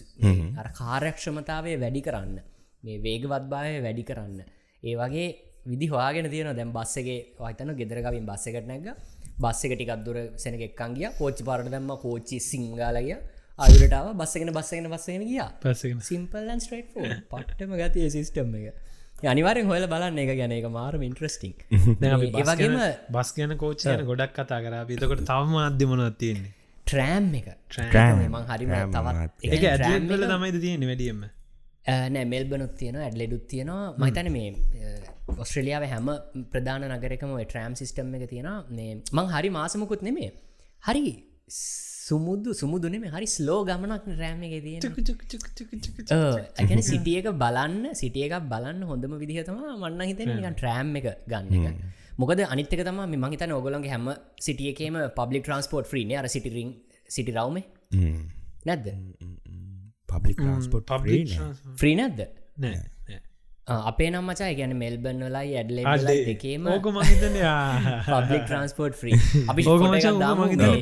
අර 0.61 0.67
කාර්යක්ෂමතාවේ 0.80 1.78
වැඩි 1.84 2.01
කරන්න. 2.07 2.38
මේ 2.84 2.97
වේගවත්භාවය 3.05 3.80
වැඩි 3.86 4.03
කරන්න. 4.09 4.41
ඒ 4.84 4.95
වගේ 5.01 5.28
විදි 5.71 5.88
හවාගෙන 5.93 6.30
තියෙන 6.34 6.51
දැම් 6.59 6.73
බස්සගේ 6.78 7.17
වතන 7.39 7.73
ගෙදරකවින් 7.80 8.28
බස්සකට 8.30 8.67
නැග 8.71 8.91
බස්සක 9.43 9.73
ටිකක්දුර 9.73 10.17
සෙනක 10.43 10.61
එක්කන්ගිය 10.67 11.09
කෝච්චි 11.19 11.47
පාරට 11.49 11.71
දැම්ම. 11.73 11.89
කෝච්චි 12.05 12.38
සිංගාලගිය 12.49 13.17
අයුරටාව 13.59 14.11
බස්සගෙන 14.21 14.53
බස්සගෙන 14.57 14.89
බස්සගෙන 14.93 15.25
ගියා. 15.32 15.49
සිම්පල්ලන් 16.11 16.61
ස්ට්‍රේට් 16.65 16.93
පට්ටම 17.32 17.73
ගතිය 17.82 18.11
සිිස්ටම් 18.17 18.53
එක. 18.59 18.78
අනිවාරෙන් 19.25 19.65
හොල 19.65 19.88
බලන්න 19.93 20.21
එක 20.23 20.32
ගැන. 20.41 20.53
එක 20.59 20.69
මාරම 20.78 21.07
ඉන්ට්‍රස්ටිං 21.09 21.57
ඒවගේම 22.11 22.78
බස් 23.17 23.34
ගැන 23.39 23.57
කෝච්චයන 23.65 24.05
ගොඩක් 24.11 24.38
කතා 24.38 24.61
කර. 24.61 24.78
පිතකොට 24.91 25.25
තවම 25.32 25.57
අධ්‍යමනොත් 25.63 26.21
තියෙන්නේ 26.21 26.53
ට්‍රෑම් 26.88 27.26
එක. 27.40 27.48
මං 28.28 28.44
හරිම 28.52 28.72
තවත් 28.96 29.50
එක 29.50 29.66
ඇඩල 29.66 30.28
තමයිද 30.32 30.58
තියෙන 30.66 30.88
වැඩියම 30.92 31.26
නෑ 32.14 32.26
මෙල්බනුත් 32.34 32.74
තියෙන 32.80 33.00
ඇඩ්ලෙඩුත් 33.00 33.46
තියෙනවා. 33.48 33.96
මහිතන 34.02 34.30
මේ 34.36 34.48
ඔස්ට්‍රලියාව 35.36 35.84
හැම 35.94 36.08
ප්‍රධාන 36.54 36.88
නගරකම 36.90 37.34
ට්‍රෑම් 37.42 37.74
සිිස්ටම් 37.80 38.16
එක 38.20 38.30
තියෙන 38.34 38.50
මේ 38.72 38.94
මං 39.18 39.28
හරි 39.34 39.50
මාසමකුත් 39.58 40.02
නෙමේ 40.08 40.32
හරි 40.84 41.04
සුමුදු 42.08 42.50
සුමුදුනේ 42.62 43.02
මේ 43.04 43.14
හරි 43.16 43.28
ස්ලෝ 43.36 43.60
ගමනක් 43.70 44.18
රෑම 44.22 44.44
එක 44.48 44.56
තියෙන 44.66 44.82
ඇැන 46.58 46.84
සිටිය 46.92 47.18
එක 47.22 47.30
බලන්න 47.44 47.86
සිටිය 48.02 48.26
එකක් 48.28 48.50
බලන්න 48.54 48.82
හොඳම 48.92 49.16
විදිහතම 49.24 49.62
මන්න 49.76 50.04
හිතන 50.12 50.34
නිකන් 50.34 50.58
ට්‍රෑම් 50.60 50.92
එක 51.02 51.08
ගන්න 51.32 51.54
එක 51.62 51.78
මොකද 52.18 52.41
අනිත්තක 52.45 52.82
තම 52.82 52.99
මහිතන 53.15 53.51
ඔගොලන්ගේ 53.51 53.93
හැම 53.93 54.09
සිටියකේම 54.41 54.99
පබ්ලික් 55.15 55.43
ට්‍රන්ස්පෝට් 55.43 55.93
්‍රීන 55.93 56.13
අර 56.18 56.28
සිටිරිං 56.28 56.76
සිටි 57.09 57.32
රවම. 57.32 57.57
නැද්ද? 58.65 58.88
පබ්ලික් 60.07 60.38
ෆ්‍රී 61.76 61.95
නැද්ද? 61.95 62.22
නෑ 62.57 62.97
අපේ 63.68 64.09
නම් 64.09 64.24
මචා 64.24 64.49
ගැන 64.55 64.74
මෙල්බන් 64.76 65.24
වලයි 65.26 65.55
ඇඩ්ල 65.55 65.80
දෙකේම 66.26 66.68
ඕක 66.68 66.86
මහිතන 66.89 67.34
පබ්ලික් 68.05 68.43
ට්‍රන්ස්පෝට් 68.43 68.99
්‍රී 69.01 69.18
අපි 69.45 69.63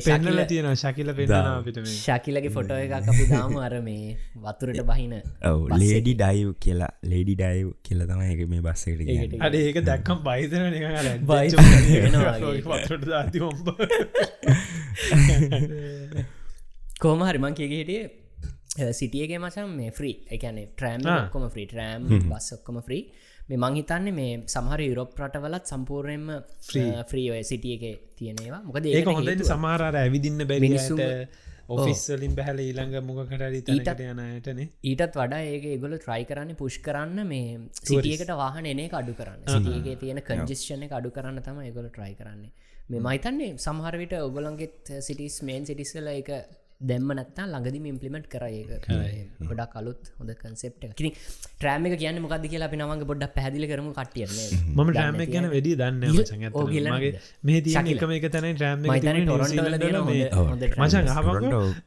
පෙන්නල 0.04 0.28
ශකිල- 0.28 0.46
තියෙන 0.46 0.68
ශකිල 0.76 1.10
මේ. 1.78 1.94
ශකිලගේ 1.94 2.50
ෆොටෝ 2.50 2.78
එකක් 2.78 2.94
අපි 2.94 3.24
දාම. 3.26 3.56
අර 3.58 3.74
මේ 3.80 4.14
වතුරට 4.44 4.80
බහින 4.84 5.14
ඔව 5.44 5.64
ලේඩි 5.74 6.14
ඩයිව් 6.14 6.52
කියලා 6.60 6.90
ලේඩි 7.04 7.34
ඩයිව් 7.34 7.72
කියල 7.82 8.04
තමයි 8.04 8.28
එක 8.34 8.42
මේ 8.48 8.62
බස්සකට 8.62 9.02
ඒකට 9.08 9.34
අඩ 9.40 9.54
ඒක 9.56 9.80
දැක්කම් 9.84 10.18
බයිතන 10.22 10.62
ඔම්බ. 13.42 13.66
කෝම 17.00 17.20
හරිමං 17.22 17.54
කියග 17.54 17.72
හිටිය 17.72 18.04
සිටියගේ 18.92 19.38
මසම් 19.38 19.72
මේ 19.72 19.90
ෆ්‍රී 19.90 20.16
එකන 20.30 20.60
ට්‍රෑම් 20.64 21.08
ඔක්කොම 21.14 21.48
්‍රී 21.48 21.66
ට්‍රෑම් 21.66 22.06
බස් 22.26 22.48
ඔක්කොම 22.58 22.78
ෆ්‍රී 22.82 23.02
මේ 23.48 23.58
මංහිතන්නේ 23.58 24.12
මේ 24.12 24.36
සමහර 24.46 24.80
යුරෝප් 24.82 25.18
රටවලත් 25.20 25.72
සම්පූර්ණයෙන්ම 25.72 26.30
ෆ්‍රී 27.10 27.26
ඔය 27.30 27.42
සිටිය 27.44 27.76
එක 27.78 28.06
තියෙනවා 28.18 28.62
මොකද 28.62 28.88
ඒක 28.92 29.12
හොඳ 29.12 29.44
සමාරර 29.46 30.00
ඇවිදින්න 30.02 30.48
බැරිට 30.52 31.44
ඔෆිස්සලින් 31.68 32.34
බැහල 32.34 32.60
ඊළඟ 32.62 32.96
මොකට 33.02 33.32
රිතනට 33.44 34.02
යනයටන 34.02 34.60
ඊටත් 34.62 35.16
වඩා 35.16 35.40
ඒක 35.46 35.66
ගොල 35.82 35.96
ට්‍රයි 35.96 36.26
කරන්න 36.28 36.58
පුෂ් 36.60 36.78
කරන්න 36.80 37.26
මේ 37.26 37.56
සිටියකට 37.80 38.30
වාහන 38.34 38.68
එනේ 38.72 38.90
අඩු 38.92 39.14
කරන්න. 39.14 39.42
සිටියගේ 39.46 39.96
තියෙන 39.96 40.22
කංජිස්ෂණ 40.22 40.86
අඩු 40.90 41.10
කරන්න 41.10 41.42
තම 41.42 41.58
ඒගොල 41.62 41.88
ට්‍රයි 41.88 42.14
කරන්නේ. 42.14 42.52
මේ 42.90 43.00
මහිතන්නේ 43.00 43.50
සමහරවිට 43.58 44.14
ඔගොලන්ගෙත් 44.20 44.94
සිටිස් 45.00 45.42
මේන් 45.42 45.66
සිටිස්සල 45.66 46.08
එක 46.12 46.30
දැම්ම 46.80 47.10
නත්තා 47.14 47.46
ළඟදිම 47.46 47.84
ඉම්පලිමට් 47.86 48.26
කර 48.28 48.44
ඒක. 48.46 48.86
ගොඩක් 49.42 49.72
කලුත් 49.74 50.10
හොඳ 50.18 50.30
කන්සෙප්ට 50.34 50.84
කිරි 50.92 51.10
ට්‍රෑම 51.56 51.88
එක 51.88 51.96
කියන්න 51.98 52.20
මොකද 52.20 52.44
කියලා 52.46 52.68
අපි 52.68 52.76
නවගේ 52.76 53.08
බොඩ්ඩ 53.10 53.32
පැදිලි 53.32 53.70
කරම 53.70 53.88
කටියන්නේ 53.94 54.48
මම 54.74 54.90
ටෑම 54.90 55.16
ගැන 55.26 55.48
වැඩි 55.48 55.72
දන්න? 55.74 56.04
මේ. 57.44 57.60
එකම 57.94 58.14
එක 58.18 58.28
තැන 58.30 58.48
ට්‍රෑම්. 58.52 58.78
මචන් 60.78 61.04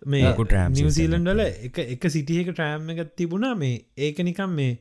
මේ 0.08 0.34
නිවසීලන්ඩල 0.76 1.46
එක 1.46 1.82
එක 1.88 2.04
සිටියක 2.10 2.52
ට්‍රෑම් 2.52 2.94
එක 2.96 3.16
තිබුණා 3.16 3.56
මේ 3.56 3.76
ඒක 4.00 4.26
නිකම් 4.26 4.52
මේ 4.52 4.74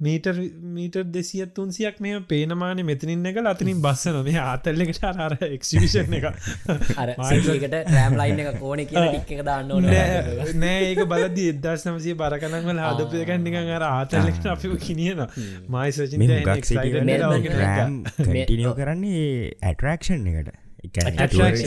මීටර් 0.00 0.34
මීටර් 0.74 1.02
දෙසිය 1.14 1.46
තුන්සියක් 1.54 1.96
මේ 2.00 2.20
පේනමාන 2.32 2.82
මෙතනින් 2.90 3.26
එක 3.30 3.40
අතනින් 3.52 3.80
බස්සන 3.82 4.18
මේ 4.28 4.42
ආතල්ලකට 4.42 5.06
අර 5.26 5.34
එක්ෂිවිෂන් 5.48 6.14
එක 6.18 6.26
අර 6.28 7.14
සිටියකට 7.30 7.74
රෑම් 7.88 8.18
ලයින් 8.20 8.42
එක 8.44 8.60
කෝන 8.60 8.84
එක 8.84 9.34
දාන්න 9.48 9.74
ඕන 9.76 9.88
නෑ 9.88 10.54
නෑ 10.62 10.78
ඒක 10.90 11.02
බලද 11.14 11.42
එදස් 11.46 11.86
නමසය 11.90 12.14
බරකනක්වල 12.22 12.82
හදපයකන්නික 12.84 13.58
අර 13.78 13.86
ආතල්ලෙක්ට 13.88 14.48
අපික 14.54 14.78
කිනියන 14.86 15.24
මයි 15.68 15.90
සචින් 15.98 16.24
මේ 16.24 16.40
ගක් 16.46 16.70
සිටි 16.70 17.04
Melbourne 17.10 17.58
රෑම් 17.58 18.00
එක. 18.06 18.48
කටිනියෝ 18.48 18.74
කරන්නේ 18.78 19.52
ඇටරක්ෂන් 19.62 20.26
එකට. 20.32 20.56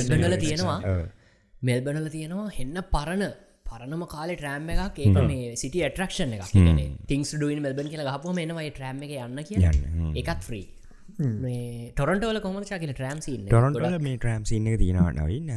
මෙල්බනල 0.10 0.36
තියෙනවා. 0.44 0.80
මෙල්බනල 1.62 2.12
තියෙනවා. 2.16 2.50
හෙන්න 2.58 2.84
පරණ 2.94 3.34
පරණම 3.72 4.04
කාලේ 4.14 4.38
ට්‍රෑම් 4.38 4.70
එකක් 4.76 5.02
ඒක 5.06 5.18
මේ 5.32 5.56
සිටි 5.62 5.84
ඇටරක්ෂන් 5.88 6.38
එක 6.38 6.46
ටිංස් 7.08 7.34
ඩුවන් 7.36 7.64
මෙල්බන් 7.66 7.92
කියල 7.94 8.14
හපුම 8.16 8.40
එනවයි 8.44 8.70
ට්‍රෑම් 8.72 9.04
එක 9.08 9.18
යන්න 9.18 9.44
කිය 9.50 9.60
යන්න 9.64 10.22
එකත් 10.22 10.48
මේ 11.44 11.92
ටොරන්ටවල 11.92 12.40
කොමචා 12.46 12.80
කියල 12.82 12.94
ට්‍රෑම් 12.96 13.20
ටොරන්ටල 13.48 14.00
මේ 14.08 14.18
ට්‍රෑම් 14.18 14.46
සින්න 14.46 14.72
තියෙනවා 14.78 15.12
නවින්. 15.18 15.54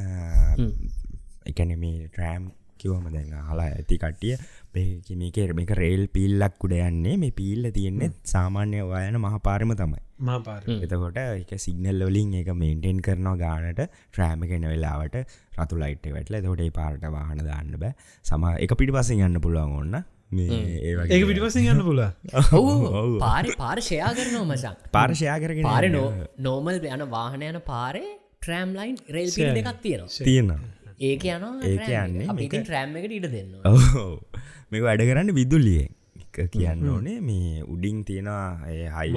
එකන 1.46 1.74
මේ 1.78 2.08
ට්‍රෑම් 2.08 2.52
කිවම 2.78 3.06
දැන් 3.14 3.32
හලා 3.50 3.68
ඇති 3.70 3.98
කට්ටිය 3.98 4.36
මේක 4.74 5.54
මේක 5.58 5.72
රේල් 5.80 6.02
පිල්ලක් 6.08 6.64
උඩ 6.66 6.74
යන්නේ. 6.78 7.16
මේ 7.16 7.36
පිල්ල 7.40 7.70
තියෙන්නේ 7.76 8.10
සාමාන්‍ය 8.32 8.80
වයන 8.92 9.18
මහපාරම. 9.18 9.74
තමයි 9.76 10.00
එතකොට 10.78 11.20
එක 11.20 11.52
සිගනල් 11.58 12.00
ලොලින් 12.02 12.34
එක 12.40 12.50
මේන්ටෙන් 12.54 13.04
කරනවා 13.06 13.36
ගානට 13.36 13.84
ට්‍රෑම 13.84 14.42
එකන 14.46 14.66
වෙලාවට 14.72 15.20
රතු 15.58 15.80
ලයිට් 15.82 16.10
වැටල. 16.16 16.40
තොට 16.42 16.66
පාරට 16.72 17.06
වාහන 17.10 17.44
දාන්න 17.44 17.78
බෑ. 17.78 17.94
සම 18.24 18.50
එක 18.56 18.76
පිටි 18.80 18.96
පසින් 18.98 19.24
යන්න 19.28 19.40
පුළුවන් 19.40 19.78
ඔන්න 19.82 20.04
මේ 20.32 20.60
ඒ 20.80 20.92
වගේ 20.98 21.16
ඒක 21.16 21.26
පිටිපසින් 21.28 21.66
යන්න 21.72 21.82
පුල 21.88 22.00
පාරි 23.24 23.56
පාර්ශයා 23.60 24.12
කරනවා 24.18 24.46
මසක් 24.46 24.92
පාර්ශයා 24.92 25.36
කරගෙන 25.38 25.66
පාර 25.68 25.88
නෝ 25.90 26.06
නෝමල් 26.46 26.78
යන 26.90 27.04
වාහන 27.10 27.44
යන 27.48 27.60
පාරේ 27.68 28.08
ට්‍රෑම් 28.38 28.72
ලයින් 28.78 28.96
රේල් 29.08 29.30
පිල් 29.36 29.60
එකක් 29.62 29.78
තියෙනවා. 29.82 30.24
තියෙනවා. 30.24 30.58
ඒක 31.00 31.24
යන 31.26 31.44
ඒක 31.64 31.86
යන්නේ 32.00 32.48
ට්‍රෑම් 32.56 32.96
එකට 33.00 33.16
ඉට 33.18 33.28
දෙන්න 33.32 33.54
ඔව්. 33.70 34.18
මේක 34.70 34.82
වැඩ 34.82 35.04
කරන්න 35.08 35.34
විදුල්ලියෙන් 35.34 35.92
එක 36.16 36.50
කියන්න 36.52 36.88
ඕනේ 36.88 37.18
මේ 37.20 37.62
උඩින් 37.66 38.02
තියෙනවා 38.04 38.46
හයි 38.96 39.12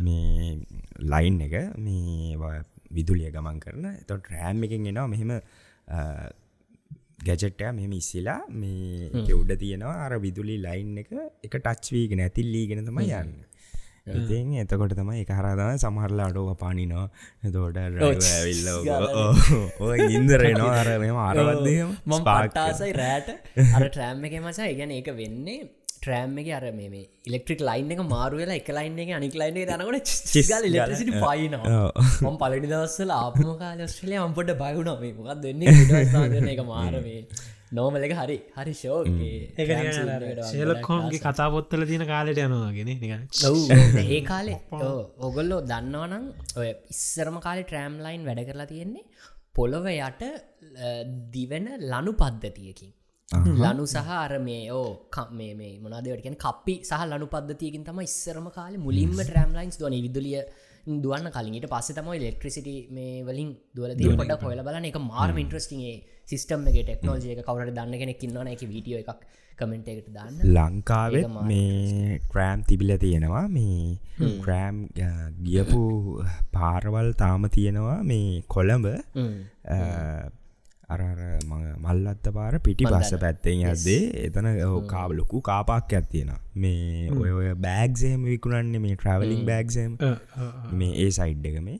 මේ 0.00 0.50
ලයින් 1.12 1.40
එක 1.46 1.54
මේ 1.78 2.36
විදුලිය 2.92 3.30
ගමන් 3.34 3.58
කරන. 3.60 3.84
තොට 4.08 4.30
රෑම් 4.32 4.64
එකෙන් 4.66 4.86
එනවා 4.86 5.08
මෙහෙම 5.08 5.32
ගැජට්ටය 7.26 7.70
මෙම 7.72 7.92
ඉස්සිලා 7.92 8.40
මේ 8.54 9.34
උඩ 9.34 9.52
තියෙනවා 9.62 9.96
අර 10.06 10.12
විදුලි 10.18 10.56
ලයින් 10.58 10.92
එක 10.98 11.10
එක 11.46 11.54
ටච්වීගෙන 11.56 12.24
ඇතිල්ලීගෙන 12.26 12.84
තම 12.88 13.00
යන්න 13.02 13.32
ඉතින් 14.06 14.54
එතකොට 14.58 14.94
තමයි 14.94 15.20
එක 15.22 15.30
හරදම 15.30 15.76
සමහරලා 15.78 16.26
අඩෝක 16.30 16.58
පානිනවා. 16.58 17.06
එතෝට 17.44 17.76
ඇවිල්ල 17.78 18.68
ඔය 19.80 19.98
ඉන්දරේනවා 20.10 20.72
අර 20.80 20.90
මෙම 20.98 21.20
අරවත්දම 21.26 21.92
මම 22.06 22.24
පට්ටාසයි 22.24 22.96
රෑට. 22.98 23.30
අර 23.76 23.86
ට්‍රෑම් 23.86 24.26
එක 24.26 24.34
මසා 24.40 24.66
ඉගැන 24.74 24.96
ඒක 24.98 25.12
වෙන්නේ 25.14 25.60
ට්‍රෑම් 25.94 26.34
එක 26.42 26.50
අර 26.58 26.64
මේ 26.72 27.04
ඉලෙක්ට්‍රික් 27.28 27.62
ලයින් 27.62 27.94
එක 27.94 28.02
මාරුවෙලා 28.08 28.58
එක 28.58 28.70
ලයින් 28.74 28.98
එක 29.04 29.14
අනික් 29.18 29.38
ලයින් 29.40 29.62
එක 29.62 29.72
යනකොට 29.76 30.12
චිස්ගල් 30.32 30.68
ඉලෙක්ට්‍රසිටි 30.70 31.22
පයිනවා 31.22 31.80
මම 32.22 32.36
පලඩි 32.42 32.74
දවස්සල 32.74 33.16
ආපම 33.16 33.50
කාල 33.62 33.86
ස්ට්‍රලිය 33.86 34.22
අම්පට 34.26 34.54
බයුණ 34.62 34.94
මේ 34.98 35.14
මොකක් 35.18 35.42
දෙන්නේ 35.46 36.54
එක 36.54 36.64
මාරවේ 36.72 37.20
නෝමල 37.72 38.04
එක 38.06 38.14
හරි 38.14 38.38
හරි 38.56 38.74
ෂෝගේ 38.74 39.66
ශේලකොම්ගේ 40.50 41.20
කතාපොත්තල 41.26 41.84
තියෙන 41.90 42.06
කාලෙට 42.06 42.40
යනවාගෙන 42.40 42.90
නික 42.94 43.12
ඒ 44.06 44.22
කාලේ 44.24 44.58
ඔගොල්ලෝ 45.28 45.60
දන්නවනම් 45.70 46.26
ඔය 46.56 46.70
ඉස්සරම 46.94 47.38
කාලේ 47.46 47.68
ට්‍රෑම් 47.68 48.00
ලයින් 48.06 48.26
වැඩ 48.28 48.42
කරලා 48.48 48.68
තියෙන්නේ 48.72 49.06
පොළොව 49.54 49.86
යට 49.90 50.22
දිවෙන 51.32 51.66
ලනු 51.82 52.12
පද්ධතියකින්. 52.14 52.92
ලනු 53.58 53.84
සහ 53.86 54.10
අර 54.16 54.32
මේ 54.40 54.64
ඕ 54.72 54.88
කම් 55.10 55.30
මේ 55.34 55.54
මේ 55.54 55.72
මොනාදවට 55.78 56.24
කියන 56.24 56.36
කප්පි 56.36 56.74
සහ 56.82 57.04
ලනු 57.10 57.26
පද්ධතියකින් 57.28 57.84
තම 57.84 58.00
ඉස්සරම 58.02 58.48
කාල 58.50 58.76
මුලින්ම 58.78 59.16
ට්‍රම්ලයින්ස් 59.20 59.78
දුවන. 59.80 59.96
විදුලිය 60.06 60.40
දුවන්න 60.96 61.28
කලින්ට 61.30 61.68
පස්ස 61.68 61.94
තම 61.94 62.10
ලෙක්ට්‍රසිට 62.18 62.68
මේ 62.90 63.24
වලින් 63.24 63.50
දුවල 63.76 63.94
දී 63.94 64.16
පොඩ 64.20 64.34
හොල 64.44 64.62
බලන 64.68 64.88
එක 64.90 64.98
මාර්ම 65.04 65.38
ඉන්ට්‍රස්ටිගේ 65.38 65.96
සිස්ටම් 66.28 66.66
එක 66.68 66.76
ටෙක්නෝජය 66.82 67.30
එක 67.32 67.44
කවරට 67.46 67.74
දන්න 67.74 67.98
කෙනෙක් 67.98 68.18
කින්නවන 68.18 68.48
එක 68.48 68.60
වීඩියෝ 68.64 69.00
එකක් 69.00 69.22
කමෙන්ට 69.58 69.88
එකට 69.88 70.08
දාන්න. 70.10 70.36
මාර 71.28 71.46
මේ 71.46 72.18
ට්‍රෑම් 72.20 72.62
තිබිල 72.64 72.92
තියෙනවා 72.98 73.42
මේ 73.48 73.98
ට්‍රෑම් 74.20 74.76
ගියපු 75.44 75.82
පාරවල් 76.52 77.10
තාම 77.14 77.48
තියෙනවා 77.50 77.98
මේ 78.04 78.42
කොළඹ 78.48 78.86
අරර 80.88 81.20
මල්ලත්ත 81.84 82.26
පාර 82.34 82.58
පිටි 82.60 82.84
පස්ස 82.86 83.12
පැත්තෙන් 83.20 83.62
ඇදේ 83.66 84.00
එතන 84.26 84.48
කාවලොකු 84.88 85.40
කාපාක් 85.42 85.92
ඇත්තියෙන 85.92 86.32
මේ 86.56 87.10
ඔය 87.12 87.30
ඔය 87.32 87.54
බෑග්සේම 87.56 88.24
විකුණන්නේ 88.24 88.80
මේ 88.80 88.96
ට්‍රවලින් 88.96 89.44
බෑග්සම් 89.46 89.94
මේ 90.74 90.92
ඒ 90.98 91.10
සයිඩ් 91.12 91.46
එක 91.46 91.60
මේ. 91.62 91.78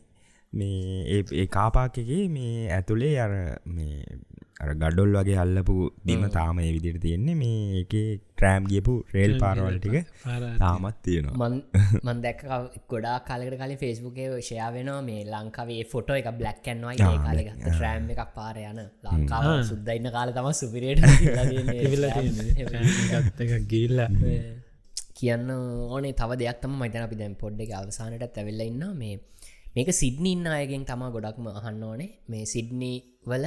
මේ 0.53 1.03
ඒ- 1.09 1.34
ඒ 1.34 1.47
කාපාකගේ 1.49 2.22
මේ 2.28 2.70
ඇතුළේ 2.70 3.14
අර 3.20 3.32
මේ 3.66 3.99
අර 4.07 4.18
ගඩොල් 4.61 5.12
වගේ 5.16 5.36
අල්ලපු 5.36 5.74
දිම 6.05 6.22
තාම 6.30 6.59
ඒ 6.59 6.70
විදිට 6.72 6.98
තියෙන්නේ. 7.00 7.34
මේ 7.34 7.80
එක 7.80 7.94
ට්‍රෑම් 8.32 8.64
ගියපු 8.64 8.94
රේල් 9.14 9.32
පාරවල් 9.38 9.76
ටික 9.78 10.07
තාමත් 10.59 10.96
තියෙනවා. 11.03 11.48
මන් 12.05 12.18
දැක් 12.24 12.40
ගොඩා 12.88 13.16
කාලකට 13.20 13.59
කලින් 13.59 13.78
ෆෙස්බුකේ 13.78 14.28
ෂයා 14.40 14.70
වෙනවා 14.72 15.03
මේ 15.03 15.20
ලංකාවේ 15.26 15.82
ෆොටෝ 15.92 16.16
එක 16.16 16.28
බ්ලක්කන්වයි 16.40 16.96
ඒ 17.00 17.18
කාලගත්ත 17.18 17.62
ට්‍රෑම් 17.66 18.11
එකක් 18.14 18.22
පාර 18.34 18.57
යන. 18.62 18.80
ලංකාව 19.07 19.48
සුද්දඉන්න 19.70 20.11
කාල 20.11 20.30
තම 20.32 20.50
සුපිරේට 20.55 21.00
එක. 21.05 21.12
ගිල්ල 23.72 23.98
කියන්න 25.16 25.50
ඕනේ 25.88 26.14
තව 26.14 26.30
දෙයක් 26.36 26.59
තම 26.62 26.72
මතන 26.78 27.05
අපි 27.07 27.16
දැන් 27.16 27.34
පොඩ්ඩ 27.36 27.64
එක 27.64 27.74
අවසානට 27.78 28.38
ඇවෙල්ල 28.38 28.62
ඉන්න 28.62 28.84
මේ 28.96 29.16
මේක 29.74 29.90
සිඩ්නි 29.94 30.36
ඉන්න 30.36 30.46
අයගෙන් 30.50 30.84
තමා 30.84 31.11
ගොඩක්ම 31.11 31.46
අහන්න 31.50 31.82
ඕනේ. 31.82 32.11
මේ 32.28 32.44
සිඩ්නී 32.46 32.96
වල 33.30 33.46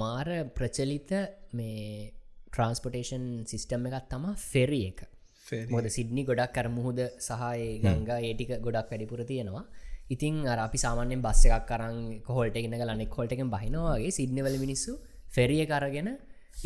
මාර 0.00 0.28
ප්‍රචලිත 0.56 1.10
මේ 1.58 2.12
ට්‍රන්ස්පොටේෂන් 2.48 3.24
සිිස්ටම් 3.50 3.86
එකත් 3.88 4.08
තමා 4.12 4.34
ෆෙරි 4.50 4.80
එක. 4.90 5.00
මොද 5.74 5.86
සිඩ්නි 5.96 6.22
ගොඩක් 6.28 6.52
කර 6.56 6.68
මුහුද 6.76 7.00
සහය 7.28 7.62
ගංගා 7.84 8.18
ඒටික 8.28 8.52
ගොඩක් 8.66 8.90
වැඩිපුර 8.92 9.20
තියෙනවා. 9.30 9.64
ඉතින් 10.14 10.34
අර 10.52 10.58
අපි 10.66 10.78
සාමාන්‍යෙන් 10.84 11.24
බස්ස 11.26 11.48
එකක් 11.48 11.66
කරන් 11.70 11.96
කොහොල්ට 12.26 12.56
එකන 12.60 12.76
ලනෙක් 12.90 13.16
හොල්ට 13.18 13.32
එකෙන් 13.36 13.50
බහිනවාගේ 13.54 14.12
සිද්නවල 14.18 14.56
මිනිස්සු 14.64 14.92
ෆෙරිය 15.36 15.64
කරගෙන 15.72 16.10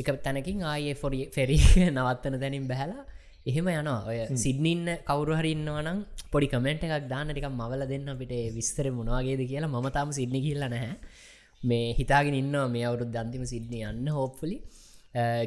එක 0.01 0.09
තැනකින් 0.25 0.67
ආයේ 0.73 0.99
ෆොරිය 1.03 1.25
ෆෙරි 1.37 1.59
නවත්තන 1.95 2.37
දැනින් 2.43 2.67
බැහලා 2.73 3.07
එහෙම 3.51 3.69
යනවා. 3.73 4.01
ඔය 4.11 4.19
සිඩ්නින්න 4.45 4.89
කවරු 5.09 5.39
හරින්නවනම් 5.41 5.99
පොඩි 6.33 6.49
කමෙන්ට් 6.55 6.83
එකක් 6.87 7.07
දාන්න 7.15 7.31
ටික 7.31 7.49
මවල 7.51 7.83
දෙන්න 7.93 8.11
අපිට 8.15 8.35
විස්තර 8.59 8.87
මොනවාගේද 8.99 9.43
කියලා. 9.51 9.71
ම 9.85 9.89
තාම 9.97 10.11
සිද්ධි 10.19 10.41
කියල්ල 10.47 10.67
නැහැ 10.75 10.97
මේ 11.63 11.95
හිතාගෙන 11.95 12.35
ඉන්නවා 12.35 12.69
මේ 12.69 12.85
අවුරුත් 12.85 13.11
දන්තිම 13.11 13.45
සිද්ධිය 13.47 13.85
යන්න 13.85 14.09
හෝප්පලි 14.11 14.57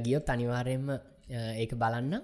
ගියොත් 0.03 0.30
අනිවාරයෙන්ම 0.30 0.89
ඒක 1.57 1.74
බලන්න. 1.76 2.22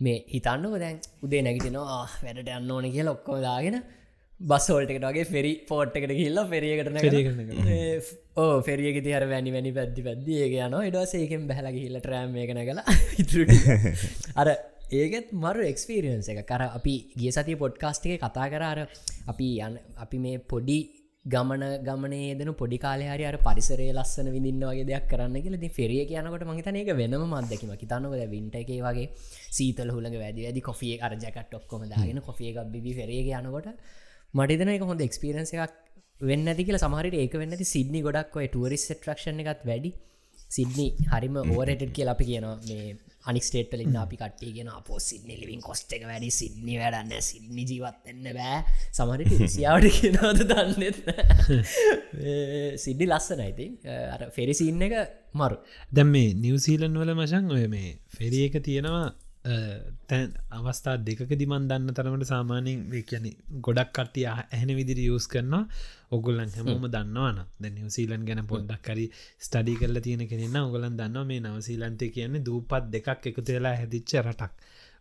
මේ 0.00 0.24
හිතන්නක 0.28 0.78
දැන් 0.78 0.98
උදේ 1.22 1.42
නැගිටිනවා 1.42 2.00
වැඩට 2.22 2.50
යන්න 2.52 2.70
ඕන 2.70 2.90
කිය 2.90 3.08
ඔක්කෝ 3.08 3.38
දාගෙන 3.40 3.78
බස්සෝල්ටකට 4.40 5.00
වගේ 5.02 5.24
ෆෙරි 5.24 5.52
පෝට් 5.68 5.96
එකට 5.96 6.12
කියල්ලා 6.12 6.44
ෆෙරියකට 6.46 6.88
ඕ 8.36 8.60
ෆෙරියක 8.62 8.98
තිහර 9.02 9.24
වැනි 9.26 9.52
වැනි 9.52 9.72
පැද්දි 9.72 10.04
පැද්දි 10.04 10.36
ඒක 10.38 10.56
යන 10.58 10.76
ඉඩස 10.82 11.14
ඒකෙන් 11.14 11.46
බැහල 11.48 11.70
හිල්ල 11.72 11.96
ට්‍රෑම් 11.98 12.36
එකන 12.36 12.60
ඉතුර 13.22 13.46
අර 14.36 14.52
ඒකත් 14.92 15.32
මරු 15.34 15.64
එක්ස්පිරියන්ස 15.64 16.28
එක 16.28 16.44
කර 16.44 16.66
අපි 16.68 16.94
ගිය 17.16 17.32
සතිය 17.32 17.56
පොඩ්කාස්ටික 17.56 18.20
කතා 18.20 18.50
කර 18.52 18.64
අර 18.64 18.84
අපි 19.26 19.48
යන 19.60 19.80
අපි 19.96 20.18
මේ 20.18 20.42
පොඩි 20.44 20.78
ගමන 21.26 21.62
ගමනේ 21.86 22.34
දෙන 22.38 22.50
පොඩි 22.60 22.78
කාලහරි 22.78 23.24
අර 23.30 23.36
පරිසරේ 23.46 23.88
ලස්සන 23.92 24.28
විඳන්න 24.34 24.64
වගේ 24.68 24.86
දෙයක් 24.90 25.06
කරන්න 25.10 25.38
කියල. 25.44 25.56
ති 25.62 25.68
ෆෙරිය 25.78 26.02
කියනකට 26.10 26.44
මහිතන 26.50 26.78
ඒක 26.80 26.90
වෙනම 27.00 27.24
මදකිම 27.32 27.72
හිතන්නකද 27.74 28.22
වින්ට 28.34 28.56
එක 28.60 28.70
වගේ 28.86 29.06
සීතල 29.56 29.90
හුළඟ 29.94 30.18
වැදි 30.24 30.46
ඇදි 30.50 30.62
කොෆිය 30.68 30.94
අර 31.00 31.12
ජැකට් 31.16 31.56
ඔක්කොම 31.60 31.88
දාගෙන 31.92 32.20
කොෆිය 32.28 32.50
එකක් 32.52 32.70
බිබි 32.74 32.94
ෆෙරේ 33.00 33.22
යනකොට 33.40 33.68
මටිදන 34.34 34.72
එක 34.76 34.86
හොඳ 34.90 35.02
එක්ස්පිරන්ස 35.08 35.52
එකක් 35.56 35.74
වෙන්න 36.20 36.46
ඇති 36.46 36.68
කියල. 36.68 36.78
සමහරට 36.78 37.18
ඒක 37.22 37.34
වෙන්න 37.42 37.56
ඇති 37.56 37.66
සිද්නි 37.66 38.04
ගොඩක් 38.06 38.38
ඔය 38.38 38.46
ටරිස් 38.48 38.86
ට්‍රක්ෂණ 38.90 39.42
එකත් 39.44 39.66
වැඩි. 39.70 39.92
සිද්නි 40.50 40.86
හරිම 41.12 41.36
ඕරටඩ් 41.42 41.90
කිය 41.96 42.08
අපි 42.12 42.24
කියනවා 42.30 42.56
මේ 42.68 42.94
අනික් 43.30 43.44
ස්ටේට්ලින් 43.48 43.96
අපි 44.02 44.16
කට්ටිය 44.20 44.52
කියෙන 44.56 44.70
අපෝ 44.70 44.98
සිද්නි 45.08 45.34
ලිවින් 45.40 45.62
කොස්ට 45.68 45.92
එක 45.96 46.06
වැඩි 46.10 46.30
සිද්නි 46.38 46.78
වැඩන්න 46.80 47.12
සිද්නි 47.28 47.66
ජීවත්වෙන්න 47.70 48.26
බෑ. 48.38 48.58
සමහරට 48.98 49.32
සියාවට 49.56 49.86
කියනවද 49.98 50.40
දන්නෙත් 50.52 50.98
සිද්ධි 52.84 53.06
ලස්සන 53.10 53.44
ඇති 53.46 53.68
අර 54.14 54.26
ෆෙරිසින්න 54.36 54.88
එක 54.88 54.96
මරු. 55.34 55.60
දැම් 55.92 56.10
මේ 56.16 56.34
නිවසීලන් 56.44 56.98
වල 57.02 57.14
මශන් 57.18 57.54
ඔය 57.58 57.66
මේ 57.76 57.94
ෆෙරිය 58.18 58.46
එක 58.48 58.60
තියෙනවා 58.68 59.06
තැන් 59.46 60.32
අවස්ථා 60.50 60.96
දෙක 60.98 61.20
දිමන් 61.32 61.66
දන්න 61.70 61.94
තරමට 61.96 62.26
සාමානයෙන් 62.26 62.80
කියන 63.02 63.26
ගොඩක් 63.60 63.92
කට්ටිය 63.96 64.26
ඇහෙන 64.26 64.72
විදිරි 64.78 65.04
යස් 65.08 65.26
කරනවා. 65.28 65.62
ඔගුල්ලන් 66.10 66.50
හැමෝම 66.56 66.86
දන්නවාන 66.88 67.38
ද 67.60 67.70
නිවසීලන් 67.70 68.26
ගැන 68.28 68.42
පොඩ්ඩක් 68.52 68.82
කරි 68.82 69.06
ස්ටඩි 69.40 69.76
කරල 69.80 70.00
තියෙන 70.00 70.26
කෙනෙන්න 70.32 70.58
ඔගලන් 70.62 70.98
දන්න 70.98 71.30
මේ 71.30 71.44
නවසීලන්තය 71.44 72.10
කියන්නේ 72.16 72.46
දූපත් 72.48 72.90
දෙකක් 72.92 73.30
එකතු 73.30 73.48
වෙලා 73.48 73.76
හැදිච්ච 73.80 74.18
රටක්. 74.22 74.52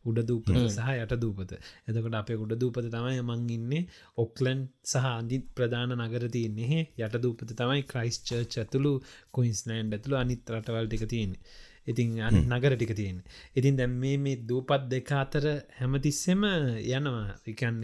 උඩ 0.05 0.19
දූපත 0.29 0.49
සහ 0.69 0.89
යට 0.95 1.13
දූපත. 1.17 1.51
එතකට 1.87 2.17
අපේ 2.21 2.41
උඩ 2.43 2.57
දූපත 2.61 2.89
තමයි 2.95 3.21
මං 3.21 3.45
ඉන්නේ 3.49 3.83
ඔක්ලන් 4.17 4.59
සහ 4.85 5.07
අන්දි 5.11 5.39
ප්‍රධාන 5.55 5.95
නගර 5.99 6.25
තියන්නේ. 6.35 6.81
යට 6.99 7.15
දූපත 7.23 7.55
තමයි 7.61 7.87
ක්‍රයිස් 7.91 8.19
චර්ච් 8.27 8.61
ඇතුළු 8.63 8.91
කොයින්ස්ලෑන්් 9.31 9.95
ඇතුළු 9.95 10.21
අනිත් 10.21 10.53
රටවල්ටික 10.53 11.07
තියන්නේ 11.13 11.73
ඉතින් 11.88 12.15
නගර 12.49 12.73
ටික 12.75 12.93
තියෙන 12.99 13.17
ඉතින් 13.55 13.77
දැම් 13.79 13.93
මේ 14.03 14.17
මේ 14.17 14.38
දූපත් 14.49 14.86
දෙක 14.93 15.11
අතර 15.21 15.45
හැමතිස්සෙම 15.79 16.43
යනවා. 16.45 17.36
එකන් 17.47 17.75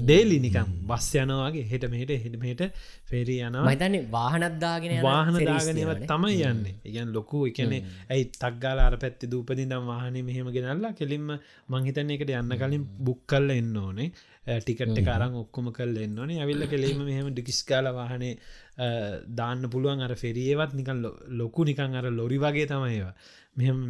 ඩේලි 0.00 0.38
නිකම් 0.46 0.70
බස් 0.90 1.08
යනවාගේ 1.22 1.64
හෙට 1.72 1.84
මෙහට 1.94 2.12
හෙටමට 2.24 2.62
ෆෙරී 3.10 3.40
යනවා. 3.48 3.64
මතන්නේ 3.68 4.02
වාහනත්දාගෙන 4.16 4.96
වාහන 5.08 5.40
දාගනව 5.50 5.92
තමයි 6.12 6.42
යන්න. 6.50 6.64
ඉගන් 6.90 7.12
ලොකු 7.16 7.46
එකනේ 7.50 7.82
ඇයි 8.10 8.30
තක්ගාල 8.42 8.84
අර 8.86 8.96
පැත්ති 9.04 9.30
දූපති 9.32 9.68
දම් 9.72 9.90
වාහන 9.92 10.20
මෙහෙම 10.28 10.48
ගෙනල්ලා 10.56 10.94
කෙලින්ම 11.00 11.28
මංහිතන 11.72 12.14
එකට 12.16 12.32
යන්න 12.40 12.56
කලින් 12.62 12.86
බුක් 13.06 13.20
කල්ල 13.30 13.50
එන්න 13.54 13.76
ඕනේ 13.76 14.10
ටිකට 14.46 14.98
කරම් 15.00 15.34
ඔක්කොම 15.36 15.70
කල් 15.72 15.96
එන්නනේ 15.98 16.40
ඇවිල්ල 16.40 16.66
කෙලීම 16.66 17.00
මෙහම 17.02 17.30
ඩිකිස්කාල 17.30 17.88
වාහනේ 17.92 18.34
දාන්න 19.34 19.70
පුළුවන් 19.70 20.02
අර 20.02 20.14
ෆෙරියවත් 20.16 20.74
නිකන් 20.74 21.00
ලොකු 21.34 21.64
නිකං 21.64 21.96
අර 21.96 22.06
ලොරි 22.12 22.38
වගේ 22.38 22.66
තමයිවා 22.66 23.14
මෙම 23.56 23.82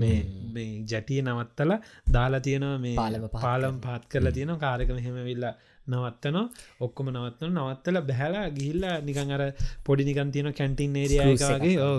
මේ 0.55 0.67
ජැටිය 0.87 1.21
නවත්තල 1.23 1.73
දාලා 2.13 2.41
තියෙනවා 2.41 2.79
මේ 2.79 2.97
පාලම 3.37 3.79
පාත් 3.81 4.03
කරලා. 4.07 4.33
තියෙන 4.33 4.59
කාරක 4.59 4.91
මෙහෙම 4.91 5.17
විල්ලා 5.25 5.55
නවත්තන 5.87 6.37
ඔක්කොම 6.81 7.09
නවත්තන 7.09 7.51
නවත්තල 7.53 7.99
බැහලා 8.03 8.45
ගිහිල්ලා 8.51 8.95
නිකං 9.01 9.33
අර 9.37 9.43
පොඩි 9.85 10.05
නිකන් 10.05 10.31
තියෙන 10.31 10.51
කැන්ටින් 10.53 10.97
ඒරයාගේ 10.97 11.75
ඕ 11.81 11.97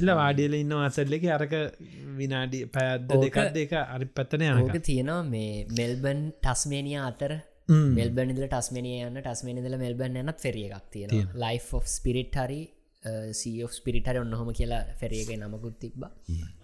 ඉල්ල 0.00 0.10
වාඩියල 0.14 0.54
ඉන්න 0.54 0.74
අසල්ලෙක 0.80 1.26
අරක 1.36 1.54
විනාඩි 2.18 2.64
පැද්ද 2.68 3.14
දෙක 3.18 3.38
දෙක 3.52 3.76
අරි 3.84 4.10
පත්තන 4.12 4.48
යනක 4.48 4.80
තියෙනවා 4.82 5.22
මේ 5.26 5.52
මෙල්බන් 5.74 6.24
ටස්මේනිය 6.38 6.98
අතර 7.02 7.34
මෙල්බනිදල 7.68 8.44
ටස්මනිය 8.46 9.04
යන්න 9.06 9.20
ටස්මනිදල 9.20 9.78
මෙල්බන් 9.84 10.20
යනත් 10.22 10.44
ෆෙරිය 10.44 10.68
එකක් 10.70 10.90
තියෙන 10.96 11.14
ලයි් 11.44 11.62
of 11.78 11.88
ස්පිරිට් 11.96 12.36
හරි 12.42 12.60
සෝ 13.40 13.70
ස්පිරිටර 13.78 14.20
ඔන්නහොම 14.24 14.52
කියලා 14.60 14.82
ෆෙරියක 15.00 15.32
නමකුත් 15.38 15.80
තිබ්බ. 15.80 16.04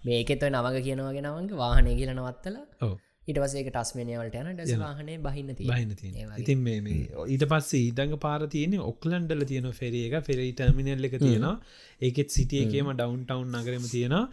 මේකෙත 0.05 0.45
නවග 0.51 0.85
කියනවගේ 0.87 1.25
නවගේ 1.25 1.59
වාහනය 1.63 1.97
කියල 1.99 2.13
නවත්තල 2.13 2.57
ඕ 2.87 2.95
ඉටවසේක 3.31 3.69
ටස්මනියවලට 3.73 4.35
යන 4.39 4.49
ඩස් 4.57 4.73
වාහනය 4.81 5.13
බහින්න 5.27 5.47
බහින 5.59 5.93
ඉතින් 6.41 6.59
මේ 6.65 6.81
මේ 6.87 7.23
ඊට 7.33 7.45
පස්සේ 7.51 7.81
ඊදඟ 7.87 8.13
පාර 8.25 8.45
තියෙන 8.55 8.75
ඔක්ලන්ඩල 8.91 9.41
තියෙන 9.51 9.69
ෆෙරිය 9.79 10.05
එක. 10.09 10.17
ෆෙරි 10.27 10.45
ටර්මිනල් 10.59 11.09
එක 11.09 11.17
තියෙනවා. 11.23 11.55
ඒකෙත් 12.01 12.35
සිටියකේම 12.37 12.91
ඩවන්් 12.91 13.23
ටවන්් 13.25 13.57
නගරම 13.61 13.87
තියෙනවා. 13.93 14.23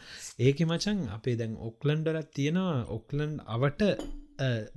ඒක 0.46 0.60
මචන් 0.68 1.00
අපේ 1.16 1.36
දැන් 1.40 1.56
ඔක්ලන්ඩලත් 1.70 2.32
තියෙනවා. 2.38 2.78
ඔක්ලන්් 2.98 3.32
අවට 3.56 3.82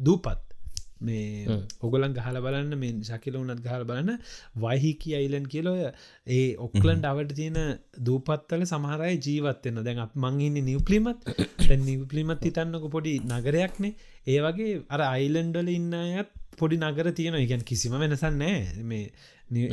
දූපත් 0.08 0.55
මේ 1.00 1.60
ඔගලන් 1.82 2.14
ගහල 2.14 2.40
බලන්න 2.40 2.78
මේ 2.78 2.94
ශකිල 3.02 3.38
වනත් 3.38 3.62
ගහල 3.62 3.84
බලන්න. 3.84 4.20
වහිකි 4.58 5.16
අයිලන් 5.16 5.46
කියලොය 5.46 5.92
ඒ 6.30 6.56
ඔක්ලන්ඩ 6.60 7.06
අවට 7.06 7.36
තියෙන 7.36 7.60
දූපත්තල 8.02 8.66
සමහරයි 8.66 9.20
ජීවත්වෙන්න 9.20 9.84
දැන් 9.84 10.02
මංඉන්න 10.18 10.64
නිවපලිමත් 10.64 11.30
නිවපලිමත් 11.82 12.42
හිතන්නක 12.42 12.90
පොඩි 12.90 13.20
නගරයක්නේ. 13.22 13.96
ඒ 14.28 14.40
වගේ 14.42 14.82
අර 14.90 15.02
අයිලන්ඩල 15.06 15.70
ඉන්න 15.70 15.94
අයත් 15.96 16.32
පොඩි 16.58 16.78
නගර 16.80 17.12
තියෙන 17.12 17.36
එකන් 17.36 17.64
කිසිම 17.64 17.96
වෙනසන් 17.96 18.38
නෑ 18.38 18.84
මේ 18.84 19.06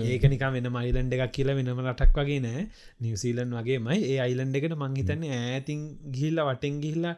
ඒකනික 0.06 0.42
වෙන 0.48 0.68
මයිලන්ඩ 0.70 1.14
එකක් 1.16 1.32
කියලා 1.32 1.56
වෙනම 1.56 1.80
රටක් 1.84 2.18
වගේ 2.18 2.40
නෑ 2.40 2.66
නිවසීලන් 3.00 3.54
වගේ 3.58 3.78
මයි 3.78 4.00
ඒ 4.06 4.18
අයිලන්ඩ 4.20 4.58
එකට 4.58 4.76
මංහිතන්නේ 4.76 5.38
ඇතින් 5.38 5.80
ගිල්ල 6.10 6.42
වටෙන් 6.42 6.82
ගිහිල්ලා 6.82 7.16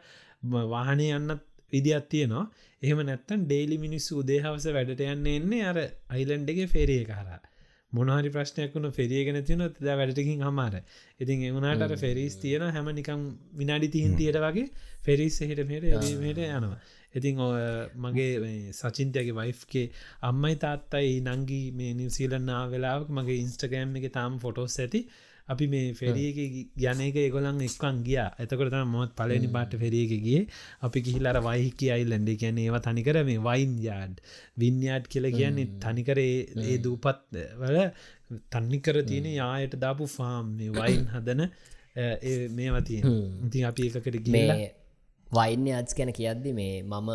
වාහනය 0.69 1.09
යන්නත් 1.11 1.43
විදිත් 1.73 2.09
තියෙනවා 2.09 2.45
එහෙම 2.85 3.03
නැත්තන් 3.05 3.45
ඩේලි 3.45 3.79
මිනිස්සු 3.79 4.21
උදේහවස 4.21 4.69
වැඩට 4.71 5.03
යන්න 5.07 5.33
එන්නේ 5.33 5.65
අර 5.65 5.81
අයිලන්ඩගේ 6.11 6.69
ෆෙරිය 6.69 7.03
කරා 7.07 7.41
මොනහරි 7.93 8.31
ප්‍රශ්නයක් 8.31 8.75
වුණ 8.75 8.91
ෆෙරියගෙන 8.93 9.39
තියන 9.43 9.63
ද 9.79 9.87
වැඩටකින් 9.93 10.43
හමාර 10.43 10.75
ඉතින් 11.21 11.45
එවුණට 11.49 11.85
අර 11.87 11.95
ෆෙරිස් 11.99 12.37
තියෙන 12.39 12.67
හැම 12.71 12.91
නිකම් 12.93 13.23
විනාඩි 13.55 13.91
තිහින් 13.91 14.17
තියට 14.17 14.39
වගේ 14.41 14.67
ෆෙරිස් 15.03 15.41
එහිට 15.41 15.63
මෙට 15.65 15.87
මට 15.87 16.49
යනවා. 16.49 16.79
ඉතින් 17.15 17.41
ඔය 17.41 17.61
මගේ 17.97 18.73
සචින්තයගේ 18.73 19.35
වයිෆ්ගේ 19.35 19.85
අම්මයි 20.23 20.57
තාත්තයි 20.59 21.13
නංගී 21.23 21.67
මේ 21.73 21.93
නිවසීලන්නා 21.95 22.63
වෙලාවක් 22.69 23.13
මගේ 23.13 23.39
ඉන්ස්ටගෑම් 23.39 23.95
එක 24.01 24.09
තාම 24.13 24.41
ෆොටෝස් 24.41 24.79
ඇති 24.79 25.03
අපි 25.53 25.67
මේ 25.73 25.93
ෆෙරියක 25.99 26.37
යනක 26.41 27.17
ගොලන් 27.35 27.61
එක්වන් 27.67 27.97
ගිය. 28.07 28.19
එතකොට 28.43 28.77
මොත් 28.95 29.11
පලනි 29.19 29.49
බාට 29.57 29.75
ෆෙරියකගේ 29.83 30.41
අපි 30.87 31.05
කිහිලර 31.07 31.39
වයිහිකි 31.49 31.91
අයිල්ලන්ඩ 31.97 32.31
කියන 32.43 32.61
ඒවා 32.63 32.83
තනිකර 32.87 33.19
මේ 33.29 33.43
වයින් 33.49 33.75
යාඩ්. 33.89 34.15
වින්යාඩ් 34.63 35.11
කියල 35.13 35.27
කියන්නේ 35.37 35.69
තනිකරේ 35.85 36.35
ඒ 36.69 36.79
දූපත් 36.87 37.21
වල 37.61 37.79
තන්නිකර 38.53 38.97
තියෙන 39.11 39.29
යායට 39.41 39.77
දාපු 39.85 40.09
ෆාම්. 40.17 40.47
මේ 40.59 40.73
වයින් 40.79 41.05
හදන 41.15 41.43
මේ 42.57 42.71
වතිය 42.77 43.01
ඉතින් 43.47 43.69
අපි 43.71 43.91
එකකට 43.91 44.19
ගිය 44.27 44.49
වයින්න 45.29 45.71
අත්ස් 45.79 45.95
ගැන 45.99 46.17
කියද්දි 46.21 46.57
මේ 46.61 46.75
මම 46.83 47.11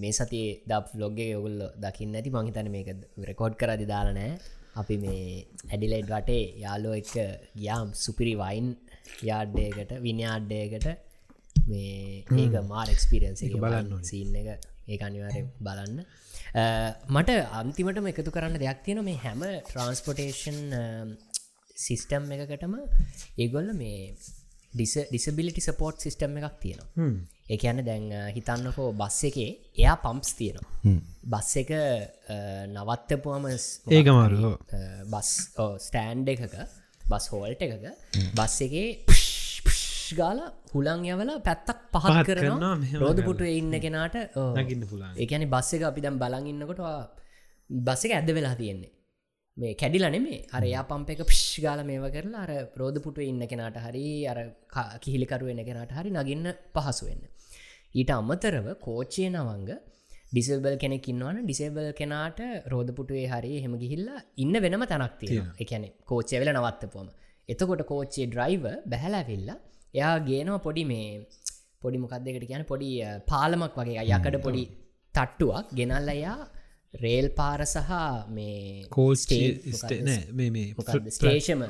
මේ 0.00 0.12
සතිේ 0.16 0.50
දප් 0.70 1.00
ලොග්ගේ 1.02 1.32
ඔගුල්ල 1.38 1.62
දකින්න 1.84 2.16
ඇති. 2.18 2.30
මහිතන 2.34 2.68
මේක 2.74 2.88
රෙකෝඩ් 3.30 3.54
කරදි 3.60 3.86
දාලනෑ 3.92 4.32
අපි 4.80 4.96
මේ 5.04 5.22
ඇඩිලෙඩ් 5.70 6.08
වටේ 6.12 6.44
යාලෝ 6.64 6.94
එක 7.00 7.12
ගියාම් 7.60 7.88
සුපිරි 8.04 8.34
වයින් 8.42 8.68
යාඩ්ඩයකට 9.30 9.92
විනිාඩ්ඩයකට 10.06 10.86
මේ 11.70 12.24
ඒක 12.42 12.56
මාර් 12.72 12.88
එක්ස්පිරන්ස 12.94 13.44
එක 13.46 13.56
බලන්න 13.64 14.04
සීන් 14.10 14.38
එක. 14.42 14.48
ඒ 14.86 14.98
අනිවාරය 15.08 15.42
බලන්න. 15.66 16.00
මට 17.14 17.36
අන්තිමටම 17.60 18.10
එකතු 18.12 18.34
කරන්න 18.36 18.58
දෙයක් 18.62 18.82
තියෙන 18.86 19.04
මේ 19.04 19.20
හැම 19.24 19.44
ට්‍රන්ස්පොටේෂන් 19.68 20.58
සිිස්ටම් 21.76 22.26
එකකටම 22.34 22.74
ඒගොල්ල 23.38 23.70
මේ 23.80 24.14
ඩිසබිලිටි 24.72 25.64
සපෝට් 25.68 26.04
සිිස්ටම් 26.04 26.36
එකක් 26.40 26.58
තියෙනවා 26.64 27.08
එක 27.46 27.64
යන්න 27.70 27.84
දැන් 27.84 28.06
හිතන්නකෝ 28.36 28.88
බස් 29.00 29.18
එකේ 29.28 29.50
එයා 29.80 29.96
පම්ප්ස් 30.04 30.30
තියෙනවා. 30.38 30.94
බස් 31.32 31.50
එක 31.62 31.72
නවත්තපුුවම 32.72 33.44
ඒකමරු 33.96 34.52
බස් 35.12 35.30
ස්ටෑන්් 35.86 36.24
එකක 36.34 36.56
බස් 37.10 37.24
හෝල්ට 37.32 37.64
එකක 37.66 37.84
බස් 38.38 38.56
එකේ 38.66 38.88
ගාල 40.16 40.40
හුලං 40.72 41.04
යවල 41.12 41.30
පැත්තක් 41.44 41.84
පහත් 41.92 42.24
කරනවා. 42.28 42.74
රෝධපුටුව 43.02 43.48
ඉන්න 43.58 43.76
කෙනාට 43.84 44.16
නැගින්න 44.56 44.88
පුලා 44.90 45.12
ඒකැනි 45.20 45.50
බස් 45.54 45.76
එක 45.76 45.86
අපි 45.90 46.04
දැම් 46.06 46.16
බලඟන්නකොට 46.22 46.80
බස් 47.70 48.08
එක 48.08 48.12
ඇද 48.18 48.30
වෙලා 48.38 48.56
තියෙන්නේ 48.60 48.93
මේ 49.56 49.74
කැඩිල 49.74 50.04
නෙමේ 50.08 50.38
අර 50.52 50.62
යා 50.64 50.84
පම්ප 50.84 51.10
එක 51.10 51.22
පිෂ් 51.24 51.42
ගාල 51.60 51.80
මේව 51.84 52.06
කරලා 52.10 52.44
අර 52.44 52.52
ප්‍රෝධපුටුව 52.68 53.24
ඉන්න 53.24 53.42
කෙනාට 53.46 53.76
හරි 53.78 54.06
අර 54.26 54.38
කිහිලිකරුවෙන 55.02 55.60
කෙනාට 55.64 55.92
හරි 55.92 56.10
නගින්න 56.12 56.48
පහසුවෙන්න 56.74 57.22
ඊට 57.94 58.10
අමතරව 58.12 58.68
කෝච්චය 58.80 59.26
නවංග 59.28 59.68
ඩිසබල් 60.32 60.76
කෙනෙක් 60.76 61.06
ඉන්නවන. 61.06 61.36
ඩිසේබල් 61.40 61.86
කෙනාට 61.92 62.40
රෝධපුටුවේ 62.66 63.26
හරි 63.28 63.52
හෙම 63.64 63.74
ගිහිල්ලා 63.76 64.24
ඉන්න 64.36 64.54
වෙනම 64.56 64.84
තනක් 64.84 65.12
තියෙන 65.20 65.46
එකැනෙ 65.58 65.88
කෝච්චය 66.04 66.40
වෙල 66.40 66.50
නවත්තපුොම 66.52 67.08
එතකොට 67.48 67.82
කෝච්චේ 67.84 68.26
ඩ්‍රයිව 68.26 68.64
බැහැලැවෙල්ලා 68.86 69.58
එයා 69.94 70.14
ගේනවා 70.20 70.64
පොඩි 70.66 70.84
මේ 70.84 71.06
පොඩි 71.82 71.98
මොකක්දකට 71.98 72.48
කියන 72.50 72.64
පොඩි 72.64 72.90
පාලමක් 73.26 73.78
වගේ. 73.80 74.02
යකඩ 74.08 74.38
පොඩි 74.38 74.64
තට්ටුවක් 75.14 75.66
ගෙනල්ල 75.72 76.10
එයා 76.10 76.38
රේල් 76.94 77.28
පාර 77.30 77.60
සහ 77.64 77.90
මේ 78.30 78.84
කෝස්ටේ 78.88 79.46
ස්ටේෂම 81.10 81.64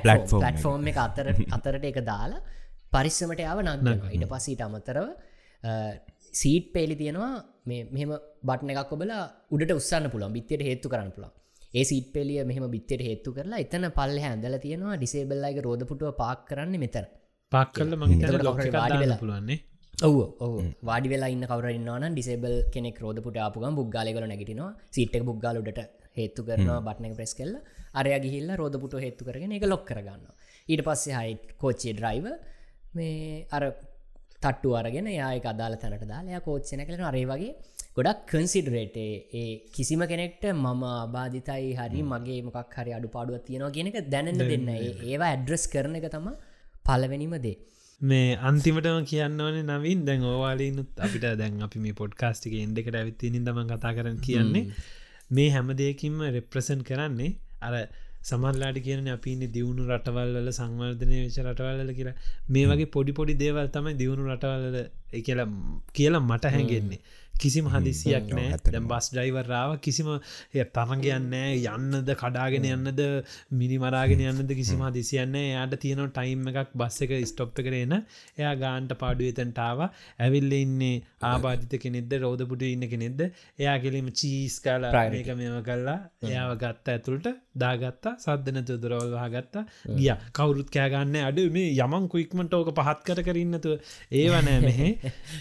පලටෆෝර්ම් 0.00 0.88
එක. 0.92 0.98
අතර 0.98 1.30
අතරට 1.56 1.84
එක 1.84 2.00
දාලා 2.04 2.42
පරිස්සමට 2.90 3.40
යාව 3.40 3.62
නග 3.62 4.10
ඉට 4.10 4.26
පසීට 4.28 4.64
අමතරව 4.66 5.06
සීට් 6.32 6.72
පේලි 6.72 6.96
තියෙනවා. 6.96 7.32
මෙම 7.66 8.12
බට්න 8.42 8.74
එකක් 8.74 8.92
ඔබලා 8.96 9.22
උඩට 9.50 9.78
උත්සන්න 9.78 10.10
පුළන් 10.10 10.36
බිත්තයට 10.36 10.68
හේතු 10.68 10.92
කරන්න 10.92 11.12
පුළන් 11.16 11.32
ඒ 11.74 11.84
සීට 11.84 12.08
පෙලිය 12.12 12.44
මෙහම 12.44 12.64
බිත්තයට 12.70 13.02
හේතු 13.02 13.32
කරලා 13.32 13.64
එතන 13.64 13.90
පල්ල 13.98 14.18
හැඳල 14.20 14.56
තියෙනවා. 14.58 14.96
ඩිසේබල්ලයික 14.96 15.60
රෝධපුටුව 15.62 16.16
පාක් 16.16 16.40
කරන්න 16.48 16.78
මෙතර 16.78 17.04
පාක් 17.52 17.70
කල්ල 17.74 17.94
මහිත 17.98 18.26
පුළුවන්නේ 19.20 19.58
ඔව 20.02 20.16
ඔව. 20.40 20.54
වාඩි 20.82 21.08
වෙලා 21.08 21.32
ඉන්න 21.34 21.44
කවරන්නවන 21.44 22.14
ඩිසේබල් 22.14 22.54
කෙනෙක් 22.74 22.98
රෝධපුට 22.98 23.36
ආපුගම් 23.38 23.74
බුග්ගාලකල 23.78 24.24
නැගටිනවා. 24.24 24.70
සිට්ක 24.90 25.24
බුග්ගාලුඩට 25.28 25.80
හේතු 26.16 26.40
කරනවා 26.44 26.80
බට්න 26.86 27.14
ප්‍රෙස් 27.18 27.34
කෙල්ල 27.34 27.54
අරය 27.94 28.12
ගිහිල්ල 28.24 28.50
රෝධපුට 28.54 28.96
හේතු 29.04 29.28
කරගෙන 29.28 29.54
එක 29.58 29.66
ලොක් 29.66 29.84
කරගන්න 29.84 30.24
ඊට 30.68 30.82
පස්සේ 30.86 31.16
හයි 31.18 31.34
කෝච්චේ 31.62 31.94
ඩ්‍රයිව 31.94 32.26
මේ 32.94 33.46
අර 33.50 33.64
තට්ටු 34.42 34.70
අරගෙන 34.80 35.08
යායක 35.12 35.46
අදාල 35.46 35.76
තැනට 35.76 36.06
දාලයා 36.06 36.40
කෝච්චන 36.40 36.84
කලන 36.86 37.04
අරේ 37.10 37.26
වගේ 37.32 37.52
ගොඩක් 37.96 38.22
කන්සිඩරේටේ 38.30 39.10
ඒ 39.32 39.48
කිසිම 39.74 40.02
කෙනෙක්ට 40.12 40.44
මම 40.52 40.84
අබාධිතයි 40.92 41.72
හරි 41.80 42.02
මගේ 42.04 42.40
මොකක් 42.46 42.78
හරි 42.78 42.96
අඩු 42.98 43.14
පාඩුව 43.16 43.44
තියෙනවා 43.46 43.74
කියෙනක 43.76 43.98
දැනන්න 44.14 44.42
දෙන්න 44.44 44.70
ඒවා 44.76 45.30
ඇඩ්‍රස් 45.30 45.66
කරන 45.74 45.98
එක 46.00 46.08
තම 46.08 46.28
පලවෙනිම 46.86 47.34
දේ 47.46 47.56
මේ 48.02 48.36
අන්තිමටම 48.40 49.04
කියන්න 49.04 49.40
ඕන 49.40 49.58
නවින්. 49.64 50.04
දැන් 50.04 50.24
ඕවාලීනුත් 50.24 50.90
අපිට 50.98 51.26
දැන් 51.40 51.62
අපි 51.62 51.78
මේ 51.78 51.94
පොඩ්කාස්ටික 51.94 52.54
එන්ඩෙකට 52.60 52.98
ඇවිත්තිනින් 53.00 53.44
දම 53.44 53.60
කතා 53.72 53.92
කරන 53.94 54.18
කියන්නේ. 54.20 54.64
මේ 55.30 55.50
හැම 55.50 55.68
දෙයකින්ම 55.74 56.16
රෙප්‍රසන් 56.36 56.82
කරන්නේ 56.82 57.30
අර 57.60 57.74
සමල්ලාට 58.22 58.78
කියන 58.86 59.08
අපිනි 59.08 59.46
දියුණු 59.48 59.86
රටවල්ල 59.88 60.50
සංවර්ධනය 60.50 61.16
වෙච 61.24 61.38
රටවල්ල 61.44 61.92
කියලා. 61.98 62.16
මේ 62.48 62.66
වගේ 62.66 62.92
පොඩි 62.96 63.12
පොඩි 63.12 63.34
දේවල් 63.34 63.68
තමයි 63.68 63.94
දියුණු 63.94 64.28
රටවල්ල 64.28 64.78
කියලා 65.20 65.48
කියලා 65.92 66.22
මට 66.22 66.54
හැඟෙන්නේ 66.56 67.00
කිසිම 67.38 67.68
හදිසියක් 67.68 68.28
නෑ. 68.30 68.58
දැම් 68.66 68.88
බස් 68.88 69.10
ඩයිවරාව 69.12 69.76
කිසිම 69.80 70.10
තරගයන්නෑ 70.74 71.54
යන්නද 71.72 72.12
කඩාගෙන 72.14 72.68
යන්නද 72.70 73.02
මිනිමරාගෙන 73.52 74.24
යන්නද 74.24 74.54
කිසිම 74.54 74.84
හදිසියන්න 74.86 75.38
යාට 75.38 75.76
තියෙන 75.82 76.04
ටයිම් 76.10 76.48
එකක් 76.52 76.74
බස් 76.74 77.00
එක 77.06 77.14
ස්ටොප් 77.24 77.54
කරන 77.58 77.96
එයා 77.96 78.54
ගාන්ට 78.56 78.96
පාඩුවතන්ටාව 79.02 79.84
ඇවිල්ල 79.86 80.58
ඉන්නේ 80.60 81.02
ආබාධිත 81.22 81.78
කෙනෙද 81.82 82.12
රෝධපුට 82.22 82.66
ඉන්න 82.68 82.88
කෙනෙද 82.88 83.24
එයා 83.24 83.76
කෙලීම 83.84 84.10
චීස් 84.12 84.58
කාල 84.60 84.88
ප්‍රාණක 84.90 85.32
මෙම 85.36 85.58
කල්ලා 85.62 85.98
එයාව 86.24 86.54
ගත්ත 86.62 86.94
ඇතුළට 86.94 87.28
දාගත්තා. 87.54 88.14
සද්ධනතු 88.18 88.78
දුරවල් 88.82 89.12
වහගත්තා. 89.14 89.64
ගිය. 89.96 90.10
කවුරුත් 90.32 90.70
කෑගන්න 90.70 91.16
අඩ 91.22 91.40
මේ 91.50 91.72
යමන් 91.78 92.08
කුයික්මට 92.08 92.54
ඕක 92.54 92.72
පහත් 92.78 93.00
කර 93.08 93.22
කරන්නතු 93.22 93.72
ඒවනෑ 94.12 94.60
මෙහෙ. 94.60 94.88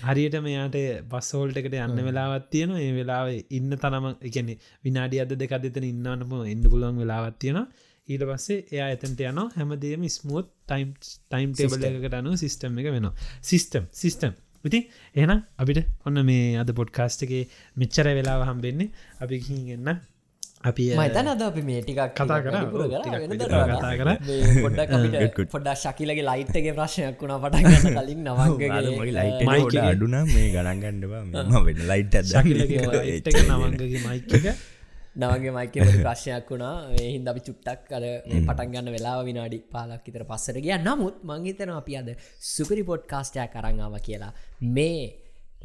හරියට 0.08 0.38
මෙයාට 0.42 0.78
බස්සෝල්ටකට 1.12 1.78
යන්න 1.82 2.02
වෙලාවත් 2.02 2.50
තියෙන 2.50 2.74
ඒ 2.78 2.92
වෙලාව 2.94 3.30
ඉන්න 3.52 3.78
තනම 3.78 4.08
එකනෙ 4.22 4.58
විනාඩි 4.84 5.24
අද 5.24 5.34
දෙක 5.36 5.56
දෙතන 5.60 5.88
ඉන්නවනම 5.88 6.36
එන්න 6.46 6.68
පුලුවන් 6.68 7.02
වෙලාවත් 7.02 7.40
තියෙන 7.40 7.60
ඊට 8.08 8.24
පස්සේ 8.28 8.62
එයා 8.68 8.88
එතන්ට 8.92 9.22
යන 9.24 9.42
හැමදේම 9.56 10.06
ස්මෝත් 10.10 10.48
ටයිම් 10.66 10.94
ටයිම් 11.02 11.52
ටේබල 11.54 11.86
එකට 11.90 12.16
අනු 12.16 12.38
සිිස්ටම් 12.38 12.80
එක 12.80 12.90
වෙනවා. 12.90 13.14
සිිස්ටම් 13.42 13.86
සිිස්ටම් 13.94 14.34
ඉති 14.66 14.80
එහනම් 15.16 15.42
අපිට 15.58 15.80
ඔන්න 16.06 16.22
මේ 16.26 16.48
අද 16.58 16.72
පොඩ්කාස්ට 16.74 17.26
එක 17.26 17.34
මෙච්චර 17.78 18.08
වෙලාව 18.12 18.48
හම්බෙන්නේ. 18.48 18.90
අපි 19.20 19.42
ගන්න 19.42 20.02
අපි 20.64 20.84
මතන 20.96 21.28
අද 21.28 21.42
අපි 21.42 21.62
මේ 21.62 21.82
ටිකක් 21.82 22.02
කතා 22.14 22.40
කර. 22.40 22.54
කතා 23.74 23.96
කර. 24.00 25.46
පොඩ්ඩා 25.48 25.76
ශකිලගේ 25.76 26.24
ලයිට්ගේ 26.24 26.74
ප්‍රශ්නයක් 26.74 27.22
වුණා 27.22 27.40
පටගන්න 27.44 27.98
කලින් 27.98 28.22
නවගේ 28.26 28.70
ලයිට 29.14 29.80
අඩුන 29.84 30.18
මේ 30.28 30.50
ගණන්ගන්නඩවා 30.54 31.24
ම 31.24 31.58
වෙන 31.66 31.82
ලයිට් 31.88 32.14
නවන්ගගේ 33.50 34.02
මයික 34.06 34.34
නවගේ 35.14 35.52
මයික 35.52 35.74
ප්‍රශ්නයක් 36.00 36.46
වුණා. 36.48 36.76
එහින්ද 36.98 37.28
අපි 37.28 37.42
චුට්ටක් 37.48 37.92
අද 37.92 38.06
පටන්ගන්න 38.48 38.94
වෙලා 38.96 39.18
විනාඩි 39.24 39.60
පාලක් 39.74 40.06
ඉතර 40.08 40.24
පස්සර 40.26 40.58
ගිය. 40.60 40.78
නමුත් 40.80 41.18
මංහිතන 41.24 41.74
අපි 41.74 41.98
අද 41.98 42.14
සුපරි 42.52 42.84
පොඩ් 42.84 43.04
කාස්ටයක් 43.08 43.52
කරංාව 43.56 43.98
කියලා. 44.08 44.32
මේ 44.70 45.02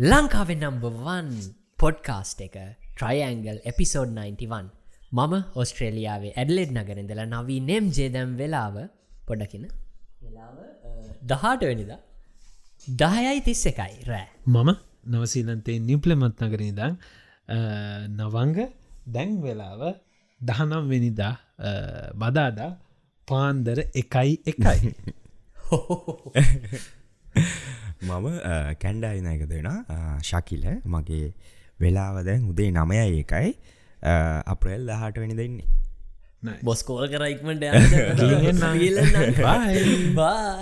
ලංකාවෙන් 0.03 0.61
නම්බවන් 0.65 1.31
පොඩ්කාස්ට් 1.79 2.41
එක 2.41 2.57
ට්‍රයිඇංගල් 2.97 3.59
එපිසෝඩ් 3.65 4.11
91 4.13 4.76
මම 5.17 5.35
ඔස්ට්‍රේලියාවේ 5.55 6.33
ඇඩලෙඩ් 6.35 6.73
නගරඉදල 6.77 7.21
නවී 7.27 7.61
නෙම් 7.69 7.93
ජේදැම් 7.99 8.37
වෙලාව 8.41 8.77
පොඩකින 9.29 9.69
වෙලාව 10.23 10.57
දහට 11.31 11.63
වෙනිද 11.63 11.93
දහයයි 12.97 13.43
තිස්ස 13.43 13.67
එකයි 13.67 14.05
රෑ. 14.07 14.29
මම 14.47 14.77
නවසීලන්තේ 15.07 15.79
නිප්ලමත් 15.81 16.41
නගරනිදං 16.41 16.97
නවංග 18.19 18.69
දැන් 19.09 19.43
වෙලාව 19.43 19.95
දහනම් 20.41 20.89
වෙනිදා 20.93 21.35
බදාදා 22.17 22.79
පාන්දර 23.29 23.79
එකයි 23.95 24.41
එකයි. 24.47 24.95
මම 28.03 28.27
කැන්ඩායිනයක 28.83 29.49
දෙෙන 29.49 29.85
ශකිල. 30.23 30.65
මගේ 30.87 31.35
වෙලාව 31.81 32.25
දැන් 32.25 32.49
උදේ 32.51 32.71
නමයයි 32.73 33.21
එකයි 33.23 33.59
අප්‍රෙල් 34.47 34.87
දහට 34.87 35.19
වෙනි 35.19 35.37
දෙන්නේ 35.37 35.67
බොස්කෝල් 36.63 37.09
කරයික්මට 37.09 37.65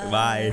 බයි 0.08 0.52